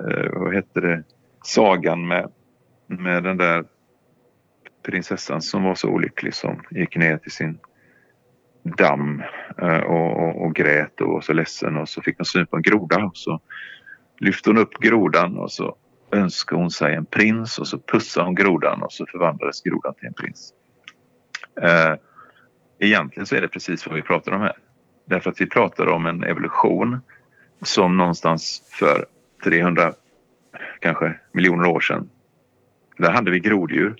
eh, 0.00 0.30
vad 0.32 0.54
heter 0.54 0.80
det, 0.80 1.04
sagan 1.44 2.06
med, 2.06 2.32
med 2.86 3.22
den 3.22 3.36
där 3.36 3.64
prinsessan 4.82 5.42
som 5.42 5.62
var 5.62 5.74
så 5.74 5.88
olycklig 5.88 6.34
som 6.34 6.62
gick 6.70 6.96
ner 6.96 7.18
till 7.18 7.32
sin 7.32 7.58
damm 8.62 9.22
eh, 9.62 9.78
och, 9.78 10.22
och, 10.22 10.44
och 10.44 10.54
grät 10.54 11.00
och 11.00 11.08
var 11.08 11.20
så 11.20 11.32
ledsen 11.32 11.76
och 11.76 11.88
så 11.88 12.02
fick 12.02 12.18
hon 12.18 12.24
syn 12.24 12.46
på 12.46 12.56
en 12.56 12.62
groda 12.62 13.04
och 13.04 13.16
så 13.16 13.40
lyfte 14.20 14.50
hon 14.50 14.58
upp 14.58 14.74
grodan 14.74 15.38
och 15.38 15.52
så 15.52 15.76
önskade 16.14 16.60
hon 16.62 16.70
sig 16.70 16.94
en 16.94 17.04
prins 17.04 17.58
och 17.58 17.68
så 17.68 17.78
pussade 17.78 18.26
hon 18.26 18.34
grodan 18.34 18.82
och 18.82 18.92
så 18.92 19.06
förvandlades 19.06 19.62
grodan 19.62 19.94
till 19.94 20.06
en 20.06 20.14
prins. 20.14 20.52
Eh, 21.62 21.94
egentligen 22.78 23.26
så 23.26 23.36
är 23.36 23.40
det 23.40 23.48
precis 23.48 23.86
vad 23.86 23.96
vi 23.96 24.02
pratar 24.02 24.32
om 24.32 24.40
här. 24.40 24.56
Därför 25.06 25.30
att 25.30 25.40
vi 25.40 25.46
pratar 25.46 25.86
om 25.86 26.06
en 26.06 26.24
evolution 26.24 27.00
som 27.62 27.96
någonstans 27.96 28.62
för 28.78 29.06
300 29.44 29.92
kanske 30.80 31.20
miljoner 31.32 31.68
år 31.68 31.80
sedan. 31.80 32.10
Där 32.98 33.10
hade 33.10 33.30
vi 33.30 33.40
groddjur 33.40 33.96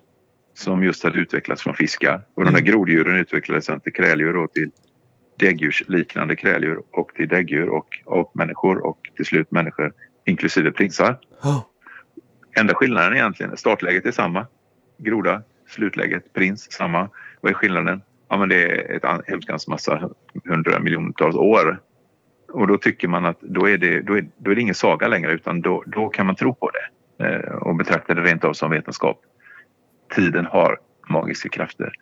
som 0.55 0.85
just 0.85 1.05
hade 1.05 1.19
utvecklats 1.19 1.63
från 1.63 1.75
fiskar. 1.75 2.23
Och 2.35 2.45
de 2.45 2.51
här 2.51 2.61
mm. 2.61 2.73
groddjuren 2.73 3.17
utvecklades 3.17 3.65
sen 3.65 3.81
till 3.81 3.93
kräldjur 3.93 4.37
och 4.37 4.53
till 4.53 4.71
däggdjursliknande 5.39 6.37
kräldjur 6.37 6.83
och 6.91 7.15
till 7.15 7.29
däggdjur 7.29 7.69
och 7.69 7.89
apmänniskor 8.07 8.87
och 8.87 8.99
till 9.17 9.25
slut 9.25 9.51
människor 9.51 9.93
inklusive 10.25 10.73
prinsar. 10.73 11.19
Oh. 11.43 11.61
Enda 12.57 12.75
skillnaden 12.75 13.13
egentligen 13.13 13.57
startläget 13.57 14.07
är 14.07 14.13
samma. 14.13 14.47
Groda, 14.99 15.43
slutläget, 15.69 16.33
prins, 16.33 16.73
samma. 16.73 17.09
Vad 17.41 17.53
är 17.53 17.55
skillnaden? 17.55 18.03
Ja, 18.29 18.37
men 18.37 18.49
det 18.49 18.65
är 18.65 18.97
ett 18.97 19.29
hemskans 19.29 19.69
massa 19.69 20.11
hundra 20.45 20.81
miljontals 20.81 21.37
år. 21.37 21.81
Och 22.53 22.67
då 22.67 22.79
tycker 22.79 23.09
man 23.09 23.25
att 23.25 23.41
då 23.41 23.69
är 23.69 23.79
det, 23.79 24.01
då 24.01 24.19
är, 24.19 24.27
då 24.37 24.51
är 24.51 24.55
det 24.55 24.61
ingen 24.61 24.75
saga 24.75 25.09
längre 25.09 25.33
utan 25.33 25.61
då, 25.61 25.83
då 25.87 26.09
kan 26.09 26.27
man 26.27 26.37
tro 26.37 26.55
på 26.55 26.71
det 26.71 27.27
eh, 27.27 27.55
och 27.55 27.77
betrakta 27.77 28.15
det 28.15 28.23
rent 28.23 28.45
av 28.45 28.53
som 28.53 28.71
vetenskap. 28.71 29.21
Tiden 30.15 30.47
har 30.47 30.79
magiska 31.09 31.49
krafter. 31.49 31.93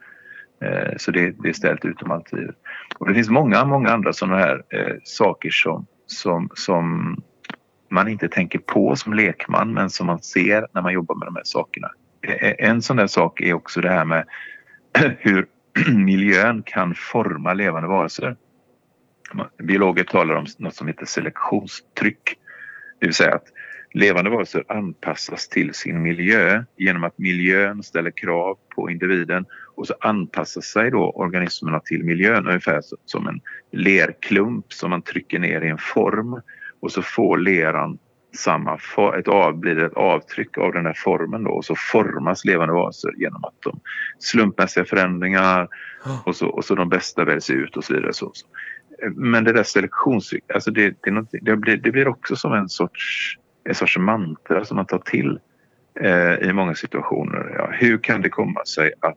Eh, 0.62 0.96
så 0.96 1.10
det, 1.10 1.30
det 1.42 1.48
är 1.48 1.52
ställt 1.52 1.84
utom 1.84 2.10
allt 2.10 2.26
tvivel. 2.26 2.54
Och 2.98 3.08
det 3.08 3.14
finns 3.14 3.30
många, 3.30 3.64
många 3.64 3.90
andra 3.90 4.12
sådana 4.12 4.38
här 4.38 4.62
eh, 4.68 4.96
saker 5.04 5.50
som, 5.50 5.86
som, 6.06 6.50
som 6.54 7.16
man 7.92 8.08
inte 8.08 8.28
tänker 8.28 8.58
på 8.58 8.96
som 8.96 9.12
lekman 9.12 9.74
men 9.74 9.90
som 9.90 10.06
man 10.06 10.22
ser 10.22 10.66
när 10.72 10.82
man 10.82 10.92
jobbar 10.92 11.14
med 11.14 11.28
de 11.28 11.36
här 11.36 11.44
sakerna. 11.44 11.90
Eh, 12.26 12.34
eh, 12.34 12.54
en 12.58 12.82
sån 12.82 12.96
där 12.96 13.06
sak 13.06 13.40
är 13.40 13.52
också 13.52 13.80
det 13.80 13.90
här 13.90 14.04
med 14.04 14.24
hur 15.18 15.46
miljön 15.96 16.62
kan 16.66 16.94
forma 16.94 17.52
levande 17.52 17.88
varelser. 17.88 18.36
Biologer 19.58 20.04
talar 20.04 20.34
om 20.34 20.46
något 20.58 20.74
som 20.74 20.86
heter 20.86 21.06
selektionstryck. 21.06 22.38
Det 23.00 23.06
vill 23.06 23.14
säga 23.14 23.34
att 23.34 23.46
levande 23.92 24.30
varelser 24.30 24.64
anpassas 24.68 25.48
till 25.48 25.74
sin 25.74 26.02
miljö 26.02 26.64
genom 26.76 27.04
att 27.04 27.18
miljön 27.18 27.82
ställer 27.82 28.10
krav 28.10 28.58
på 28.74 28.90
individen 28.90 29.46
och 29.74 29.86
så 29.86 29.94
anpassar 30.00 30.60
sig 30.60 30.90
då 30.90 31.10
organismerna 31.10 31.80
till 31.80 32.04
miljön 32.04 32.46
ungefär 32.46 32.80
som 33.06 33.26
en 33.26 33.40
lerklump 33.72 34.72
som 34.72 34.90
man 34.90 35.02
trycker 35.02 35.38
ner 35.38 35.60
i 35.60 35.68
en 35.68 35.78
form 35.78 36.40
och 36.82 36.92
så 36.92 37.02
får 37.02 37.38
leran 37.38 37.98
samma 38.34 38.78
ett 39.18 39.28
av, 39.28 39.58
blir 39.58 39.74
det 39.74 39.86
ett 39.86 39.94
avtryck 39.94 40.58
av 40.58 40.72
den 40.72 40.86
här 40.86 40.96
formen 40.96 41.44
då 41.44 41.50
och 41.50 41.64
så 41.64 41.74
formas 41.74 42.44
levande 42.44 42.74
varelser 42.74 43.12
genom 43.16 43.44
att 43.44 43.54
de 43.60 43.80
slumpmässiga 44.18 44.84
förändringar 44.84 45.68
och 46.24 46.36
så, 46.36 46.48
och 46.48 46.64
så 46.64 46.74
de 46.74 46.88
bästa 46.88 47.24
väljs 47.24 47.50
ut 47.50 47.76
och 47.76 47.84
så 47.84 47.94
vidare. 47.94 48.12
Så, 48.12 48.30
så. 48.34 48.46
Men 49.14 49.44
det 49.44 49.52
där 49.52 49.62
selektionscykeln, 49.62 50.54
alltså 50.54 50.70
det, 50.70 50.94
det, 51.02 51.26
det, 51.40 51.56
blir, 51.56 51.76
det 51.76 51.90
blir 51.90 52.08
också 52.08 52.36
som 52.36 52.52
en 52.52 52.68
sorts, 52.68 53.36
en 53.64 53.74
sorts 53.74 53.98
mantra 53.98 54.64
som 54.64 54.76
man 54.76 54.86
tar 54.86 54.98
till 54.98 55.38
eh, 56.00 56.48
i 56.48 56.52
många 56.52 56.74
situationer. 56.74 57.54
Ja, 57.58 57.70
hur 57.72 57.98
kan 57.98 58.22
det 58.22 58.28
komma 58.28 58.64
sig 58.64 58.92
att 59.00 59.16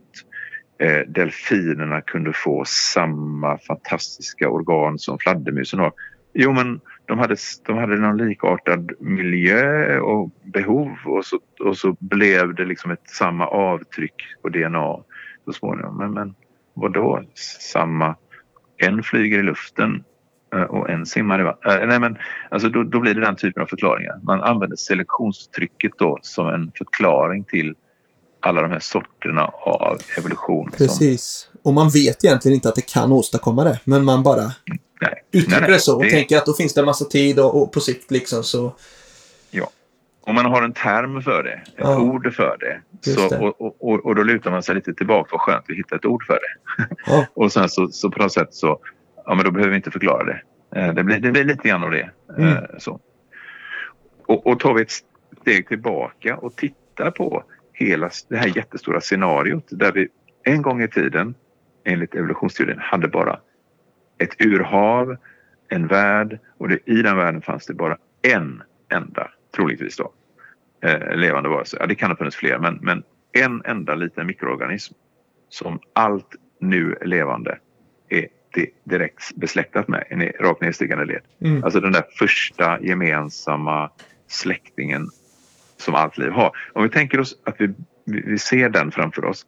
eh, 0.79 1.07
delfinerna 1.07 2.01
kunde 2.01 2.33
få 2.33 2.63
samma 2.65 3.57
fantastiska 3.57 4.49
organ 4.49 4.99
som 4.99 5.19
fladdermusen 5.19 5.79
har? 5.79 5.93
Jo, 6.33 6.53
men 6.53 6.81
de 7.07 7.19
hade, 7.19 7.35
de 7.65 7.77
hade 7.77 7.95
någon 7.95 8.17
likartad 8.17 8.91
miljö 8.99 9.99
och 9.99 10.31
behov 10.43 10.97
och 11.05 11.25
så, 11.25 11.39
och 11.59 11.77
så 11.77 11.95
blev 11.99 12.55
det 12.55 12.65
liksom 12.65 12.91
ett 12.91 13.09
samma 13.09 13.47
avtryck 13.47 14.15
på 14.41 14.49
DNA 14.49 14.97
så 15.45 15.53
småningom. 15.53 15.97
Men, 15.97 16.13
men 16.13 16.35
vadå 16.73 17.23
samma? 17.73 18.15
En 18.77 19.03
flyger 19.03 19.39
i 19.39 19.43
luften 19.43 20.03
eh, 20.53 20.61
och 20.61 20.89
en 20.89 21.05
simmar 21.05 21.39
i 21.39 21.43
vattnet. 21.43 21.81
Äh, 21.81 21.87
nej, 21.87 21.99
men 21.99 22.17
alltså 22.49 22.69
då, 22.69 22.83
då, 22.83 22.99
blir 22.99 23.13
det 23.13 23.21
den 23.21 23.35
typen 23.35 23.63
av 23.63 23.67
förklaringar. 23.67 24.19
Man 24.23 24.41
använder 24.41 24.75
selektionstrycket 24.75 25.91
då 25.97 26.19
som 26.21 26.47
en 26.47 26.71
förklaring 26.77 27.43
till 27.43 27.75
alla 28.39 28.61
de 28.61 28.71
här 28.71 28.79
sorterna 28.79 29.45
av 29.61 29.97
evolution. 30.17 30.71
Precis. 30.77 31.49
Och 31.63 31.73
man 31.73 31.89
vet 31.89 32.23
egentligen 32.23 32.55
inte 32.55 32.69
att 32.69 32.75
det 32.75 32.93
kan 32.93 33.11
åstadkomma 33.11 33.63
det, 33.63 33.79
men 33.83 34.05
man 34.05 34.23
bara 34.23 34.51
Nej. 35.01 35.23
uttrycker 35.31 35.67
det 35.67 35.79
så 35.79 35.97
och 35.97 36.03
det... 36.03 36.09
tänker 36.09 36.37
att 36.37 36.45
då 36.45 36.53
finns 36.53 36.73
det 36.73 36.81
en 36.81 36.85
massa 36.85 37.05
tid 37.05 37.39
och, 37.39 37.61
och 37.61 37.71
på 37.71 37.79
sikt 37.79 38.11
liksom 38.11 38.43
så... 38.43 38.75
Ja. 39.51 39.69
Om 40.21 40.35
man 40.35 40.45
har 40.45 40.61
en 40.61 40.73
term 40.73 41.21
för 41.21 41.43
det, 41.43 41.53
ett 41.53 41.73
ja. 41.77 41.99
ord 41.99 42.33
för 42.33 42.57
det, 42.59 43.11
så, 43.11 43.29
det. 43.29 43.37
Och, 43.37 43.81
och, 43.81 44.05
och, 44.05 44.15
då 44.15 44.23
lutar 44.23 44.51
man 44.51 44.63
sig 44.63 44.75
lite 44.75 44.93
tillbaka. 44.93 45.29
Vad 45.31 45.41
skönt, 45.41 45.65
vi 45.67 45.75
hittar 45.75 45.95
ett 45.95 46.05
ord 46.05 46.25
för 46.25 46.33
det. 46.33 46.87
Ja. 47.05 47.25
och 47.33 47.51
sen 47.51 47.69
så, 47.69 47.87
så 47.87 48.11
på 48.11 48.23
något 48.23 48.33
sätt 48.33 48.53
så, 48.53 48.79
ja 49.25 49.35
men 49.35 49.45
då 49.45 49.51
behöver 49.51 49.69
vi 49.69 49.75
inte 49.75 49.91
förklara 49.91 50.23
det. 50.23 50.41
Eh, 50.75 50.93
det 50.93 51.03
blir, 51.03 51.19
det 51.19 51.31
blir 51.31 51.43
lite 51.43 51.67
grann 51.67 51.83
av 51.83 51.91
det. 51.91 52.09
Mm. 52.37 52.47
Eh, 52.47 52.63
så. 52.77 52.99
Och, 54.27 54.47
och 54.47 54.59
tar 54.59 54.73
vi 54.73 54.81
ett 54.81 54.91
steg 55.41 55.67
tillbaka 55.67 56.37
och 56.37 56.55
tittar 56.55 57.11
på 57.11 57.43
hela 57.73 58.09
det 58.29 58.37
här 58.37 58.57
jättestora 58.57 59.01
scenariot 59.01 59.65
där 59.69 59.91
vi 59.91 60.07
en 60.43 60.61
gång 60.61 60.81
i 60.81 60.87
tiden 60.87 61.35
enligt 61.83 62.15
evolutionsteorin 62.15 62.79
hade 62.79 63.07
bara 63.07 63.39
ett 64.17 64.41
urhav, 64.41 65.17
en 65.69 65.87
värld 65.87 66.39
och 66.57 66.69
det, 66.69 66.79
i 66.85 67.01
den 67.01 67.17
världen 67.17 67.41
fanns 67.41 67.65
det 67.65 67.73
bara 67.73 67.97
en 68.21 68.63
enda, 68.93 69.31
troligtvis 69.55 69.97
då, 69.97 70.13
eh, 70.81 71.15
levande 71.15 71.49
varelse. 71.49 71.77
Ja, 71.79 71.85
det 71.85 71.95
kan 71.95 72.11
ha 72.11 72.17
funnits 72.17 72.35
fler, 72.37 72.59
men, 72.59 72.79
men 72.81 73.03
en 73.31 73.61
enda 73.65 73.95
liten 73.95 74.27
mikroorganism 74.27 74.93
som 75.49 75.79
allt 75.93 76.35
nu 76.59 76.95
levande 77.01 77.59
är 78.09 78.27
direkt 78.83 79.35
besläktat 79.35 79.87
med, 79.87 80.03
en 80.09 80.31
rakt 80.39 80.61
nedstigande 80.61 81.05
led. 81.05 81.21
Mm. 81.41 81.63
Alltså 81.63 81.79
den 81.79 81.91
där 81.91 82.03
första 82.19 82.81
gemensamma 82.81 83.91
släktingen 84.27 85.09
som 85.77 85.95
allt 85.95 86.17
liv 86.17 86.31
har. 86.31 86.51
Om 86.73 86.83
vi 86.83 86.89
tänker 86.89 87.19
oss 87.19 87.41
att 87.43 87.55
vi, 87.61 87.73
vi 88.05 88.37
ser 88.37 88.69
den 88.69 88.91
framför 88.91 89.25
oss, 89.25 89.45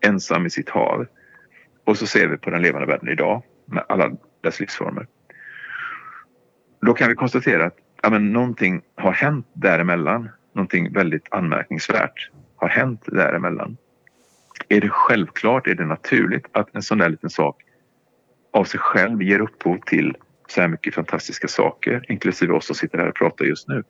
ensam 0.00 0.46
i 0.46 0.50
sitt 0.50 0.68
hav. 0.68 1.06
Och 1.84 1.98
så 1.98 2.06
ser 2.06 2.28
vi 2.28 2.36
på 2.36 2.50
den 2.50 2.62
levande 2.62 2.86
världen 2.86 3.08
idag 3.08 3.42
med 3.70 3.84
alla 3.88 4.10
dess 4.42 4.60
livsformer. 4.60 5.06
Då 6.80 6.94
kan 6.94 7.08
vi 7.08 7.14
konstatera 7.14 7.66
att 7.66 7.76
ja, 8.02 8.10
men 8.10 8.32
någonting 8.32 8.82
har 8.94 9.12
hänt 9.12 9.46
däremellan. 9.52 10.28
Någonting 10.52 10.92
väldigt 10.92 11.26
anmärkningsvärt 11.30 12.30
har 12.56 12.68
hänt 12.68 13.02
däremellan. 13.06 13.76
Är 14.68 14.80
det 14.80 14.88
självklart, 14.88 15.66
är 15.66 15.74
det 15.74 15.84
naturligt 15.84 16.46
att 16.52 16.74
en 16.74 16.82
sån 16.82 16.98
där 16.98 17.08
liten 17.08 17.30
sak 17.30 17.62
av 18.52 18.64
sig 18.64 18.80
själv 18.80 19.22
ger 19.22 19.40
upphov 19.40 19.78
till 19.86 20.16
så 20.48 20.60
här 20.60 20.68
mycket 20.68 20.94
fantastiska 20.94 21.48
saker, 21.48 22.04
inklusive 22.08 22.52
oss 22.52 22.66
som 22.66 22.76
sitter 22.76 22.98
här 22.98 23.08
och 23.08 23.14
pratar 23.14 23.44
just 23.44 23.68
nu. 23.68 23.84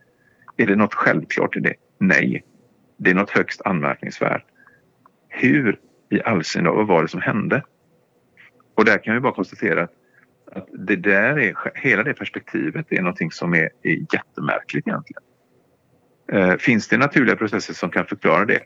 Är 0.57 0.67
det 0.67 0.77
något 0.77 0.95
självklart 0.95 1.57
i 1.57 1.61
det? 1.61 1.75
Nej. 1.99 2.45
Det 2.97 3.11
är 3.11 3.15
något 3.15 3.31
högst 3.31 3.61
anmärkningsvärt. 3.65 4.45
Hur 5.29 5.79
i 6.11 6.23
all 6.23 6.45
sin 6.45 6.65
vad 6.65 6.87
var 6.87 7.03
det 7.03 7.09
som 7.09 7.21
hände? 7.21 7.63
Och 8.81 8.87
där 8.87 8.99
kan 8.99 9.15
vi 9.15 9.21
bara 9.21 9.33
konstatera 9.33 9.83
att, 9.83 9.93
att 10.53 10.69
det 10.73 10.97
där 10.97 11.39
är, 11.39 11.73
hela 11.75 12.03
det 12.03 12.15
perspektivet 12.15 12.87
är 12.93 13.03
någonting 13.03 13.31
som 13.31 13.55
är, 13.55 13.71
är 13.83 14.15
jättemärkligt 14.15 14.87
egentligen. 14.87 15.23
Eh, 16.33 16.57
finns 16.57 16.89
det 16.89 16.97
naturliga 16.97 17.37
processer 17.37 17.75
som 17.75 17.91
kan 17.91 18.07
förklara 18.07 18.45
det? 18.45 18.61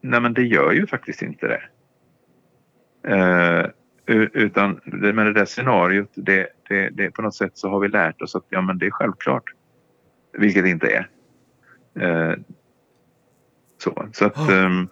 Nej, 0.00 0.20
men 0.20 0.34
det 0.34 0.42
gör 0.42 0.72
ju 0.72 0.86
faktiskt 0.86 1.22
inte 1.22 1.46
det. 1.46 1.62
Eh, 3.08 3.66
utan 4.32 4.80
med 4.84 5.26
det 5.26 5.32
där 5.32 5.44
scenariot, 5.44 6.12
det, 6.14 6.48
det, 6.68 6.88
det, 6.88 7.10
på 7.10 7.22
något 7.22 7.34
sätt 7.34 7.52
så 7.54 7.68
har 7.68 7.80
vi 7.80 7.88
lärt 7.88 8.22
oss 8.22 8.34
att 8.34 8.46
ja, 8.48 8.60
men 8.60 8.78
det 8.78 8.86
är 8.86 8.90
självklart. 8.90 9.44
Vilket 10.32 10.64
det 10.64 10.70
inte 10.70 10.86
är. 10.86 11.08
Eh, 12.00 12.34
så, 13.78 14.08
så 14.12 14.24
att... 14.24 14.50
Um, 14.50 14.88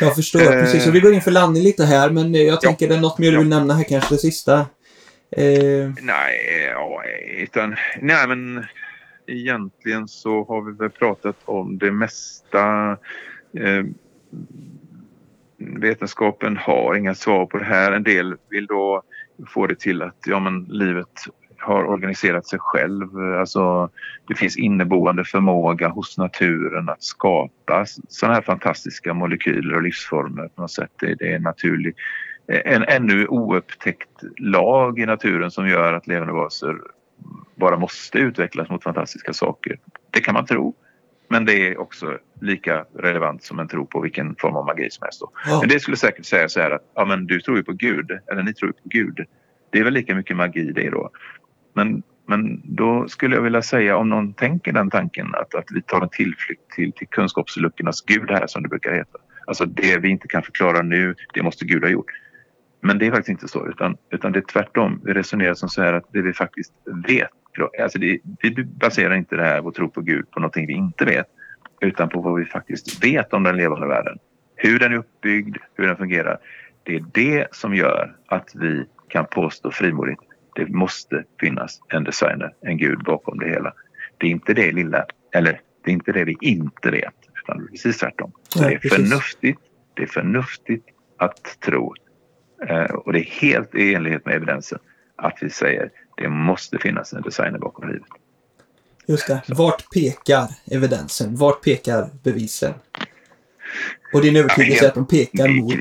jag 0.00 0.14
förstår, 0.14 0.40
eh, 0.40 0.48
precis. 0.48 0.86
Och 0.86 0.94
vi 0.94 1.00
går 1.00 1.12
in 1.12 1.22
för 1.22 1.30
landning 1.30 1.62
lite 1.62 1.84
här, 1.84 2.10
men 2.10 2.34
jag 2.34 2.60
tänker 2.60 2.86
ja, 2.86 2.92
det 2.92 2.98
är 2.98 3.00
något 3.00 3.18
mer 3.18 3.32
du 3.32 3.38
vill 3.38 3.48
nämna 3.48 3.74
här 3.74 3.84
kanske, 3.84 4.14
det 4.14 4.18
sista? 4.18 4.58
Eh. 5.36 5.90
Nej, 6.02 6.70
ja, 6.72 7.02
utan, 7.38 7.76
nej 8.00 8.28
men 8.28 8.64
egentligen 9.26 10.08
så 10.08 10.44
har 10.44 10.62
vi 10.62 10.72
väl 10.72 10.90
pratat 10.90 11.36
om 11.44 11.78
det 11.78 11.92
mesta. 11.92 12.90
Eh, 13.58 13.84
vetenskapen 15.56 16.56
har 16.56 16.94
inga 16.94 17.14
svar 17.14 17.46
på 17.46 17.58
det 17.58 17.64
här. 17.64 17.92
En 17.92 18.02
del 18.02 18.36
vill 18.48 18.66
då 18.66 19.02
få 19.46 19.66
det 19.66 19.78
till 19.78 20.02
att 20.02 20.16
ja, 20.26 20.40
men 20.40 20.64
livet 20.64 21.24
har 21.64 21.84
organiserat 21.84 22.46
sig 22.46 22.58
själv. 22.58 23.18
Alltså, 23.40 23.90
det 24.28 24.34
finns 24.34 24.56
inneboende 24.56 25.24
förmåga 25.24 25.88
hos 25.88 26.18
naturen 26.18 26.88
att 26.88 27.02
skapa 27.02 27.86
sådana 28.08 28.34
här 28.34 28.42
fantastiska 28.42 29.14
molekyler 29.14 29.74
och 29.74 29.82
livsformer 29.82 30.48
på 30.48 30.62
något 30.62 30.70
sätt. 30.70 30.90
Det, 31.00 31.14
det 31.14 31.32
är 31.32 31.36
en 31.36 31.42
naturlig, 31.42 31.94
en 32.46 32.84
ännu 32.84 33.26
oupptäckt 33.26 34.22
lag 34.38 34.98
i 34.98 35.06
naturen 35.06 35.50
som 35.50 35.68
gör 35.68 35.92
att 35.92 36.06
levande 36.06 36.32
varelser 36.32 36.76
bara 37.54 37.76
måste 37.76 38.18
utvecklas 38.18 38.68
mot 38.68 38.82
fantastiska 38.82 39.32
saker. 39.32 39.78
Det 40.10 40.20
kan 40.20 40.34
man 40.34 40.46
tro. 40.46 40.74
Men 41.28 41.44
det 41.44 41.68
är 41.68 41.80
också 41.80 42.18
lika 42.40 42.84
relevant 42.94 43.42
som 43.42 43.58
en 43.58 43.68
tro 43.68 43.86
på 43.86 44.00
vilken 44.00 44.36
form 44.38 44.56
av 44.56 44.66
magi 44.66 44.90
som 44.90 45.04
helst. 45.04 45.22
Ja. 45.46 45.58
Men 45.60 45.68
det 45.68 45.80
skulle 45.80 45.96
säkert 45.96 46.24
säga 46.24 46.48
så 46.48 46.60
här 46.60 46.70
att 46.70 46.90
ja, 46.94 47.04
men 47.04 47.26
du 47.26 47.40
tror 47.40 47.56
ju 47.56 47.64
på 47.64 47.72
Gud, 47.72 48.10
eller 48.30 48.42
ni 48.42 48.54
tror 48.54 48.68
ju 48.68 48.72
på 48.72 48.88
Gud. 48.88 49.26
Det 49.70 49.78
är 49.78 49.84
väl 49.84 49.92
lika 49.92 50.14
mycket 50.14 50.36
magi 50.36 50.72
det 50.72 50.90
då. 50.90 51.10
Men, 51.74 52.02
men 52.26 52.60
då 52.64 53.08
skulle 53.08 53.36
jag 53.36 53.42
vilja 53.42 53.62
säga 53.62 53.96
om 53.96 54.08
någon 54.08 54.34
tänker 54.34 54.72
den 54.72 54.90
tanken 54.90 55.34
att, 55.34 55.54
att 55.54 55.66
vi 55.70 55.82
tar 55.82 56.00
en 56.00 56.08
tillflykt 56.08 56.70
till, 56.70 56.92
till 56.92 57.08
kunskapsluckornas 57.08 58.02
Gud 58.06 58.30
här 58.30 58.46
som 58.46 58.62
det 58.62 58.68
brukar 58.68 58.92
heta. 58.92 59.18
Alltså 59.46 59.64
det 59.64 59.98
vi 59.98 60.08
inte 60.08 60.28
kan 60.28 60.42
förklara 60.42 60.82
nu, 60.82 61.14
det 61.34 61.42
måste 61.42 61.64
Gud 61.64 61.82
ha 61.82 61.90
gjort. 61.90 62.10
Men 62.80 62.98
det 62.98 63.06
är 63.06 63.10
faktiskt 63.10 63.28
inte 63.28 63.48
så 63.48 63.68
utan, 63.68 63.96
utan 64.10 64.32
det 64.32 64.38
är 64.38 64.52
tvärtom. 64.52 65.00
Vi 65.04 65.12
resonerar 65.12 65.54
som 65.54 65.68
så 65.68 65.82
här 65.82 65.92
att 65.92 66.04
det 66.12 66.22
vi 66.22 66.32
faktiskt 66.32 66.72
vet 67.06 67.30
Alltså 67.82 67.98
det, 67.98 68.18
vi 68.42 68.64
baserar 68.64 69.14
inte 69.14 69.36
det 69.36 69.44
här, 69.44 69.60
vår 69.60 69.72
tro 69.72 69.90
på 69.90 70.00
Gud, 70.00 70.30
på 70.30 70.40
någonting 70.40 70.66
vi 70.66 70.72
inte 70.72 71.04
vet 71.04 71.26
utan 71.80 72.08
på 72.08 72.20
vad 72.20 72.34
vi 72.34 72.44
faktiskt 72.44 73.04
vet 73.04 73.32
om 73.32 73.42
den 73.42 73.56
levande 73.56 73.86
världen. 73.86 74.18
Hur 74.56 74.78
den 74.78 74.92
är 74.92 74.96
uppbyggd, 74.96 75.56
hur 75.74 75.86
den 75.86 75.96
fungerar. 75.96 76.38
Det 76.82 76.96
är 76.96 77.04
det 77.12 77.54
som 77.54 77.74
gör 77.74 78.16
att 78.26 78.50
vi 78.54 78.86
kan 79.08 79.26
påstå 79.26 79.70
frimodigt 79.70 80.20
det 80.54 80.68
måste 80.68 81.24
finnas 81.40 81.80
en 81.88 82.04
designer, 82.04 82.54
en 82.60 82.78
gud 82.78 82.98
bakom 83.04 83.38
det 83.38 83.48
hela. 83.48 83.72
Det 84.18 84.26
är 84.26 84.30
inte 84.30 84.54
det 84.54 84.72
lilla, 84.72 85.06
eller 85.32 85.60
det 85.84 85.90
är 85.90 85.94
inte 85.94 86.12
det 86.12 86.24
vi 86.24 86.36
inte 86.40 86.90
vet, 86.90 87.14
utan 87.42 87.68
precis 87.70 87.98
tvärtom. 87.98 88.32
Så 88.48 88.62
Nej, 88.62 88.78
det 88.82 88.88
är 88.88 88.90
förnuftigt, 88.90 89.60
det 89.94 90.02
är 90.02 90.06
förnuftigt 90.06 90.88
att 91.18 91.60
tro 91.60 91.94
eh, 92.68 92.84
och 92.84 93.12
det 93.12 93.18
är 93.18 93.30
helt 93.40 93.74
i 93.74 93.94
enlighet 93.94 94.26
med 94.26 94.34
evidensen 94.34 94.78
att 95.16 95.38
vi 95.40 95.50
säger 95.50 95.90
det 96.16 96.28
måste 96.28 96.78
finnas 96.78 97.12
en 97.12 97.22
designer 97.22 97.58
bakom 97.58 97.88
livet. 97.88 98.08
Just 99.06 99.26
det. 99.26 99.42
Vart 99.48 99.90
pekar 99.90 100.48
evidensen? 100.70 101.36
Vart 101.36 101.64
pekar 101.64 102.10
bevisen? 102.22 102.74
Och 104.12 104.22
din 104.22 104.36
övertygelse 104.36 104.84
är 104.84 104.88
att 104.88 104.94
de 104.94 105.06
pekar 105.06 105.48
mot, 105.48 105.74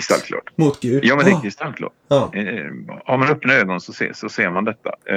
mot 0.56 0.82
Gud? 0.82 1.06
Ja, 1.06 1.16
men 1.16 1.26
det 1.26 1.32
är 1.32 1.36
ah. 1.36 1.42
kristallklart. 1.42 1.94
Ja. 2.08 2.32
Eh, 2.34 2.46
har 3.06 3.18
man 3.18 3.30
öppna 3.30 3.54
ögon 3.54 3.82
så 3.82 3.94
ser, 3.94 4.14
så 4.14 4.30
ser 4.30 4.50
man 4.50 4.66
detta. 4.66 4.90
Eh, 5.06 5.16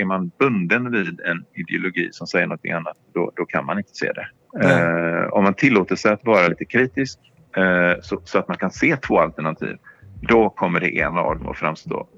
är 0.00 0.04
man 0.04 0.30
bunden 0.38 0.92
vid 0.92 1.20
en 1.20 1.44
ideologi 1.54 2.08
som 2.12 2.26
säger 2.26 2.46
något 2.46 2.66
annat, 2.74 2.96
då, 3.14 3.32
då 3.36 3.44
kan 3.44 3.66
man 3.66 3.78
inte 3.78 3.90
se 3.92 4.12
det. 4.12 4.28
Eh, 4.62 5.32
om 5.32 5.44
man 5.44 5.54
tillåter 5.54 5.96
sig 5.96 6.12
att 6.12 6.24
vara 6.24 6.48
lite 6.48 6.64
kritisk 6.64 7.18
eh, 7.56 8.00
så, 8.02 8.20
så, 8.24 8.38
att 8.38 8.48
man 8.48 8.56
kan 8.56 8.70
se 8.70 8.96
två 8.96 9.18
alternativ, 9.18 9.76
då 10.22 10.50
kommer 10.50 10.80
det 10.80 10.96
ena 10.96 11.20
av 11.20 11.38
dem 11.38 11.48
att 11.48 11.58
framstå 11.58 12.08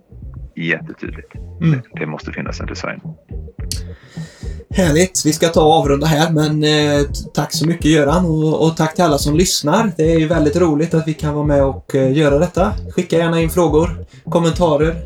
jättetydligt. 0.56 1.34
Mm. 1.34 1.70
Det, 1.70 2.00
det 2.00 2.06
måste 2.06 2.32
finnas 2.32 2.60
en 2.60 2.66
design. 2.66 3.00
Härligt! 4.74 5.26
Vi 5.26 5.32
ska 5.32 5.48
ta 5.48 5.62
och 5.62 5.72
avrunda 5.72 6.06
här 6.06 6.30
men 6.30 6.64
eh, 6.64 7.06
tack 7.34 7.52
så 7.52 7.66
mycket 7.66 7.84
Göran 7.84 8.24
och, 8.24 8.66
och, 8.66 8.76
tack 8.76 8.94
till 8.94 9.04
alla 9.04 9.18
som 9.18 9.36
lyssnar. 9.36 9.92
Det 9.96 10.12
är 10.12 10.18
ju 10.18 10.26
väldigt 10.26 10.56
roligt 10.56 10.94
att 10.94 11.08
vi 11.08 11.14
kan 11.14 11.34
vara 11.34 11.46
med 11.46 11.64
och 11.64 11.94
eh, 11.94 12.12
göra 12.12 12.38
detta. 12.38 12.72
Skicka 12.90 13.18
gärna 13.18 13.40
in 13.40 13.50
frågor, 13.50 14.06
kommentarer 14.30 14.96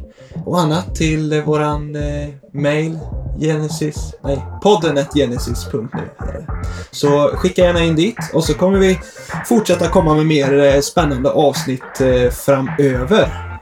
och 0.44 0.60
annat 0.60 0.94
till 0.94 1.32
eh, 1.32 1.44
våran 1.44 1.96
eh, 1.96 2.28
mail 2.52 2.98
Genesis, 3.40 4.14
nej, 4.24 4.44
podden 4.62 5.04
genesis.nu. 5.14 6.46
Så 6.90 7.30
skicka 7.34 7.64
gärna 7.64 7.84
in 7.84 7.96
dit 7.96 8.18
och 8.32 8.44
så 8.44 8.54
kommer 8.54 8.78
vi 8.78 8.98
fortsätta 9.46 9.88
komma 9.88 10.14
med 10.14 10.26
mer 10.26 10.64
eh, 10.64 10.80
spännande 10.80 11.30
avsnitt 11.30 12.00
eh, 12.00 12.30
framöver. 12.30 13.58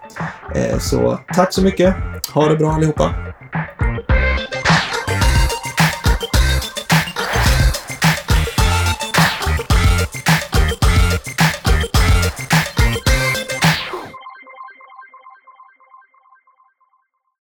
Eh, 0.54 0.78
så 0.78 1.18
tack 1.34 1.52
så 1.52 1.62
mycket. 1.62 1.94
Ha 2.34 2.48
det 2.48 2.56
bra 2.56 2.72
allihopa. 2.72 3.10